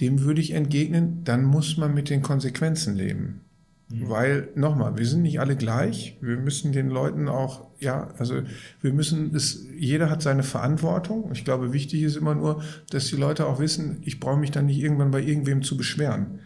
dem 0.00 0.20
würde 0.20 0.40
ich 0.40 0.52
entgegnen, 0.52 1.24
dann 1.24 1.44
muss 1.44 1.76
man 1.76 1.94
mit 1.94 2.10
den 2.10 2.22
Konsequenzen 2.22 2.94
leben. 2.94 3.40
Mhm. 3.90 4.08
Weil, 4.08 4.48
nochmal, 4.54 4.98
wir 4.98 5.06
sind 5.06 5.22
nicht 5.22 5.40
alle 5.40 5.56
gleich. 5.56 6.16
Wir 6.20 6.36
müssen 6.36 6.72
den 6.72 6.88
Leuten 6.88 7.28
auch, 7.28 7.68
ja, 7.80 8.12
also 8.18 8.42
wir 8.82 8.92
müssen 8.92 9.34
es, 9.34 9.66
jeder 9.76 10.10
hat 10.10 10.22
seine 10.22 10.42
Verantwortung. 10.42 11.30
Ich 11.32 11.44
glaube, 11.44 11.72
wichtig 11.72 12.02
ist 12.02 12.16
immer 12.16 12.34
nur, 12.34 12.62
dass 12.90 13.06
die 13.06 13.16
Leute 13.16 13.46
auch 13.46 13.60
wissen, 13.60 14.02
ich 14.02 14.20
brauche 14.20 14.38
mich 14.38 14.50
dann 14.50 14.66
nicht 14.66 14.78
irgendwann 14.78 15.10
bei 15.10 15.22
irgendwem 15.22 15.62
zu 15.62 15.76
beschweren, 15.76 16.40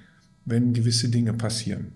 wenn 0.44 0.72
gewisse 0.72 1.08
Dinge 1.08 1.32
passieren. 1.32 1.92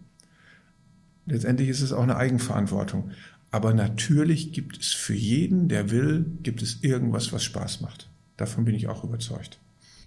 Letztendlich 1.26 1.68
ist 1.68 1.80
es 1.80 1.92
auch 1.92 2.02
eine 2.02 2.16
Eigenverantwortung. 2.16 3.10
Aber 3.50 3.72
natürlich 3.72 4.52
gibt 4.52 4.78
es 4.78 4.92
für 4.92 5.14
jeden, 5.14 5.68
der 5.68 5.90
will, 5.90 6.26
gibt 6.42 6.62
es 6.62 6.82
irgendwas, 6.82 7.32
was 7.32 7.44
Spaß 7.44 7.80
macht. 7.80 8.08
Davon 8.36 8.64
bin 8.64 8.74
ich 8.74 8.88
auch 8.88 9.04
überzeugt. 9.04 9.58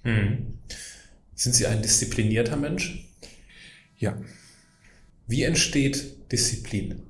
Mhm. 0.03 0.53
Sind 1.35 1.55
Sie 1.55 1.65
ein 1.65 1.81
disziplinierter 1.81 2.57
Mensch? 2.57 3.05
Ja. 3.97 4.17
Wie 5.29 5.43
entsteht 5.43 6.31
Disziplin? 6.31 7.03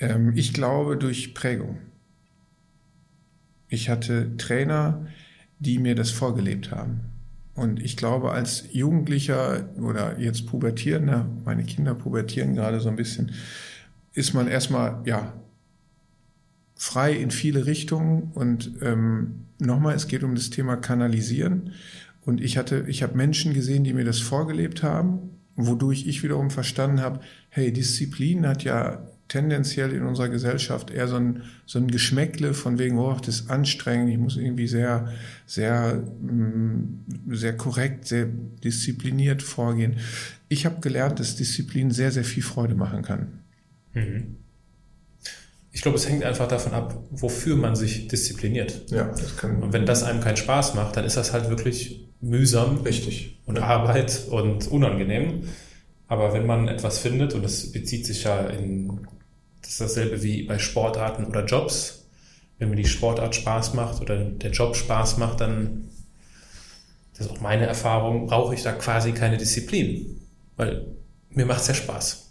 Ähm, 0.00 0.32
ich 0.34 0.52
glaube 0.52 0.96
durch 0.96 1.32
Prägung. 1.32 1.78
Ich 3.68 3.88
hatte 3.88 4.36
Trainer, 4.38 5.06
die 5.60 5.78
mir 5.78 5.94
das 5.94 6.10
vorgelebt 6.10 6.72
haben. 6.72 7.12
Und 7.54 7.80
ich 7.80 7.96
glaube, 7.96 8.32
als 8.32 8.64
Jugendlicher 8.72 9.68
oder 9.78 10.18
jetzt 10.18 10.46
Pubertierender, 10.46 11.28
meine 11.44 11.62
Kinder 11.62 11.94
pubertieren 11.94 12.56
gerade 12.56 12.80
so 12.80 12.88
ein 12.88 12.96
bisschen, 12.96 13.30
ist 14.12 14.34
man 14.34 14.48
erstmal, 14.48 15.00
ja, 15.06 15.32
frei 16.74 17.12
in 17.12 17.30
viele 17.30 17.66
Richtungen. 17.66 18.32
Und 18.34 18.72
ähm, 18.82 19.44
nochmal, 19.60 19.94
es 19.94 20.08
geht 20.08 20.24
um 20.24 20.34
das 20.34 20.50
Thema 20.50 20.76
Kanalisieren. 20.76 21.70
Und 22.24 22.40
ich 22.40 22.58
ich 22.88 23.02
habe 23.04 23.16
Menschen 23.16 23.54
gesehen, 23.54 23.84
die 23.84 23.92
mir 23.92 24.04
das 24.04 24.18
vorgelebt 24.18 24.82
haben 24.82 25.33
wodurch 25.56 26.06
ich 26.06 26.22
wiederum 26.22 26.50
verstanden 26.50 27.00
habe, 27.00 27.20
hey, 27.48 27.72
Disziplin 27.72 28.46
hat 28.46 28.64
ja 28.64 29.06
tendenziell 29.28 29.92
in 29.92 30.02
unserer 30.02 30.28
Gesellschaft 30.28 30.90
eher 30.90 31.08
so 31.08 31.16
ein, 31.16 31.42
so 31.66 31.78
ein 31.78 31.88
Geschmäckle 31.88 32.52
von 32.54 32.78
wegen, 32.78 32.98
oh, 32.98 33.16
das 33.24 33.40
ist 33.40 33.50
anstrengend, 33.50 34.10
ich 34.10 34.18
muss 34.18 34.36
irgendwie 34.36 34.66
sehr, 34.66 35.12
sehr, 35.46 35.94
mm, 35.94 37.04
sehr 37.30 37.56
korrekt, 37.56 38.06
sehr 38.06 38.26
diszipliniert 38.26 39.42
vorgehen. 39.42 39.96
Ich 40.48 40.66
habe 40.66 40.80
gelernt, 40.80 41.20
dass 41.20 41.36
Disziplin 41.36 41.90
sehr, 41.90 42.12
sehr 42.12 42.24
viel 42.24 42.42
Freude 42.42 42.74
machen 42.74 43.02
kann. 43.02 43.40
Mhm. 43.94 44.36
Ich 45.72 45.82
glaube, 45.82 45.96
es 45.96 46.08
hängt 46.08 46.22
einfach 46.22 46.46
davon 46.46 46.72
ab, 46.72 47.04
wofür 47.10 47.56
man 47.56 47.74
sich 47.74 48.06
diszipliniert. 48.06 48.90
Ja, 48.90 49.06
das 49.06 49.36
kann. 49.36 49.60
Und 49.60 49.72
wenn 49.72 49.86
das 49.86 50.04
einem 50.04 50.20
keinen 50.20 50.36
Spaß 50.36 50.74
macht, 50.74 50.96
dann 50.96 51.04
ist 51.04 51.16
das 51.16 51.32
halt 51.32 51.48
wirklich 51.48 52.03
mühsam. 52.24 52.78
Richtig. 52.78 53.38
Und 53.46 53.58
Arbeit 53.58 54.26
und 54.30 54.68
unangenehm. 54.68 55.48
Aber 56.06 56.32
wenn 56.32 56.46
man 56.46 56.68
etwas 56.68 56.98
findet, 56.98 57.34
und 57.34 57.42
das 57.42 57.72
bezieht 57.72 58.06
sich 58.06 58.24
ja 58.24 58.46
in, 58.46 59.06
das 59.62 59.72
ist 59.72 59.80
dasselbe 59.80 60.22
wie 60.22 60.42
bei 60.42 60.58
Sportarten 60.58 61.24
oder 61.24 61.44
Jobs. 61.44 62.06
Wenn 62.58 62.70
mir 62.70 62.76
die 62.76 62.86
Sportart 62.86 63.34
Spaß 63.34 63.74
macht 63.74 64.00
oder 64.00 64.24
der 64.24 64.50
Job 64.50 64.76
Spaß 64.76 65.18
macht, 65.18 65.40
dann, 65.40 65.88
das 67.16 67.26
ist 67.26 67.32
auch 67.32 67.40
meine 67.40 67.66
Erfahrung, 67.66 68.26
brauche 68.26 68.54
ich 68.54 68.62
da 68.62 68.72
quasi 68.72 69.12
keine 69.12 69.38
Disziplin. 69.38 70.20
Weil 70.56 70.86
mir 71.30 71.46
macht 71.46 71.62
es 71.62 71.68
ja 71.68 71.74
Spaß 71.74 72.24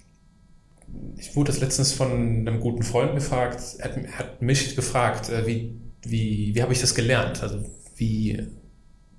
ich 1.17 1.35
wurde 1.35 1.51
das 1.51 1.61
letztens 1.61 1.93
von 1.93 2.11
einem 2.11 2.59
guten 2.59 2.83
Freund 2.83 3.15
gefragt, 3.15 3.61
er 3.79 3.85
hat, 3.85 3.97
er 3.97 4.19
hat 4.19 4.41
mich 4.41 4.75
gefragt, 4.75 5.29
äh, 5.29 5.45
wie, 5.47 5.75
wie, 6.03 6.53
wie 6.53 6.61
habe 6.61 6.73
ich 6.73 6.81
das 6.81 6.95
gelernt? 6.95 7.41
Also 7.41 7.63
wie, 7.95 8.47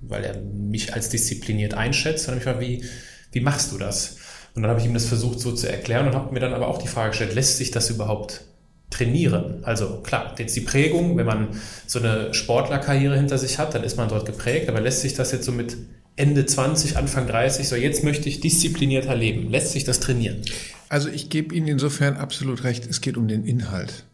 weil 0.09 0.25
er 0.25 0.41
mich 0.41 0.95
als 0.95 1.09
diszipliniert 1.09 1.75
einschätzt, 1.75 2.29
und 2.29 2.39
ich 2.39 2.45
mal, 2.45 2.61
wie, 2.61 2.85
wie 3.33 3.41
machst 3.41 3.73
du 3.73 3.79
das? 3.79 4.17
Und 4.55 4.63
dann 4.63 4.71
habe 4.71 4.81
ich 4.81 4.87
ihm 4.87 4.95
das 4.95 5.07
versucht 5.07 5.41
so 5.41 5.53
zu 5.53 5.69
erklären 5.69 6.07
und 6.07 6.15
habe 6.15 6.33
mir 6.33 6.41
dann 6.41 6.55
aber 6.55 6.69
auch 6.69 6.79
die 6.79 6.89
Frage 6.89 7.11
gestellt, 7.11 7.35
lässt 7.35 7.59
sich 7.59 7.71
das 7.71 7.91
überhaupt 7.91 8.43
trainieren? 8.91 9.65
Also 9.65 10.01
klar, 10.03 10.35
jetzt 10.39 10.55
die 10.57 10.61
Prägung, 10.61 11.17
wenn 11.17 11.27
man 11.27 11.49
so 11.87 11.99
eine 11.99 12.33
Sportlerkarriere 12.33 13.17
hinter 13.17 13.39
sich 13.39 13.59
hat, 13.59 13.75
dann 13.75 13.85
ist 13.85 13.97
man 13.97 14.09
dort 14.09 14.27
geprägt, 14.27 14.69
aber 14.69 14.81
lässt 14.81 15.01
sich 15.01 15.15
das 15.15 15.33
jetzt 15.33 15.45
so 15.45 15.53
mit 15.53 15.77
Ende 16.17 16.47
20, 16.47 16.97
Anfang 16.97 17.27
30, 17.27 17.69
so 17.69 17.75
jetzt 17.75 18.05
möchte 18.05 18.29
ich 18.29 18.41
disziplinierter 18.41 19.17
leben, 19.17 19.51
lässt 19.51 19.73
sich 19.73 19.83
das 19.83 19.99
trainieren? 19.99 20.43
Also 20.89 21.09
ich 21.09 21.29
gebe 21.29 21.55
Ihnen 21.55 21.67
insofern 21.67 22.17
absolut 22.17 22.63
recht, 22.63 22.87
es 22.89 23.01
geht 23.01 23.17
um 23.17 23.27
den 23.27 23.45
Inhalt. 23.45 24.05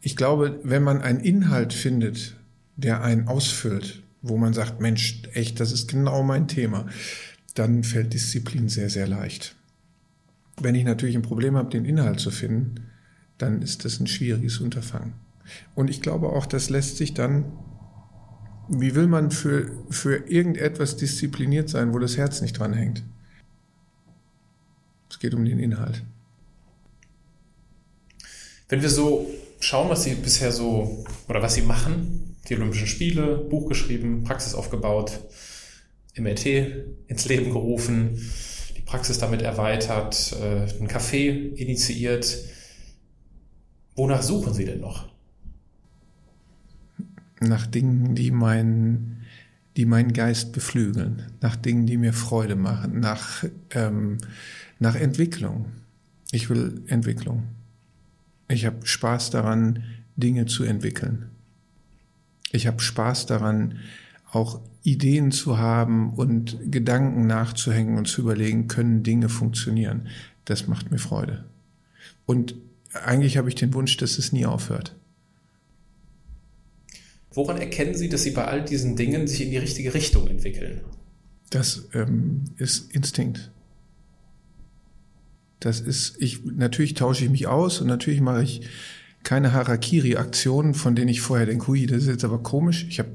Ich 0.00 0.14
glaube, 0.14 0.60
wenn 0.62 0.84
man 0.84 1.02
einen 1.02 1.18
Inhalt 1.18 1.72
findet, 1.72 2.36
der 2.76 3.02
einen 3.02 3.26
ausfüllt, 3.26 4.02
wo 4.28 4.36
man 4.36 4.52
sagt, 4.52 4.80
Mensch, 4.80 5.22
echt, 5.32 5.60
das 5.60 5.72
ist 5.72 5.88
genau 5.88 6.22
mein 6.22 6.48
Thema, 6.48 6.86
dann 7.54 7.84
fällt 7.84 8.12
Disziplin 8.12 8.68
sehr, 8.68 8.90
sehr 8.90 9.06
leicht. 9.06 9.56
Wenn 10.60 10.74
ich 10.74 10.84
natürlich 10.84 11.16
ein 11.16 11.22
Problem 11.22 11.56
habe, 11.56 11.70
den 11.70 11.84
Inhalt 11.84 12.20
zu 12.20 12.30
finden, 12.30 12.86
dann 13.38 13.62
ist 13.62 13.84
das 13.84 14.00
ein 14.00 14.06
schwieriges 14.06 14.58
Unterfangen. 14.58 15.14
Und 15.74 15.90
ich 15.90 16.00
glaube 16.00 16.30
auch, 16.30 16.46
das 16.46 16.70
lässt 16.70 16.96
sich 16.96 17.14
dann, 17.14 17.44
wie 18.68 18.94
will 18.94 19.06
man 19.06 19.30
für, 19.30 19.70
für 19.90 20.28
irgendetwas 20.28 20.96
diszipliniert 20.96 21.68
sein, 21.68 21.92
wo 21.92 21.98
das 21.98 22.16
Herz 22.16 22.40
nicht 22.40 22.58
dran 22.58 22.72
hängt? 22.72 23.02
Es 25.08 25.18
geht 25.18 25.34
um 25.34 25.44
den 25.44 25.58
Inhalt. 25.58 26.02
Wenn 28.68 28.82
wir 28.82 28.90
so 28.90 29.30
schauen, 29.60 29.88
was 29.88 30.04
Sie 30.04 30.14
bisher 30.14 30.50
so 30.50 31.04
oder 31.28 31.40
was 31.40 31.54
Sie 31.54 31.62
machen, 31.62 32.35
die 32.48 32.56
Olympischen 32.56 32.86
Spiele, 32.86 33.36
Buch 33.36 33.68
geschrieben, 33.68 34.22
Praxis 34.24 34.54
aufgebaut, 34.54 35.20
MRT 36.16 36.46
ins 37.08 37.28
Leben 37.28 37.52
gerufen, 37.52 38.18
die 38.76 38.82
Praxis 38.82 39.18
damit 39.18 39.42
erweitert, 39.42 40.34
äh, 40.40 40.62
ein 40.80 40.88
Café 40.88 41.54
initiiert. 41.54 42.38
Wonach 43.94 44.22
suchen 44.22 44.54
Sie 44.54 44.64
denn 44.64 44.80
noch? 44.80 45.08
Nach 47.40 47.66
Dingen, 47.66 48.14
die 48.14 48.30
meinen, 48.30 49.22
die 49.76 49.84
meinen 49.84 50.12
Geist 50.12 50.52
beflügeln, 50.52 51.22
nach 51.40 51.56
Dingen, 51.56 51.86
die 51.86 51.98
mir 51.98 52.12
Freude 52.12 52.56
machen, 52.56 53.00
nach, 53.00 53.44
ähm, 53.70 54.18
nach 54.78 54.94
Entwicklung. 54.94 55.66
Ich 56.32 56.48
will 56.48 56.82
Entwicklung. 56.86 57.44
Ich 58.48 58.64
habe 58.64 58.86
Spaß 58.86 59.30
daran, 59.30 59.84
Dinge 60.16 60.46
zu 60.46 60.64
entwickeln. 60.64 61.30
Ich 62.52 62.66
habe 62.66 62.80
Spaß 62.80 63.26
daran, 63.26 63.78
auch 64.30 64.60
Ideen 64.82 65.32
zu 65.32 65.58
haben 65.58 66.14
und 66.14 66.58
Gedanken 66.70 67.26
nachzuhängen 67.26 67.98
und 67.98 68.06
zu 68.06 68.22
überlegen, 68.22 68.68
können 68.68 69.02
Dinge 69.02 69.28
funktionieren. 69.28 70.08
Das 70.44 70.68
macht 70.68 70.90
mir 70.90 70.98
Freude. 70.98 71.44
Und 72.24 72.54
eigentlich 72.92 73.36
habe 73.36 73.48
ich 73.48 73.54
den 73.54 73.74
Wunsch, 73.74 73.96
dass 73.96 74.18
es 74.18 74.32
nie 74.32 74.46
aufhört. 74.46 74.94
Woran 77.32 77.58
erkennen 77.58 77.94
Sie, 77.94 78.08
dass 78.08 78.22
Sie 78.22 78.30
bei 78.30 78.44
all 78.46 78.64
diesen 78.64 78.96
Dingen 78.96 79.26
sich 79.26 79.42
in 79.42 79.50
die 79.50 79.58
richtige 79.58 79.92
Richtung 79.92 80.26
entwickeln? 80.28 80.80
Das 81.50 81.88
ähm, 81.92 82.44
ist 82.56 82.92
Instinkt. 82.92 83.50
Das 85.60 85.80
ist, 85.80 86.16
ich, 86.20 86.44
natürlich 86.44 86.94
tausche 86.94 87.24
ich 87.24 87.30
mich 87.30 87.46
aus 87.46 87.80
und 87.80 87.88
natürlich 87.88 88.20
mache 88.20 88.42
ich 88.42 88.62
keine 89.26 89.52
Harakiri-Aktionen, 89.52 90.72
von 90.72 90.94
denen 90.94 91.08
ich 91.08 91.20
vorher 91.20 91.46
denke, 91.46 91.66
hui, 91.66 91.86
das 91.86 92.02
ist 92.02 92.08
jetzt 92.08 92.24
aber 92.24 92.44
komisch. 92.44 92.86
Ich 92.88 93.00
habe 93.00 93.10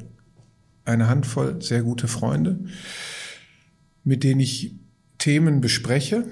eine 0.83 1.07
Handvoll 1.07 1.61
sehr 1.61 1.83
gute 1.83 2.09
Freunde, 2.09 2.59
mit 4.03 4.25
denen 4.25 4.41
ich 4.41 4.75
Themen 5.19 5.61
bespreche 5.61 6.25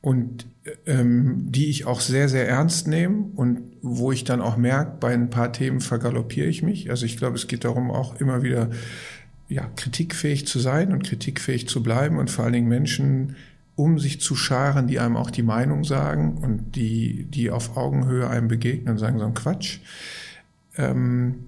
und 0.00 0.46
ähm, 0.86 1.52
die 1.52 1.68
ich 1.68 1.84
auch 1.84 2.00
sehr, 2.00 2.30
sehr 2.30 2.48
ernst 2.48 2.88
nehme 2.88 3.26
und 3.36 3.60
wo 3.82 4.12
ich 4.12 4.24
dann 4.24 4.40
auch 4.40 4.56
merke, 4.56 4.96
bei 4.98 5.12
ein 5.12 5.28
paar 5.28 5.52
Themen 5.52 5.82
vergaloppiere 5.82 6.46
ich 6.46 6.62
mich. 6.62 6.88
Also 6.88 7.04
ich 7.04 7.18
glaube, 7.18 7.36
es 7.36 7.48
geht 7.48 7.64
darum, 7.64 7.90
auch 7.90 8.18
immer 8.18 8.42
wieder 8.42 8.70
ja, 9.50 9.70
kritikfähig 9.76 10.46
zu 10.46 10.58
sein 10.58 10.94
und 10.94 11.04
kritikfähig 11.04 11.68
zu 11.68 11.82
bleiben 11.82 12.16
und 12.16 12.30
vor 12.30 12.44
allen 12.44 12.54
Dingen 12.54 12.68
Menschen 12.68 13.36
um 13.80 13.98
sich 13.98 14.20
zu 14.20 14.36
scharen, 14.36 14.86
die 14.88 15.00
einem 15.00 15.16
auch 15.16 15.30
die 15.30 15.42
Meinung 15.42 15.84
sagen 15.84 16.36
und 16.42 16.76
die, 16.76 17.24
die 17.24 17.50
auf 17.50 17.78
Augenhöhe 17.78 18.28
einem 18.28 18.48
begegnen 18.48 18.92
und 18.92 18.98
sagen 18.98 19.18
so 19.18 19.24
ein 19.24 19.34
Quatsch. 19.34 19.78
Ähm, 20.76 21.46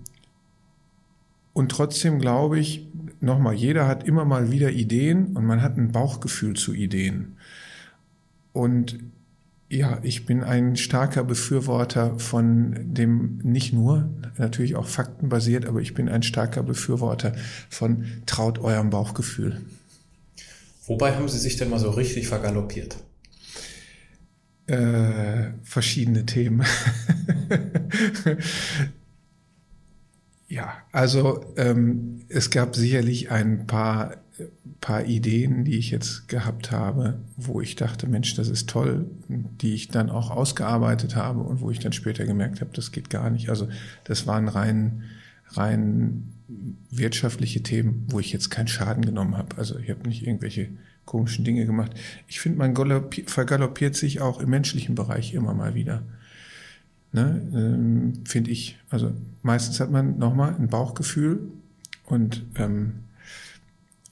und 1.53 1.71
trotzdem 1.71 2.19
glaube 2.19 2.59
ich, 2.59 2.89
nochmal, 3.21 3.55
jeder 3.55 3.87
hat 3.87 4.05
immer 4.05 4.25
mal 4.25 4.51
wieder 4.51 4.71
Ideen 4.71 5.37
und 5.37 5.45
man 5.45 5.61
hat 5.61 5.77
ein 5.77 5.93
Bauchgefühl 5.93 6.55
zu 6.55 6.73
Ideen. 6.73 7.37
Und 8.55 8.99
ja, 9.69 9.99
ich 10.03 10.25
bin 10.25 10.43
ein 10.43 10.77
starker 10.77 11.25
Befürworter 11.25 12.19
von 12.19 12.95
dem, 12.95 13.41
nicht 13.43 13.75
nur, 13.75 14.09
natürlich 14.39 14.75
auch 14.77 14.87
faktenbasiert, 14.87 15.67
aber 15.67 15.81
ich 15.81 15.93
bin 15.93 16.09
ein 16.09 16.23
starker 16.23 16.63
Befürworter 16.63 17.35
von 17.69 18.05
traut 18.25 18.59
eurem 18.59 18.89
Bauchgefühl. 18.89 19.61
Wobei 20.87 21.15
haben 21.15 21.29
Sie 21.29 21.39
sich 21.39 21.57
denn 21.57 21.71
mal 21.71 21.79
so 21.79 21.91
richtig 21.91 22.29
vergaloppiert? 22.29 22.97
Äh, 24.67 25.53
verschiedene 25.63 26.27
Themen. 26.27 26.65
ja, 30.49 30.77
also 30.91 31.45
ähm, 31.57 32.25
es 32.29 32.51
gab 32.51 32.75
sicherlich 32.75 33.31
ein 33.31 33.67
paar, 33.67 34.17
paar 34.81 35.05
Ideen, 35.05 35.65
die 35.65 35.79
ich 35.79 35.91
jetzt 35.91 36.29
gehabt 36.29 36.73
habe, 36.73 37.21
wo 37.37 37.61
ich 37.61 37.77
dachte, 37.77 38.09
Mensch, 38.09 38.35
das 38.35 38.49
ist 38.49 38.69
toll, 38.69 39.07
die 39.29 39.75
ich 39.75 39.89
dann 39.89 40.11
auch 40.11 40.31
ausgearbeitet 40.31 41.17
habe 41.17 41.41
und 41.41 41.61
wo 41.61 41.71
ich 41.71 41.79
dann 41.79 41.93
später 41.93 42.25
gemerkt 42.25 42.61
habe, 42.61 42.71
das 42.75 42.93
geht 42.93 43.11
gar 43.11 43.31
nicht. 43.31 43.51
Also 43.51 43.69
das 44.05 44.27
waren 44.27 44.49
rein, 44.49 45.03
rein 45.49 46.33
wirtschaftliche 46.91 47.63
Themen, 47.63 48.05
wo 48.09 48.21
ich 48.21 48.33
jetzt 48.33 48.51
keinen 48.51 48.69
Schaden 48.69 49.05
genommen 49.05 49.37
habe. 49.37 49.57
Also 49.57 49.79
ich 49.79 49.91
habe 49.91 50.07
nicht 50.09 50.27
irgendwelche 50.27 50.69
komischen 51.05 51.45
Dinge 51.45 51.67
gemacht. 51.67 51.93
Ich 52.29 52.41
finde, 52.41 52.59
man 52.59 52.75
vergaloppiert 53.27 53.97
sich 53.97 54.21
auch 54.21 54.41
im 54.41 54.51
menschlichen 54.51 54.95
Bereich 54.95 55.35
immer 55.35 55.55
mal 55.55 55.75
wieder. 55.75 56.03
Ne, 57.15 57.43
ähm, 57.55 58.25
finde 58.25 58.51
ich. 58.51 58.79
Also 58.89 59.13
meistens 59.43 59.81
hat 59.81 59.91
man 59.91 60.19
nochmal 60.19 60.55
ein 60.59 60.69
Bauchgefühl 60.69 61.41
und, 62.07 62.43
ähm, 62.57 63.01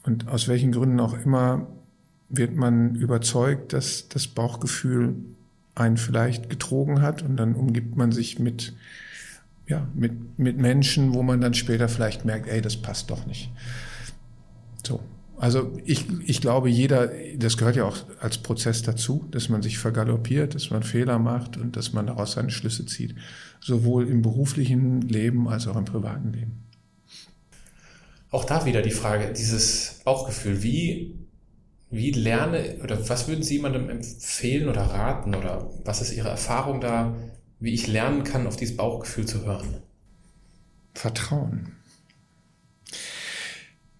und 0.02 0.28
aus 0.28 0.48
welchen 0.48 0.72
Gründen 0.72 1.00
auch 1.00 1.14
immer 1.14 1.66
wird 2.28 2.54
man 2.54 2.94
überzeugt, 2.96 3.72
dass 3.72 4.08
das 4.08 4.26
Bauchgefühl 4.26 5.14
einen 5.74 5.96
vielleicht 5.96 6.50
getrogen 6.50 7.00
hat 7.00 7.22
und 7.22 7.36
dann 7.36 7.54
umgibt 7.54 7.96
man 7.96 8.12
sich 8.12 8.38
mit 8.38 8.74
ja, 9.70 9.86
mit, 9.94 10.38
mit 10.38 10.58
Menschen, 10.58 11.14
wo 11.14 11.22
man 11.22 11.40
dann 11.40 11.54
später 11.54 11.88
vielleicht 11.88 12.24
merkt, 12.24 12.48
ey, 12.48 12.60
das 12.60 12.76
passt 12.76 13.08
doch 13.10 13.24
nicht. 13.24 13.50
So. 14.84 15.00
Also 15.38 15.78
ich, 15.86 16.04
ich 16.26 16.42
glaube, 16.42 16.68
jeder, 16.68 17.10
das 17.36 17.56
gehört 17.56 17.76
ja 17.76 17.84
auch 17.84 17.96
als 18.18 18.38
Prozess 18.38 18.82
dazu, 18.82 19.26
dass 19.30 19.48
man 19.48 19.62
sich 19.62 19.78
vergaloppiert, 19.78 20.54
dass 20.54 20.70
man 20.70 20.82
Fehler 20.82 21.18
macht 21.18 21.56
und 21.56 21.76
dass 21.76 21.94
man 21.94 22.08
daraus 22.08 22.32
seine 22.32 22.50
Schlüsse 22.50 22.84
zieht. 22.84 23.14
Sowohl 23.60 24.08
im 24.08 24.20
beruflichen 24.20 25.00
Leben 25.02 25.48
als 25.48 25.66
auch 25.66 25.76
im 25.76 25.86
privaten 25.86 26.32
Leben. 26.32 26.64
Auch 28.30 28.44
da 28.44 28.66
wieder 28.66 28.82
die 28.82 28.90
Frage, 28.90 29.32
dieses 29.32 30.00
Bauchgefühl, 30.04 30.62
wie, 30.62 31.14
wie 31.90 32.10
lerne 32.10 32.76
oder 32.82 33.08
was 33.08 33.28
würden 33.28 33.42
Sie 33.42 33.54
jemandem 33.54 33.88
empfehlen 33.88 34.68
oder 34.68 34.82
raten 34.82 35.34
oder 35.34 35.70
was 35.84 36.02
ist 36.02 36.12
Ihre 36.12 36.28
Erfahrung 36.28 36.80
da, 36.80 37.14
wie 37.60 37.74
ich 37.74 37.86
lernen 37.86 38.24
kann, 38.24 38.46
auf 38.46 38.56
dieses 38.56 38.76
Bauchgefühl 38.76 39.26
zu 39.26 39.44
hören? 39.44 39.76
Vertrauen. 40.94 41.76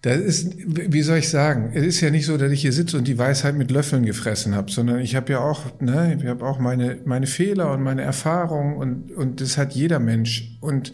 Das 0.01 0.17
ist, 0.17 0.55
wie 0.57 1.03
soll 1.03 1.19
ich 1.19 1.29
sagen, 1.29 1.71
es 1.75 1.85
ist 1.85 2.01
ja 2.01 2.09
nicht 2.09 2.25
so, 2.25 2.35
dass 2.35 2.51
ich 2.51 2.61
hier 2.61 2.73
sitze 2.73 2.97
und 2.97 3.07
die 3.07 3.19
Weisheit 3.19 3.55
mit 3.55 3.69
Löffeln 3.69 4.03
gefressen 4.03 4.55
habe, 4.55 4.71
sondern 4.71 4.99
ich 4.99 5.15
habe 5.15 5.31
ja 5.33 5.39
auch, 5.39 5.79
ne, 5.79 6.17
ich 6.19 6.25
habe 6.25 6.43
auch 6.43 6.57
meine, 6.57 6.97
meine 7.05 7.27
Fehler 7.27 7.71
und 7.71 7.83
meine 7.83 8.01
Erfahrungen 8.01 8.77
und, 8.77 9.11
und 9.11 9.41
das 9.41 9.59
hat 9.59 9.73
jeder 9.73 9.99
Mensch. 9.99 10.57
Und 10.59 10.91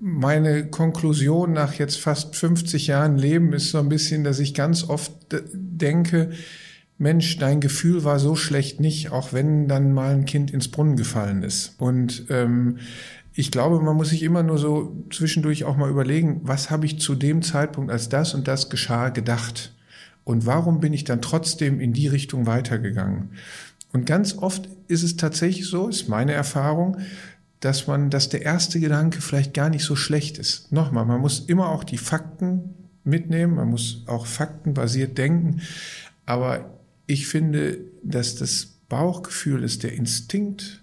meine 0.00 0.66
Konklusion 0.68 1.52
nach 1.52 1.74
jetzt 1.74 1.98
fast 1.98 2.36
50 2.36 2.86
Jahren 2.86 3.18
Leben 3.18 3.52
ist 3.52 3.70
so 3.70 3.78
ein 3.78 3.90
bisschen, 3.90 4.24
dass 4.24 4.38
ich 4.38 4.54
ganz 4.54 4.84
oft 4.84 5.12
denke, 5.52 6.30
Mensch, 6.98 7.38
dein 7.38 7.60
Gefühl 7.60 8.04
war 8.04 8.18
so 8.18 8.36
schlecht 8.36 8.80
nicht, 8.80 9.12
auch 9.12 9.32
wenn 9.32 9.68
dann 9.68 9.92
mal 9.92 10.14
ein 10.14 10.24
Kind 10.24 10.50
ins 10.50 10.68
Brunnen 10.68 10.96
gefallen 10.96 11.42
ist. 11.42 11.74
Und 11.78 12.26
ähm, 12.30 12.78
ich 13.34 13.50
glaube, 13.50 13.80
man 13.80 13.96
muss 13.96 14.08
sich 14.08 14.22
immer 14.22 14.42
nur 14.42 14.56
so 14.56 15.04
zwischendurch 15.12 15.64
auch 15.64 15.76
mal 15.76 15.90
überlegen, 15.90 16.40
was 16.44 16.70
habe 16.70 16.86
ich 16.86 16.98
zu 16.98 17.14
dem 17.14 17.42
Zeitpunkt, 17.42 17.90
als 17.90 18.08
das 18.08 18.32
und 18.32 18.48
das 18.48 18.70
geschah, 18.70 19.10
gedacht? 19.10 19.74
Und 20.24 20.46
warum 20.46 20.80
bin 20.80 20.94
ich 20.94 21.04
dann 21.04 21.20
trotzdem 21.20 21.78
in 21.78 21.92
die 21.92 22.08
Richtung 22.08 22.46
weitergegangen? 22.46 23.30
Und 23.92 24.06
ganz 24.06 24.38
oft 24.38 24.68
ist 24.88 25.02
es 25.02 25.16
tatsächlich 25.16 25.66
so, 25.66 25.88
ist 25.88 26.08
meine 26.08 26.32
Erfahrung, 26.32 26.96
dass 27.60 27.86
man, 27.86 28.10
dass 28.10 28.30
der 28.30 28.42
erste 28.42 28.80
Gedanke 28.80 29.20
vielleicht 29.20 29.52
gar 29.52 29.68
nicht 29.68 29.84
so 29.84 29.96
schlecht 29.96 30.38
ist. 30.38 30.72
Nochmal, 30.72 31.04
man 31.04 31.20
muss 31.20 31.40
immer 31.40 31.68
auch 31.68 31.84
die 31.84 31.98
Fakten 31.98 32.74
mitnehmen, 33.04 33.56
man 33.56 33.68
muss 33.68 34.02
auch 34.06 34.26
faktenbasiert 34.26 35.16
denken. 35.18 35.60
Aber 36.24 36.75
ich 37.06 37.26
finde, 37.26 37.78
dass 38.02 38.34
das 38.36 38.66
Bauchgefühl 38.88 39.62
ist 39.62 39.82
der 39.82 39.92
Instinkt, 39.92 40.82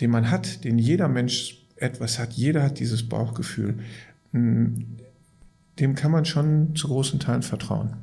den 0.00 0.10
man 0.10 0.30
hat, 0.30 0.64
den 0.64 0.78
jeder 0.78 1.08
Mensch 1.08 1.66
etwas 1.76 2.18
hat. 2.18 2.32
Jeder 2.32 2.62
hat 2.62 2.78
dieses 2.78 3.08
Bauchgefühl. 3.08 3.78
Dem 4.32 5.94
kann 5.94 6.10
man 6.10 6.24
schon 6.24 6.74
zu 6.76 6.88
großen 6.88 7.20
Teilen 7.20 7.42
vertrauen. 7.42 7.96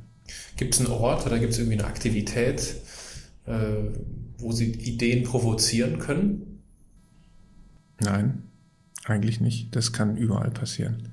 Gibt 0.56 0.74
es 0.74 0.80
einen 0.80 0.90
Ort 0.90 1.26
oder 1.26 1.38
gibt 1.38 1.52
es 1.52 1.58
irgendwie 1.58 1.78
eine 1.78 1.86
Aktivität, 1.86 2.76
äh, 3.46 3.52
wo 4.38 4.50
Sie 4.52 4.72
Ideen 4.72 5.22
provozieren 5.22 5.98
können? 5.98 6.60
Nein, 8.00 8.42
eigentlich 9.04 9.40
nicht. 9.40 9.74
Das 9.76 9.92
kann 9.92 10.16
überall 10.16 10.50
passieren. 10.50 11.10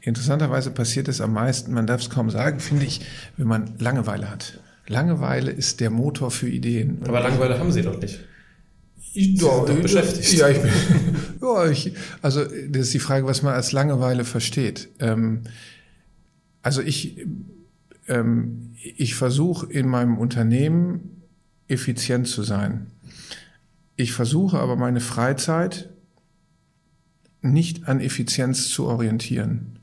Interessanterweise 0.00 0.70
passiert 0.70 1.08
es 1.08 1.20
am 1.20 1.32
meisten, 1.32 1.72
man 1.72 1.86
darf 1.86 2.00
es 2.00 2.10
kaum 2.10 2.30
sagen, 2.30 2.60
finde 2.60 2.86
ich, 2.86 3.00
wenn 3.36 3.46
man 3.46 3.76
Langeweile 3.78 4.30
hat. 4.30 4.60
Langeweile 4.88 5.50
ist 5.50 5.80
der 5.80 5.90
Motor 5.90 6.30
für 6.30 6.48
Ideen. 6.48 7.00
Aber 7.06 7.20
Langeweile 7.20 7.58
haben 7.58 7.72
Sie 7.72 7.82
doch 7.82 8.00
nicht. 8.00 8.20
Ich, 8.96 9.12
Sie 9.12 9.24
sind 9.36 9.42
doch 9.42 9.66
beschäftigt. 9.66 10.32
Ja, 10.34 10.48
ich 10.48 10.60
bin, 10.60 10.70
ja, 11.42 11.70
ich, 11.70 11.92
also 12.22 12.44
das 12.44 12.82
ist 12.82 12.94
die 12.94 12.98
Frage, 12.98 13.26
was 13.26 13.42
man 13.42 13.54
als 13.54 13.72
Langeweile 13.72 14.24
versteht. 14.24 14.88
Ähm, 15.00 15.42
also 16.62 16.82
ich, 16.82 17.26
ähm, 18.08 18.74
ich 18.96 19.14
versuche 19.14 19.66
in 19.66 19.88
meinem 19.88 20.18
Unternehmen 20.18 21.22
effizient 21.68 22.28
zu 22.28 22.42
sein. 22.42 22.88
Ich 23.96 24.12
versuche 24.12 24.58
aber 24.58 24.76
meine 24.76 25.00
Freizeit 25.00 25.88
nicht 27.40 27.88
an 27.88 28.00
Effizienz 28.00 28.68
zu 28.68 28.86
orientieren. 28.86 29.78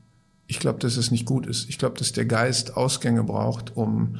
Ich 0.46 0.60
glaube, 0.60 0.78
dass 0.78 0.96
es 0.96 1.10
nicht 1.10 1.24
gut 1.24 1.46
ist. 1.46 1.68
Ich 1.68 1.78
glaube, 1.78 1.98
dass 1.98 2.12
der 2.12 2.26
Geist 2.26 2.76
Ausgänge 2.76 3.24
braucht, 3.24 3.76
um, 3.76 4.18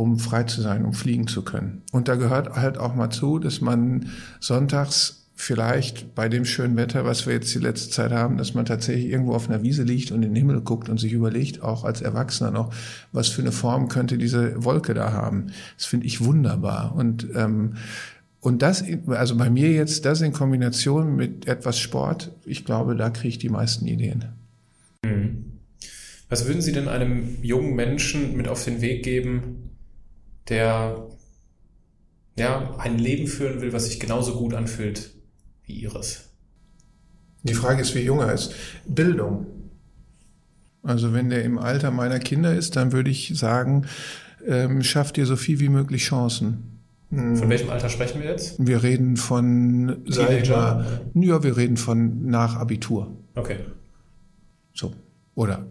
um 0.00 0.18
frei 0.18 0.44
zu 0.44 0.62
sein, 0.62 0.86
um 0.86 0.94
fliegen 0.94 1.26
zu 1.26 1.42
können. 1.42 1.82
Und 1.92 2.08
da 2.08 2.14
gehört 2.14 2.56
halt 2.56 2.78
auch 2.78 2.94
mal 2.94 3.10
zu, 3.10 3.38
dass 3.38 3.60
man 3.60 4.06
sonntags 4.40 5.26
vielleicht 5.34 6.14
bei 6.14 6.30
dem 6.30 6.46
schönen 6.46 6.76
Wetter, 6.78 7.04
was 7.04 7.26
wir 7.26 7.34
jetzt 7.34 7.54
die 7.54 7.58
letzte 7.58 7.90
Zeit 7.90 8.10
haben, 8.10 8.38
dass 8.38 8.54
man 8.54 8.64
tatsächlich 8.64 9.10
irgendwo 9.10 9.34
auf 9.34 9.50
einer 9.50 9.62
Wiese 9.62 9.82
liegt 9.82 10.10
und 10.10 10.22
in 10.22 10.30
den 10.30 10.36
Himmel 10.36 10.62
guckt 10.62 10.88
und 10.88 10.98
sich 10.98 11.12
überlegt, 11.12 11.62
auch 11.62 11.84
als 11.84 12.00
Erwachsener 12.00 12.50
noch, 12.50 12.72
was 13.12 13.28
für 13.28 13.42
eine 13.42 13.52
Form 13.52 13.88
könnte 13.88 14.16
diese 14.16 14.64
Wolke 14.64 14.94
da 14.94 15.12
haben. 15.12 15.48
Das 15.76 15.84
finde 15.84 16.06
ich 16.06 16.24
wunderbar. 16.24 16.94
Und 16.96 17.26
ähm, 17.34 17.74
und 18.42 18.62
das, 18.62 18.82
also 19.08 19.36
bei 19.36 19.50
mir 19.50 19.70
jetzt, 19.70 20.06
das 20.06 20.22
in 20.22 20.32
Kombination 20.32 21.14
mit 21.14 21.46
etwas 21.46 21.78
Sport, 21.78 22.32
ich 22.46 22.64
glaube, 22.64 22.96
da 22.96 23.10
kriege 23.10 23.28
ich 23.28 23.38
die 23.38 23.50
meisten 23.50 23.86
Ideen. 23.86 24.24
Mhm. 25.04 25.44
Was 26.30 26.46
würden 26.46 26.62
Sie 26.62 26.72
denn 26.72 26.88
einem 26.88 27.36
jungen 27.42 27.74
Menschen 27.74 28.34
mit 28.38 28.48
auf 28.48 28.64
den 28.64 28.80
Weg 28.80 29.02
geben, 29.02 29.69
der 30.50 31.08
ja, 32.38 32.74
ein 32.78 32.98
Leben 32.98 33.26
führen 33.26 33.60
will, 33.60 33.72
was 33.72 33.86
sich 33.86 34.00
genauso 34.00 34.36
gut 34.36 34.54
anfühlt 34.54 35.14
wie 35.64 35.74
Ihres? 35.74 36.30
Die 37.42 37.54
Frage 37.54 37.82
ist, 37.82 37.94
wie 37.94 38.00
jung 38.00 38.20
er 38.20 38.32
ist. 38.32 38.54
Bildung. 38.86 39.46
Also 40.82 41.12
wenn 41.12 41.30
der 41.30 41.44
im 41.44 41.58
Alter 41.58 41.90
meiner 41.90 42.18
Kinder 42.18 42.54
ist, 42.54 42.76
dann 42.76 42.92
würde 42.92 43.10
ich 43.10 43.32
sagen, 43.34 43.86
ähm, 44.46 44.82
schafft 44.82 45.16
dir 45.16 45.26
so 45.26 45.36
viel 45.36 45.60
wie 45.60 45.68
möglich 45.68 46.02
Chancen. 46.02 46.80
Von 47.10 47.48
welchem 47.48 47.70
Alter 47.70 47.88
sprechen 47.88 48.22
wir 48.22 48.30
jetzt? 48.30 48.64
Wir 48.64 48.84
reden 48.84 49.16
von, 49.16 50.02
sag 50.06 50.48
mal, 50.48 51.02
ja, 51.14 51.42
wir 51.42 51.56
reden 51.56 51.76
von 51.76 52.26
nach 52.26 52.56
Abitur. 52.56 53.16
Okay. 53.34 53.56
So. 54.72 54.92
Oder 55.34 55.66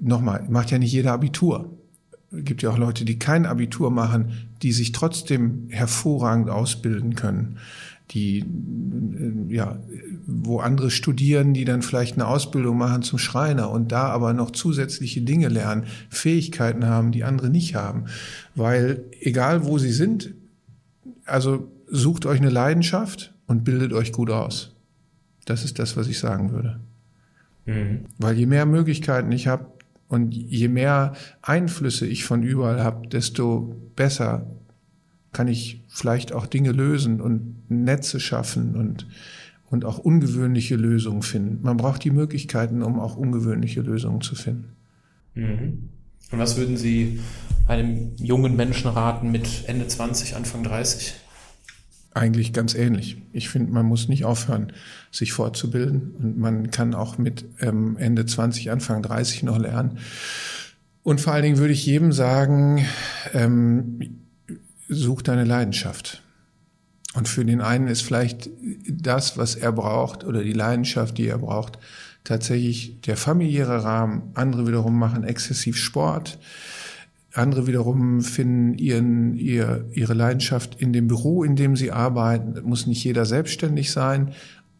nochmal, 0.00 0.46
macht 0.48 0.70
ja 0.70 0.78
nicht 0.78 0.92
jeder 0.92 1.12
Abitur. 1.12 1.70
Es 2.38 2.44
gibt 2.44 2.62
ja 2.62 2.70
auch 2.70 2.78
Leute, 2.78 3.04
die 3.04 3.18
kein 3.18 3.46
Abitur 3.46 3.90
machen, 3.90 4.32
die 4.62 4.72
sich 4.72 4.92
trotzdem 4.92 5.66
hervorragend 5.70 6.50
ausbilden 6.50 7.14
können. 7.14 7.58
Die, 8.10 8.40
äh, 8.40 9.54
ja, 9.54 9.78
wo 10.26 10.60
andere 10.60 10.90
studieren, 10.90 11.54
die 11.54 11.64
dann 11.64 11.82
vielleicht 11.82 12.14
eine 12.14 12.26
Ausbildung 12.26 12.76
machen 12.76 13.02
zum 13.02 13.18
Schreiner 13.18 13.70
und 13.70 13.92
da 13.92 14.08
aber 14.08 14.32
noch 14.32 14.50
zusätzliche 14.50 15.22
Dinge 15.22 15.48
lernen, 15.48 15.84
Fähigkeiten 16.10 16.86
haben, 16.86 17.12
die 17.12 17.24
andere 17.24 17.50
nicht 17.50 17.74
haben. 17.74 18.04
Weil 18.54 19.04
egal 19.20 19.64
wo 19.64 19.78
sie 19.78 19.92
sind, 19.92 20.34
also 21.24 21.70
sucht 21.88 22.26
euch 22.26 22.40
eine 22.40 22.50
Leidenschaft 22.50 23.34
und 23.46 23.64
bildet 23.64 23.92
euch 23.92 24.12
gut 24.12 24.30
aus. 24.30 24.74
Das 25.44 25.64
ist 25.64 25.78
das, 25.78 25.96
was 25.96 26.08
ich 26.08 26.18
sagen 26.18 26.52
würde. 26.52 26.80
Mhm. 27.66 28.06
Weil 28.18 28.36
je 28.36 28.46
mehr 28.46 28.66
Möglichkeiten 28.66 29.32
ich 29.32 29.46
habe 29.46 29.66
und 30.14 30.32
je 30.32 30.68
mehr 30.68 31.14
Einflüsse 31.42 32.06
ich 32.06 32.24
von 32.24 32.44
überall 32.44 32.84
habe, 32.84 33.08
desto 33.08 33.74
besser 33.96 34.46
kann 35.32 35.48
ich 35.48 35.82
vielleicht 35.88 36.32
auch 36.32 36.46
Dinge 36.46 36.70
lösen 36.70 37.20
und 37.20 37.68
Netze 37.68 38.20
schaffen 38.20 38.76
und, 38.76 39.08
und 39.70 39.84
auch 39.84 39.98
ungewöhnliche 39.98 40.76
Lösungen 40.76 41.22
finden. 41.22 41.58
Man 41.62 41.76
braucht 41.76 42.04
die 42.04 42.12
Möglichkeiten, 42.12 42.84
um 42.84 43.00
auch 43.00 43.16
ungewöhnliche 43.16 43.80
Lösungen 43.80 44.20
zu 44.20 44.36
finden. 44.36 44.76
Mhm. 45.34 45.88
Und 46.30 46.38
was 46.38 46.56
würden 46.56 46.76
Sie 46.76 47.18
einem 47.66 48.12
jungen 48.16 48.54
Menschen 48.54 48.88
raten 48.88 49.32
mit 49.32 49.64
Ende 49.66 49.88
20, 49.88 50.36
Anfang 50.36 50.62
30? 50.62 51.14
Eigentlich 52.14 52.52
ganz 52.52 52.74
ähnlich. 52.74 53.20
Ich 53.32 53.48
finde, 53.48 53.72
man 53.72 53.86
muss 53.86 54.08
nicht 54.08 54.24
aufhören, 54.24 54.72
sich 55.10 55.32
fortzubilden. 55.32 56.14
Und 56.18 56.38
man 56.38 56.70
kann 56.70 56.94
auch 56.94 57.18
mit 57.18 57.44
ähm, 57.60 57.96
Ende 57.96 58.24
20, 58.24 58.70
Anfang 58.70 59.02
30 59.02 59.42
noch 59.42 59.58
lernen. 59.58 59.98
Und 61.02 61.20
vor 61.20 61.32
allen 61.32 61.42
Dingen 61.42 61.58
würde 61.58 61.74
ich 61.74 61.84
jedem 61.84 62.12
sagen, 62.12 62.86
ähm, 63.32 64.20
such 64.88 65.22
deine 65.22 65.44
Leidenschaft. 65.44 66.22
Und 67.14 67.28
für 67.28 67.44
den 67.44 67.60
einen 67.60 67.88
ist 67.88 68.02
vielleicht 68.02 68.48
das, 68.88 69.36
was 69.36 69.56
er 69.56 69.72
braucht 69.72 70.24
oder 70.24 70.42
die 70.42 70.52
Leidenschaft, 70.52 71.18
die 71.18 71.26
er 71.26 71.38
braucht, 71.38 71.78
tatsächlich 72.24 73.00
der 73.02 73.16
familiäre 73.16 73.84
Rahmen. 73.84 74.30
Andere 74.34 74.66
wiederum 74.66 74.98
machen 74.98 75.24
exzessiv 75.24 75.76
Sport. 75.76 76.38
Andere 77.34 77.66
wiederum 77.66 78.20
finden 78.20 78.78
ihren, 78.78 79.36
ihr, 79.36 79.86
ihre 79.92 80.14
Leidenschaft 80.14 80.80
in 80.80 80.92
dem 80.92 81.08
Büro, 81.08 81.42
in 81.42 81.56
dem 81.56 81.76
sie 81.76 81.90
arbeiten. 81.90 82.54
Muss 82.62 82.86
nicht 82.86 83.02
jeder 83.02 83.26
selbstständig 83.26 83.90
sein, 83.90 84.32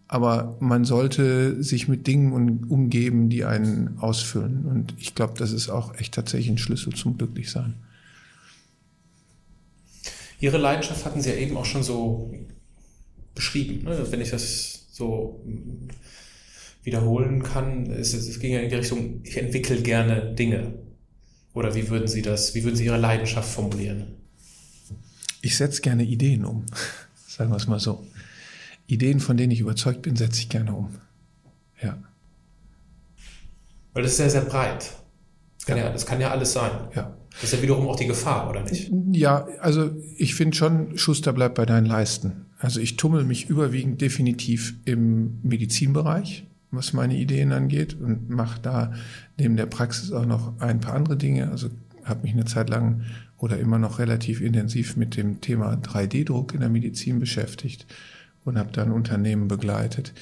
aber 0.07 0.57
man 0.61 0.85
sollte 0.85 1.63
sich 1.63 1.89
mit 1.89 2.07
Dingen 2.07 2.65
umgeben, 2.69 3.29
die 3.29 3.45
einen 3.45 3.99
ausfüllen. 3.99 4.67
Und 4.67 4.95
ich 4.99 5.17
glaube, 5.17 5.35
das 5.37 5.51
ist 5.51 5.69
auch 5.69 5.97
echt 5.99 6.15
tatsächlich 6.15 6.51
ein 6.51 6.59
Schlüssel 6.59 6.95
zum 6.95 7.19
Glücklichsein. 7.19 7.75
Ihre 10.39 10.59
Leidenschaft 10.59 11.05
hatten 11.05 11.21
Sie 11.21 11.31
ja 11.31 11.37
eben 11.37 11.57
auch 11.57 11.65
schon 11.65 11.83
so 11.83 12.33
beschrieben. 13.35 13.85
Ne? 13.85 14.07
Wenn 14.11 14.21
ich 14.21 14.31
das 14.31 14.87
so 14.93 15.45
wiederholen 16.85 17.43
kann, 17.43 17.87
es, 17.91 18.13
es 18.15 18.39
ging 18.39 18.53
ja 18.53 18.61
in 18.61 18.69
die 18.69 18.77
Richtung, 18.77 19.21
ich 19.25 19.37
entwickle 19.39 19.83
gerne 19.83 20.35
Dinge. 20.35 20.84
Oder 21.55 21.75
wie 21.75 21.89
würden 21.89 22.09
Sie 22.09 22.21
das, 22.23 22.55
wie 22.55 22.65
würden 22.65 22.77
Sie 22.77 22.85
Ihre 22.85 22.99
Leidenschaft 22.99 23.49
formulieren? 23.49 24.05
Ich 25.41 25.57
setze 25.57 25.81
gerne 25.83 26.03
Ideen 26.05 26.45
um, 26.45 26.65
sagen 27.27 27.51
wir 27.51 27.57
es 27.57 27.67
mal 27.67 27.81
so. 27.81 28.05
Ideen, 28.87 29.21
von 29.21 29.37
denen 29.37 29.53
ich 29.53 29.61
überzeugt 29.61 30.03
bin, 30.03 30.17
setze 30.17 30.41
ich 30.41 30.49
gerne 30.51 30.75
um. 30.75 30.91
Ja, 31.83 31.97
Weil 33.93 34.03
das 34.03 34.13
ist 34.13 34.19
sehr, 34.19 34.31
sehr 34.31 34.43
breit. 34.43 34.93
Das 35.59 35.67
kann 35.67 35.79
Ja. 35.79 35.85
ja, 35.85 35.91
das 35.93 36.05
kann 36.07 36.21
ja 36.21 36.31
alles 36.31 36.53
sein. 36.53 36.71
ja. 36.95 37.17
Das 37.41 37.45
ist 37.45 37.53
ja 37.55 37.63
wiederum 37.63 37.89
auch 37.89 37.97
die 37.97 38.07
Gefahr, 38.07 38.49
oder 38.49 38.63
nicht? 38.63 38.93
Ja, 39.11 39.49
also 39.61 39.91
ich 40.17 40.37
finde 40.37 40.57
schon, 40.57 40.97
Schuster 40.97 41.33
bleibt 41.33 41.57
bei 41.57 41.67
deinen 41.67 41.85
Leisten. 41.87 42.47
Also 42.61 42.79
ich 42.79 42.97
tummel 42.97 43.25
mich 43.25 43.49
überwiegend 43.49 44.01
definitiv 44.01 44.75
im 44.85 45.41
Medizinbereich, 45.43 46.47
was 46.75 46.93
meine 46.93 47.17
Ideen 47.17 47.53
angeht 47.53 47.99
und 48.01 48.31
mache 48.31 48.61
da 48.61 48.93
neben 49.39 49.57
der 49.57 49.67
Praxis 49.67 50.13
auch 50.13 50.27
noch 50.27 50.61
ein 50.61 50.81
paar 50.81 50.95
andere 50.95 51.17
Dinge. 51.17 51.51
Also 51.51 51.71
habe 52.05 52.23
mich 52.23 52.33
eine 52.33 52.45
Zeit 52.45 52.69
lang 52.69 53.03
oder 53.39 53.59
immer 53.59 53.79
noch 53.79 53.99
relativ 53.99 54.41
intensiv 54.41 54.97
mit 54.97 55.17
dem 55.17 55.41
Thema 55.41 55.75
3D-Druck 55.75 56.55
in 56.55 56.61
der 56.61 56.69
Medizin 56.69 57.19
beschäftigt 57.19 57.87
und 58.45 58.59
habe 58.59 58.73
da 58.73 58.83
ein 58.83 58.93
Unternehmen 58.93 59.49
begleitet. 59.49 60.13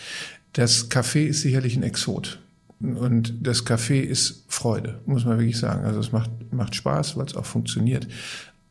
Das 0.53 0.91
Café 0.91 1.27
ist 1.27 1.43
sicherlich 1.43 1.77
ein 1.77 1.83
Exot. 1.83 2.41
Und 2.81 3.35
das 3.47 3.65
Café 3.65 4.01
ist 4.01 4.45
Freude, 4.49 5.01
muss 5.07 5.25
man 5.25 5.39
wirklich 5.39 5.59
sagen. 5.59 5.85
Also 5.85 6.01
es 6.01 6.11
macht, 6.11 6.31
macht 6.53 6.75
Spaß, 6.75 7.17
weil 7.17 7.27
es 7.27 7.37
auch 7.37 7.47
funktioniert. 7.47 8.09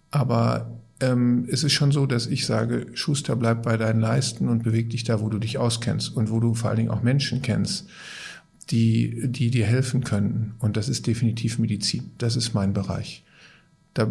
Aber 0.10 0.70
ähm, 1.02 1.48
es 1.50 1.64
ist 1.64 1.74
schon 1.74 1.92
so, 1.92 2.06
dass 2.06 2.28
ich 2.28 2.46
sage, 2.46 2.88
Schuster, 2.94 3.36
bleib 3.36 3.64
bei 3.64 3.78
deinen 3.78 4.00
Leisten 4.00 4.48
und 4.48 4.64
beweg 4.64 4.90
dich 4.90 5.04
da, 5.04 5.20
wo 5.22 5.30
du 5.30 5.40
dich 5.40 5.58
auskennst 5.58 6.16
und 6.16 6.32
wo 6.32 6.40
du 6.40 6.54
vor 6.54 6.70
allen 6.70 6.78
Dingen 6.78 6.92
auch 6.92 7.04
Menschen 7.04 7.42
kennst, 7.42 7.90
die, 8.70 9.28
die 9.28 9.52
dir 9.52 9.66
helfen 9.66 10.04
können. 10.04 10.54
Und 10.60 10.78
das 10.78 10.88
ist 10.88 11.08
definitiv 11.08 11.60
Medizin. 11.60 12.12
Das 12.18 12.36
ist 12.36 12.54
mein 12.54 12.74
Bereich. 12.74 13.24
Da, 13.94 14.08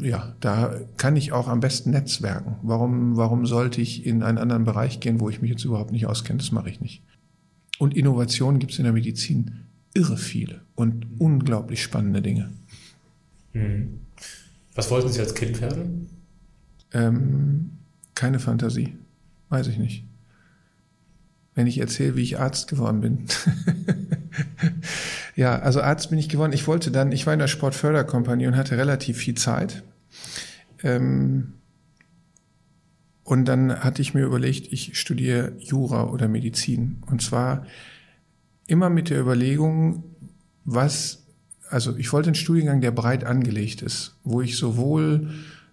ja, 0.00 0.34
da 0.40 0.74
kann 0.96 1.14
ich 1.14 1.30
auch 1.30 1.46
am 1.46 1.60
besten 1.60 1.90
netzwerken. 1.90 2.56
Warum, 2.62 3.16
warum 3.16 3.46
sollte 3.46 3.80
ich 3.80 4.04
in 4.04 4.22
einen 4.22 4.38
anderen 4.38 4.64
Bereich 4.64 4.98
gehen, 4.98 5.20
wo 5.20 5.28
ich 5.28 5.40
mich 5.40 5.50
jetzt 5.50 5.64
überhaupt 5.64 5.92
nicht 5.92 6.06
auskenne? 6.06 6.38
Das 6.38 6.50
mache 6.50 6.70
ich 6.70 6.80
nicht. 6.80 7.02
Und 7.78 7.96
Innovationen 7.96 8.58
gibt 8.58 8.72
es 8.72 8.78
in 8.78 8.84
der 8.84 8.92
Medizin 8.92 9.52
irre 9.94 10.16
viele 10.16 10.62
und 10.74 11.06
unglaublich 11.18 11.82
spannende 11.82 12.22
Dinge. 12.22 12.50
Mhm. 13.52 14.00
Was 14.74 14.90
wollten 14.90 15.08
Sie 15.08 15.20
als 15.20 15.34
Kind 15.34 15.60
werden? 15.60 16.08
Ähm, 16.92 17.78
keine 18.14 18.38
Fantasie. 18.38 18.96
Weiß 19.48 19.66
ich 19.66 19.78
nicht. 19.78 20.04
Wenn 21.54 21.66
ich 21.66 21.78
erzähle, 21.78 22.16
wie 22.16 22.22
ich 22.22 22.38
Arzt 22.38 22.68
geworden 22.68 23.00
bin. 23.00 23.26
ja, 25.36 25.58
also 25.58 25.80
Arzt 25.80 26.10
bin 26.10 26.18
ich 26.18 26.28
geworden. 26.28 26.52
Ich 26.52 26.66
wollte 26.66 26.90
dann, 26.90 27.12
ich 27.12 27.26
war 27.26 27.32
in 27.32 27.40
der 27.40 27.48
Sportförderkompanie 27.48 28.46
und 28.46 28.56
hatte 28.56 28.76
relativ 28.76 29.18
viel 29.18 29.34
Zeit. 29.34 29.82
Ähm, 30.82 31.54
und 33.24 33.44
dann 33.44 33.84
hatte 33.84 34.02
ich 34.02 34.14
mir 34.14 34.24
überlegt, 34.24 34.72
ich 34.72 34.98
studiere 34.98 35.52
Jura 35.58 36.08
oder 36.08 36.28
Medizin. 36.28 37.02
Und 37.06 37.22
zwar 37.22 37.64
immer 38.66 38.90
mit 38.90 39.10
der 39.10 39.20
Überlegung, 39.20 40.04
was, 40.64 41.26
also 41.68 41.96
ich 41.96 42.12
wollte 42.12 42.28
einen 42.28 42.34
Studiengang, 42.34 42.80
der 42.80 42.90
breit 42.90 43.24
angelegt 43.24 43.82
ist, 43.82 44.16
wo 44.24 44.40
ich 44.40 44.56
sowohl, 44.56 45.30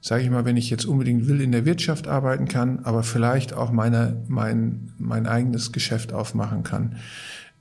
sage 0.07 0.23
ich 0.23 0.29
mal, 0.29 0.45
wenn 0.45 0.55
ich 0.55 0.69
jetzt 0.69 0.85
unbedingt 0.85 1.27
will, 1.27 1.41
in 1.41 1.51
der 1.51 1.65
Wirtschaft 1.65 2.07
arbeiten 2.07 2.47
kann, 2.47 2.79
aber 2.83 3.03
vielleicht 3.03 3.53
auch 3.53 3.71
meine, 3.71 4.23
mein, 4.29 4.93
mein 4.97 5.27
eigenes 5.27 5.73
Geschäft 5.73 6.13
aufmachen 6.13 6.63
kann, 6.63 6.95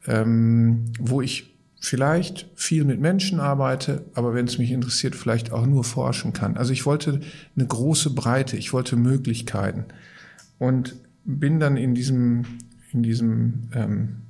ähm, 0.07 0.85
wo 1.01 1.21
ich 1.21 1.57
vielleicht 1.81 2.49
viel 2.55 2.85
mit 2.85 3.01
Menschen 3.01 3.41
arbeite, 3.41 4.05
aber 4.15 4.33
wenn 4.33 4.47
es 4.47 4.59
mich 4.59 4.71
interessiert, 4.71 5.17
vielleicht 5.17 5.51
auch 5.53 5.67
nur 5.67 5.83
forschen 5.83 6.33
kann. 6.33 6.57
Also 6.57 6.73
ich 6.73 6.87
wollte 6.87 7.21
eine 7.57 7.67
große 7.67 8.15
Breite, 8.15 8.57
ich 8.57 8.73
wollte 8.73 8.95
Möglichkeiten 8.95 9.85
und 10.59 10.95
bin 11.25 11.59
dann 11.59 11.77
in 11.77 11.97
diesem, 11.97 12.45
in 12.93 13.03
diesem, 13.03 13.71
ähm, 13.75 14.23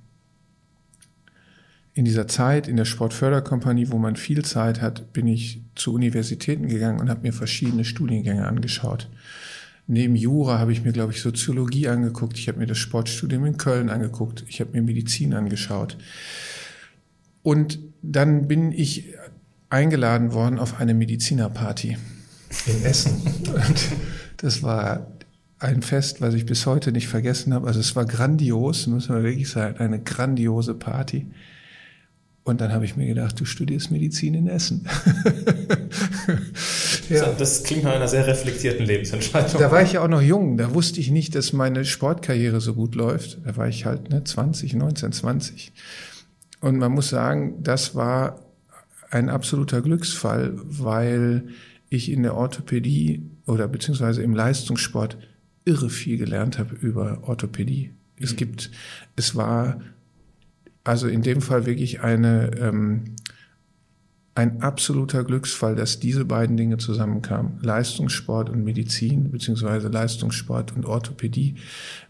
in 1.97 2.05
dieser 2.05 2.29
Zeit 2.29 2.69
in 2.69 2.77
der 2.77 2.85
Sportförderkompanie, 2.85 3.91
wo 3.91 3.97
man 3.97 4.17
viel 4.17 4.45
Zeit 4.45 4.83
hat, 4.83 5.15
bin 5.15 5.27
ich 5.27 5.63
zu 5.75 5.95
Universitäten 5.95 6.69
gegangen 6.69 7.01
und 7.01 7.09
habe 7.09 7.23
mir 7.23 7.33
verschiedene 7.33 7.87
Studiengänge 7.87 8.47
angeschaut. 8.47 9.09
Neben 9.87 10.15
Jura 10.15 10.59
habe 10.59 10.73
ich 10.73 10.85
mir, 10.85 10.93
glaube 10.93 11.15
ich, 11.15 11.23
Soziologie 11.23 11.89
angeguckt. 11.89 12.39
Ich 12.39 12.49
habe 12.49 12.59
mir 12.59 12.67
das 12.67 12.77
Sportstudium 12.77 13.47
in 13.47 13.57
Köln 13.57 13.89
angeguckt. 13.89 14.45
Ich 14.47 14.61
habe 14.61 14.73
mir 14.73 14.83
Medizin 14.83 15.33
angeschaut. 15.33 15.97
Und 17.43 17.79
dann 18.03 18.47
bin 18.47 18.73
ich 18.73 19.15
eingeladen 19.71 20.35
worden 20.35 20.59
auf 20.59 20.79
eine 20.79 20.93
Medizinerparty 20.93 21.97
in 22.67 22.85
Essen. 22.85 23.23
Und 23.55 23.89
das 24.37 24.63
war 24.63 25.07
ein 25.61 25.81
Fest, 25.81 26.21
was 26.21 26.35
ich 26.35 26.45
bis 26.45 26.67
heute 26.67 26.93
nicht 26.93 27.09
vergessen 27.09 27.55
habe. 27.55 27.67
Also 27.67 27.81
es 27.81 27.97
war 27.97 28.05
grandios, 28.05 28.87
muss 28.87 29.09
man 29.09 29.23
wirklich 29.23 29.49
sagen, 29.49 29.79
eine 29.79 29.99
grandiose 29.99 30.75
Party. 30.75 31.27
Und 32.47 32.61
dann 32.61 32.73
habe 32.73 32.85
ich 32.85 32.95
mir 32.95 33.09
gedacht, 33.09 33.41
du 33.41 33.45
studierst 33.45 33.91
Medizin 33.91 34.35
in 34.35 34.47
Essen. 34.47 34.87
ja. 37.09 37.33
Das 37.37 37.65
klingt 37.65 37.83
nach 37.83 37.93
einer 37.93 38.07
sehr 38.07 38.25
reflektierten 38.25 38.87
Lebensentscheidung. 38.87 39.61
Da 39.61 39.73
war 39.73 39.83
ich 39.83 39.95
ja 39.95 40.05
auch 40.05 40.09
noch 40.09 40.23
jung, 40.23 40.57
da 40.57 40.73
wusste 40.73 41.01
ich 41.01 41.11
nicht, 41.11 41.35
dass 41.35 41.53
meine 41.53 41.85
Sportkarriere 41.85 42.61
so 42.61 42.75
gut 42.75 42.95
läuft. 42.95 43.39
Da 43.45 43.57
war 43.57 43.67
ich 43.67 43.85
halt 43.85 44.11
ne, 44.11 44.23
20, 44.23 44.75
19, 44.75 45.11
20. 45.11 45.73
Und 46.61 46.79
man 46.79 46.93
muss 46.93 47.09
sagen, 47.09 47.65
das 47.65 47.97
war 47.97 48.39
ein 49.11 49.29
absoluter 49.29 49.83
Glücksfall, 49.83 50.53
weil 50.55 51.49
ich 51.89 52.13
in 52.13 52.23
der 52.23 52.37
Orthopädie 52.37 53.29
oder 53.47 53.67
beziehungsweise 53.67 54.23
im 54.23 54.37
Leistungssport 54.37 55.19
irre 55.65 55.91
viel 55.91 56.17
gelernt 56.17 56.61
habe 56.61 56.77
über 56.77 57.19
Orthopädie. 57.23 57.91
Mhm. 58.19 58.25
Es 58.25 58.37
gibt, 58.37 58.71
es 59.17 59.35
war 59.35 59.81
also 60.87 61.09
in 61.09 61.23
dem 61.23 61.41
Fall 61.41 61.67
wirklich 61.67 62.01
eine 62.01 62.51
ähm, 62.59 63.17
ein 64.37 64.61
absoluter 64.61 65.25
Glücksfall, 65.25 65.77
dass 65.77 65.99
diese 65.99 66.27
beiden 66.27 66.59
Dinge 66.59 66.77
zusammenkamen. 66.77 67.59
Leistungssport 67.63 68.51
und 68.51 68.65
Medizin, 68.65 69.31
beziehungsweise 69.31 69.89
Leistungssport 69.89 70.77
und 70.77 70.85
Orthopädie. 70.85 71.55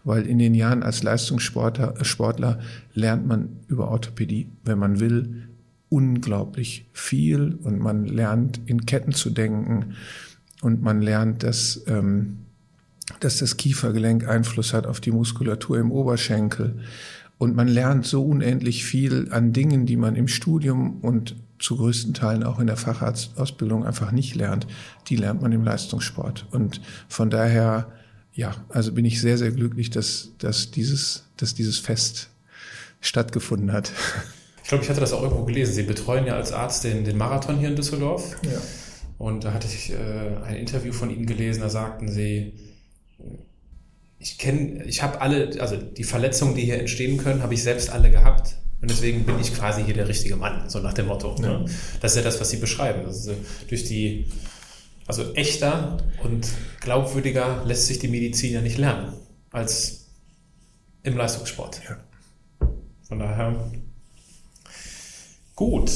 Weil 0.03 0.27
in 0.27 0.37
den 0.37 0.53
Jahren 0.53 0.83
als 0.83 1.03
Leistungssportler 1.03 1.95
äh, 1.99 2.03
Sportler 2.03 2.59
lernt 2.93 3.25
man 3.25 3.61
über 3.69 3.87
Orthopädie, 3.87 4.49
wenn 4.65 4.77
man 4.77 4.99
will, 4.99 5.47
unglaublich 5.89 6.89
viel 6.91 7.57
und 7.63 7.79
man 7.79 8.05
lernt 8.05 8.59
in 8.65 8.85
Ketten 8.85 9.13
zu 9.13 9.29
denken 9.29 9.95
und 10.61 10.81
man 10.81 11.01
lernt, 11.01 11.43
dass, 11.43 11.81
ähm, 11.87 12.39
dass 13.21 13.37
das 13.37 13.55
Kiefergelenk 13.55 14.27
Einfluss 14.27 14.73
hat 14.73 14.85
auf 14.85 14.99
die 14.99 15.11
Muskulatur 15.11 15.79
im 15.79 15.93
Oberschenkel. 15.93 16.81
Und 17.37 17.55
man 17.55 17.67
lernt 17.67 18.05
so 18.05 18.25
unendlich 18.25 18.83
viel 18.83 19.27
an 19.31 19.53
Dingen, 19.53 19.85
die 19.85 19.97
man 19.97 20.15
im 20.15 20.27
Studium 20.27 20.99
und 21.01 21.35
zu 21.59 21.77
größten 21.77 22.13
Teilen 22.13 22.43
auch 22.43 22.59
in 22.59 22.67
der 22.67 22.77
Facharztausbildung 22.77 23.85
einfach 23.85 24.11
nicht 24.11 24.35
lernt. 24.35 24.67
Die 25.07 25.15
lernt 25.15 25.41
man 25.41 25.51
im 25.51 25.63
Leistungssport. 25.63 26.47
Und 26.51 26.81
von 27.07 27.29
daher, 27.29 27.91
ja, 28.33 28.55
also 28.69 28.91
bin 28.93 29.05
ich 29.05 29.21
sehr, 29.21 29.37
sehr 29.37 29.51
glücklich, 29.51 29.89
dass, 29.89 30.31
dass, 30.39 30.71
dieses, 30.71 31.25
dass 31.37 31.53
dieses 31.53 31.77
Fest 31.79 32.29
stattgefunden 33.01 33.71
hat. 33.71 33.91
Ich 34.63 34.69
glaube, 34.69 34.83
ich 34.83 34.89
hatte 34.89 34.99
das 34.99 35.13
auch 35.13 35.23
irgendwo 35.23 35.45
gelesen. 35.45 35.73
Sie 35.73 35.83
betreuen 35.83 36.25
ja 36.25 36.35
als 36.35 36.51
Arzt 36.51 36.83
den, 36.83 37.05
den 37.05 37.15
Marathon 37.15 37.57
hier 37.57 37.69
in 37.69 37.77
Düsseldorf. 37.77 38.35
Ja. 38.43 38.59
Und 39.17 39.45
da 39.45 39.53
hatte 39.53 39.65
ich 39.65 39.93
äh, 39.93 39.95
ein 40.43 40.57
Interview 40.57 40.91
von 40.91 41.09
Ihnen 41.09 41.25
gelesen, 41.25 41.61
da 41.61 41.69
sagten 41.69 42.09
Sie, 42.09 42.51
ich 44.19 44.37
kenne, 44.37 44.83
ich 44.85 45.03
habe 45.03 45.21
alle, 45.21 45.59
also 45.59 45.77
die 45.77 46.03
Verletzungen, 46.03 46.55
die 46.55 46.63
hier 46.63 46.79
entstehen 46.79 47.17
können, 47.17 47.43
habe 47.43 47.53
ich 47.53 47.63
selbst 47.63 47.89
alle 47.89 48.09
gehabt. 48.09 48.55
Und 48.81 48.91
deswegen 48.91 49.25
bin 49.25 49.39
ich 49.39 49.53
quasi 49.55 49.83
hier 49.83 49.93
der 49.93 50.07
richtige 50.07 50.35
Mann, 50.35 50.69
so 50.69 50.79
nach 50.79 50.93
dem 50.93 51.07
Motto. 51.07 51.35
Ja. 51.41 51.59
Ne? 51.59 51.65
Das 51.99 52.11
ist 52.11 52.17
ja 52.17 52.23
das, 52.23 52.39
was 52.39 52.49
Sie 52.49 52.57
beschreiben. 52.57 53.05
Also 53.05 53.33
durch 53.67 53.85
die, 53.85 54.27
also 55.07 55.33
echter 55.33 55.97
und 56.23 56.47
glaubwürdiger 56.81 57.63
lässt 57.65 57.87
sich 57.87 57.99
die 57.99 58.07
Medizin 58.07 58.53
ja 58.53 58.61
nicht 58.61 58.77
lernen 58.77 59.13
als 59.51 60.07
im 61.03 61.17
Leistungssport. 61.17 61.81
Ja. 61.87 61.97
Von 63.07 63.19
daher 63.19 63.71
gut. 65.55 65.91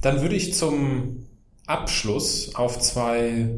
Dann 0.00 0.20
würde 0.20 0.36
ich 0.36 0.54
zum 0.54 1.26
Abschluss 1.66 2.54
auf 2.54 2.78
zwei 2.78 3.48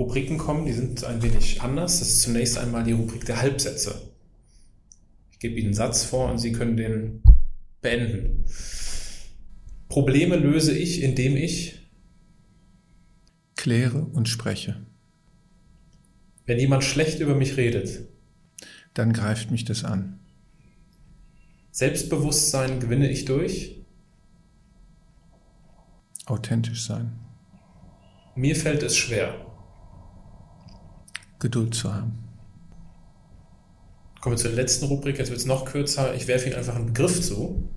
Rubriken 0.00 0.38
kommen. 0.38 0.64
Die 0.64 0.72
sind 0.72 1.04
ein 1.04 1.22
wenig 1.22 1.60
anders. 1.60 1.98
Das 1.98 2.08
ist 2.08 2.22
zunächst 2.22 2.56
einmal 2.56 2.84
die 2.84 2.92
Rubrik 2.92 3.26
der 3.26 3.40
Halbsätze. 3.40 4.10
Ich 5.30 5.38
gebe 5.38 5.56
Ihnen 5.56 5.68
einen 5.68 5.74
Satz 5.74 6.04
vor 6.04 6.30
und 6.30 6.38
Sie 6.38 6.52
können 6.52 6.76
den 6.76 7.22
beenden. 7.82 8.44
Probleme 9.88 10.36
löse 10.36 10.76
ich, 10.76 11.02
indem 11.02 11.36
ich 11.36 11.80
kläre 13.56 14.00
und 14.00 14.28
spreche. 14.28 14.86
Wenn 16.46 16.58
jemand 16.58 16.82
schlecht 16.82 17.20
über 17.20 17.34
mich 17.34 17.58
redet, 17.58 18.08
dann 18.94 19.12
greift 19.12 19.50
mich 19.50 19.66
das 19.66 19.84
an. 19.84 20.18
Selbstbewusstsein 21.72 22.80
gewinne 22.80 23.10
ich 23.10 23.26
durch 23.26 23.84
authentisch 26.24 26.86
sein. 26.86 27.12
Mir 28.34 28.56
fällt 28.56 28.82
es 28.82 28.96
schwer. 28.96 29.49
Geduld 31.40 31.74
zu 31.74 31.92
haben. 31.92 32.18
Kommen 34.20 34.36
wir 34.36 34.42
zur 34.42 34.52
letzten 34.52 34.86
Rubrik, 34.86 35.18
jetzt 35.18 35.30
wird 35.30 35.40
es 35.40 35.46
noch 35.46 35.64
kürzer. 35.64 36.14
Ich 36.14 36.28
werfe 36.28 36.46
Ihnen 36.46 36.56
einfach 36.56 36.76
einen 36.76 36.86
Begriff 36.86 37.20
zu 37.22 37.68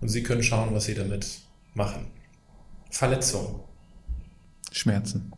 und 0.00 0.08
Sie 0.08 0.22
können 0.22 0.42
schauen, 0.42 0.74
was 0.74 0.84
Sie 0.84 0.94
damit 0.94 1.40
machen. 1.74 2.06
Verletzung. 2.90 3.64
Schmerzen. 4.72 5.32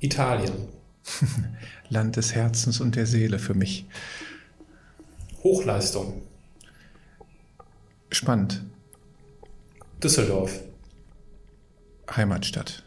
Italien. 0.00 0.68
Land 1.88 2.16
des 2.16 2.34
Herzens 2.34 2.80
und 2.80 2.94
der 2.94 3.06
Seele 3.06 3.38
für 3.38 3.54
mich. 3.54 3.86
Hochleistung. 5.42 6.22
Spannend. 8.10 8.62
Düsseldorf. 10.02 10.60
Heimatstadt. 12.14 12.84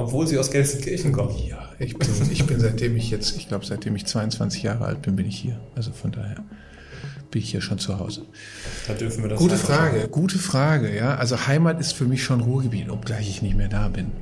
Obwohl 0.00 0.26
Sie 0.26 0.38
aus 0.38 0.50
Gelsenkirchen 0.50 1.12
kommen. 1.12 1.34
Ja, 1.46 1.68
ich 1.78 1.98
bin, 1.98 2.08
ich 2.30 2.46
bin 2.46 2.58
seitdem 2.58 2.96
ich 2.96 3.10
jetzt, 3.10 3.36
ich 3.36 3.48
glaube, 3.48 3.66
seitdem 3.66 3.94
ich 3.96 4.06
22 4.06 4.62
Jahre 4.62 4.86
alt 4.86 5.02
bin, 5.02 5.16
bin 5.16 5.26
ich 5.26 5.36
hier. 5.36 5.60
Also 5.76 5.92
von 5.92 6.10
daher 6.10 6.36
bin 7.30 7.42
ich 7.42 7.50
hier 7.50 7.60
schon 7.60 7.78
zu 7.78 7.98
Hause. 7.98 8.22
Da 8.88 8.94
dürfen 8.94 9.22
wir 9.22 9.28
das 9.28 9.38
Gute 9.38 9.56
Frage, 9.56 10.00
schauen. 10.00 10.10
gute 10.10 10.38
Frage, 10.38 10.96
ja. 10.96 11.16
Also 11.16 11.46
Heimat 11.46 11.80
ist 11.80 11.92
für 11.92 12.06
mich 12.06 12.24
schon 12.24 12.40
Ruhrgebiet, 12.40 12.88
obgleich 12.88 13.28
ich 13.28 13.42
nicht 13.42 13.56
mehr 13.56 13.68
da 13.68 13.88
bin. 13.88 14.12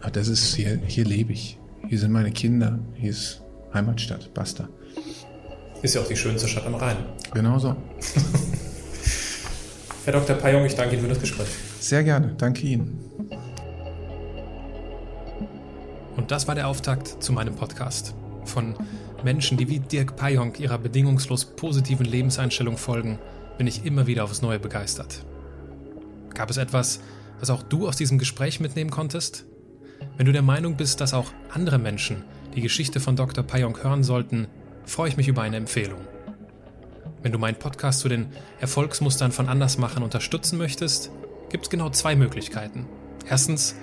Aber 0.00 0.10
das 0.10 0.28
ist 0.28 0.54
hier, 0.54 0.78
hier 0.86 1.04
lebe 1.04 1.32
ich. 1.32 1.58
Hier 1.86 1.98
sind 1.98 2.12
meine 2.12 2.30
Kinder. 2.30 2.78
Hier 2.94 3.10
ist 3.10 3.42
Heimatstadt. 3.74 4.32
Basta. 4.34 4.68
Ist 5.82 5.94
ja 5.94 6.00
auch 6.00 6.08
die 6.08 6.16
schönste 6.16 6.48
Stadt 6.48 6.66
am 6.66 6.74
Rhein. 6.74 6.96
Genau 7.34 7.58
so. 7.58 7.76
Herr 10.04 10.12
Dr. 10.12 10.36
Payong, 10.36 10.64
ich 10.64 10.74
danke 10.74 10.94
Ihnen 10.94 11.02
für 11.02 11.10
das 11.10 11.20
Gespräch. 11.20 11.48
Sehr 11.80 12.02
gerne. 12.02 12.34
Danke 12.38 12.66
Ihnen. 12.66 12.98
Und 16.18 16.32
das 16.32 16.48
war 16.48 16.56
der 16.56 16.66
Auftakt 16.66 17.22
zu 17.22 17.32
meinem 17.32 17.54
Podcast. 17.54 18.12
Von 18.44 18.74
Menschen, 19.22 19.56
die 19.56 19.68
wie 19.68 19.78
Dirk 19.78 20.16
Payong 20.16 20.56
ihrer 20.56 20.76
bedingungslos 20.76 21.44
positiven 21.44 22.04
Lebenseinstellung 22.04 22.76
folgen, 22.76 23.20
bin 23.56 23.68
ich 23.68 23.86
immer 23.86 24.08
wieder 24.08 24.24
aufs 24.24 24.42
Neue 24.42 24.58
begeistert. 24.58 25.24
Gab 26.34 26.50
es 26.50 26.56
etwas, 26.56 26.98
was 27.38 27.50
auch 27.50 27.62
du 27.62 27.86
aus 27.86 27.96
diesem 27.96 28.18
Gespräch 28.18 28.58
mitnehmen 28.58 28.90
konntest? 28.90 29.44
Wenn 30.16 30.26
du 30.26 30.32
der 30.32 30.42
Meinung 30.42 30.76
bist, 30.76 31.00
dass 31.00 31.14
auch 31.14 31.30
andere 31.50 31.78
Menschen 31.78 32.24
die 32.56 32.62
Geschichte 32.62 32.98
von 32.98 33.14
Dr. 33.14 33.44
Payong 33.44 33.80
hören 33.84 34.02
sollten, 34.02 34.48
freue 34.86 35.10
ich 35.10 35.16
mich 35.16 35.28
über 35.28 35.42
eine 35.42 35.56
Empfehlung. 35.56 36.00
Wenn 37.22 37.30
du 37.30 37.38
meinen 37.38 37.60
Podcast 37.60 38.00
zu 38.00 38.08
den 38.08 38.26
Erfolgsmustern 38.58 39.30
von 39.30 39.48
Andersmachen 39.48 40.02
unterstützen 40.02 40.58
möchtest, 40.58 41.12
gibt 41.48 41.66
es 41.66 41.70
genau 41.70 41.90
zwei 41.90 42.16
Möglichkeiten. 42.16 42.86
Erstens, 43.28 43.76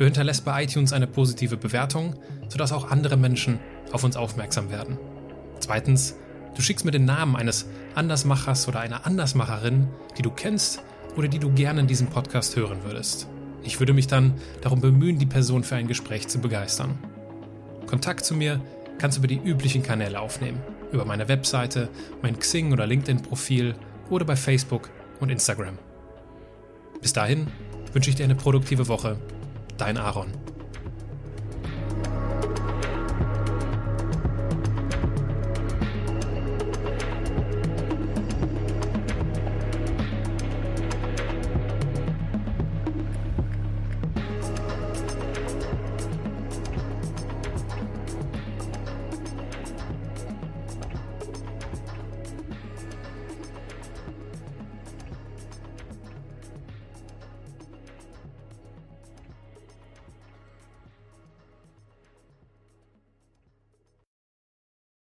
Du 0.00 0.06
hinterlässt 0.06 0.46
bei 0.46 0.64
iTunes 0.64 0.94
eine 0.94 1.06
positive 1.06 1.58
Bewertung, 1.58 2.14
sodass 2.48 2.72
auch 2.72 2.90
andere 2.90 3.18
Menschen 3.18 3.58
auf 3.92 4.02
uns 4.02 4.16
aufmerksam 4.16 4.70
werden. 4.70 4.96
Zweitens, 5.58 6.16
du 6.54 6.62
schickst 6.62 6.86
mir 6.86 6.90
den 6.90 7.04
Namen 7.04 7.36
eines 7.36 7.66
Andersmachers 7.94 8.66
oder 8.66 8.80
einer 8.80 9.04
Andersmacherin, 9.04 9.88
die 10.16 10.22
du 10.22 10.30
kennst 10.30 10.82
oder 11.18 11.28
die 11.28 11.38
du 11.38 11.52
gerne 11.52 11.80
in 11.80 11.86
diesem 11.86 12.06
Podcast 12.06 12.56
hören 12.56 12.82
würdest. 12.82 13.28
Ich 13.62 13.78
würde 13.78 13.92
mich 13.92 14.06
dann 14.06 14.40
darum 14.62 14.80
bemühen, 14.80 15.18
die 15.18 15.26
Person 15.26 15.64
für 15.64 15.76
ein 15.76 15.86
Gespräch 15.86 16.28
zu 16.28 16.38
begeistern. 16.38 16.98
Kontakt 17.84 18.24
zu 18.24 18.34
mir 18.34 18.58
kannst 18.96 19.18
du 19.18 19.20
über 19.20 19.28
die 19.28 19.46
üblichen 19.46 19.82
Kanäle 19.82 20.18
aufnehmen. 20.18 20.62
Über 20.92 21.04
meine 21.04 21.28
Webseite, 21.28 21.90
mein 22.22 22.38
Xing- 22.38 22.72
oder 22.72 22.86
LinkedIn-Profil 22.86 23.74
oder 24.08 24.24
bei 24.24 24.36
Facebook 24.36 24.88
und 25.20 25.28
Instagram. 25.28 25.76
Bis 27.02 27.12
dahin 27.12 27.48
wünsche 27.92 28.08
ich 28.08 28.16
dir 28.16 28.24
eine 28.24 28.34
produktive 28.34 28.88
Woche 28.88 29.18
dein 29.80 29.96
Aaron. 29.96 30.49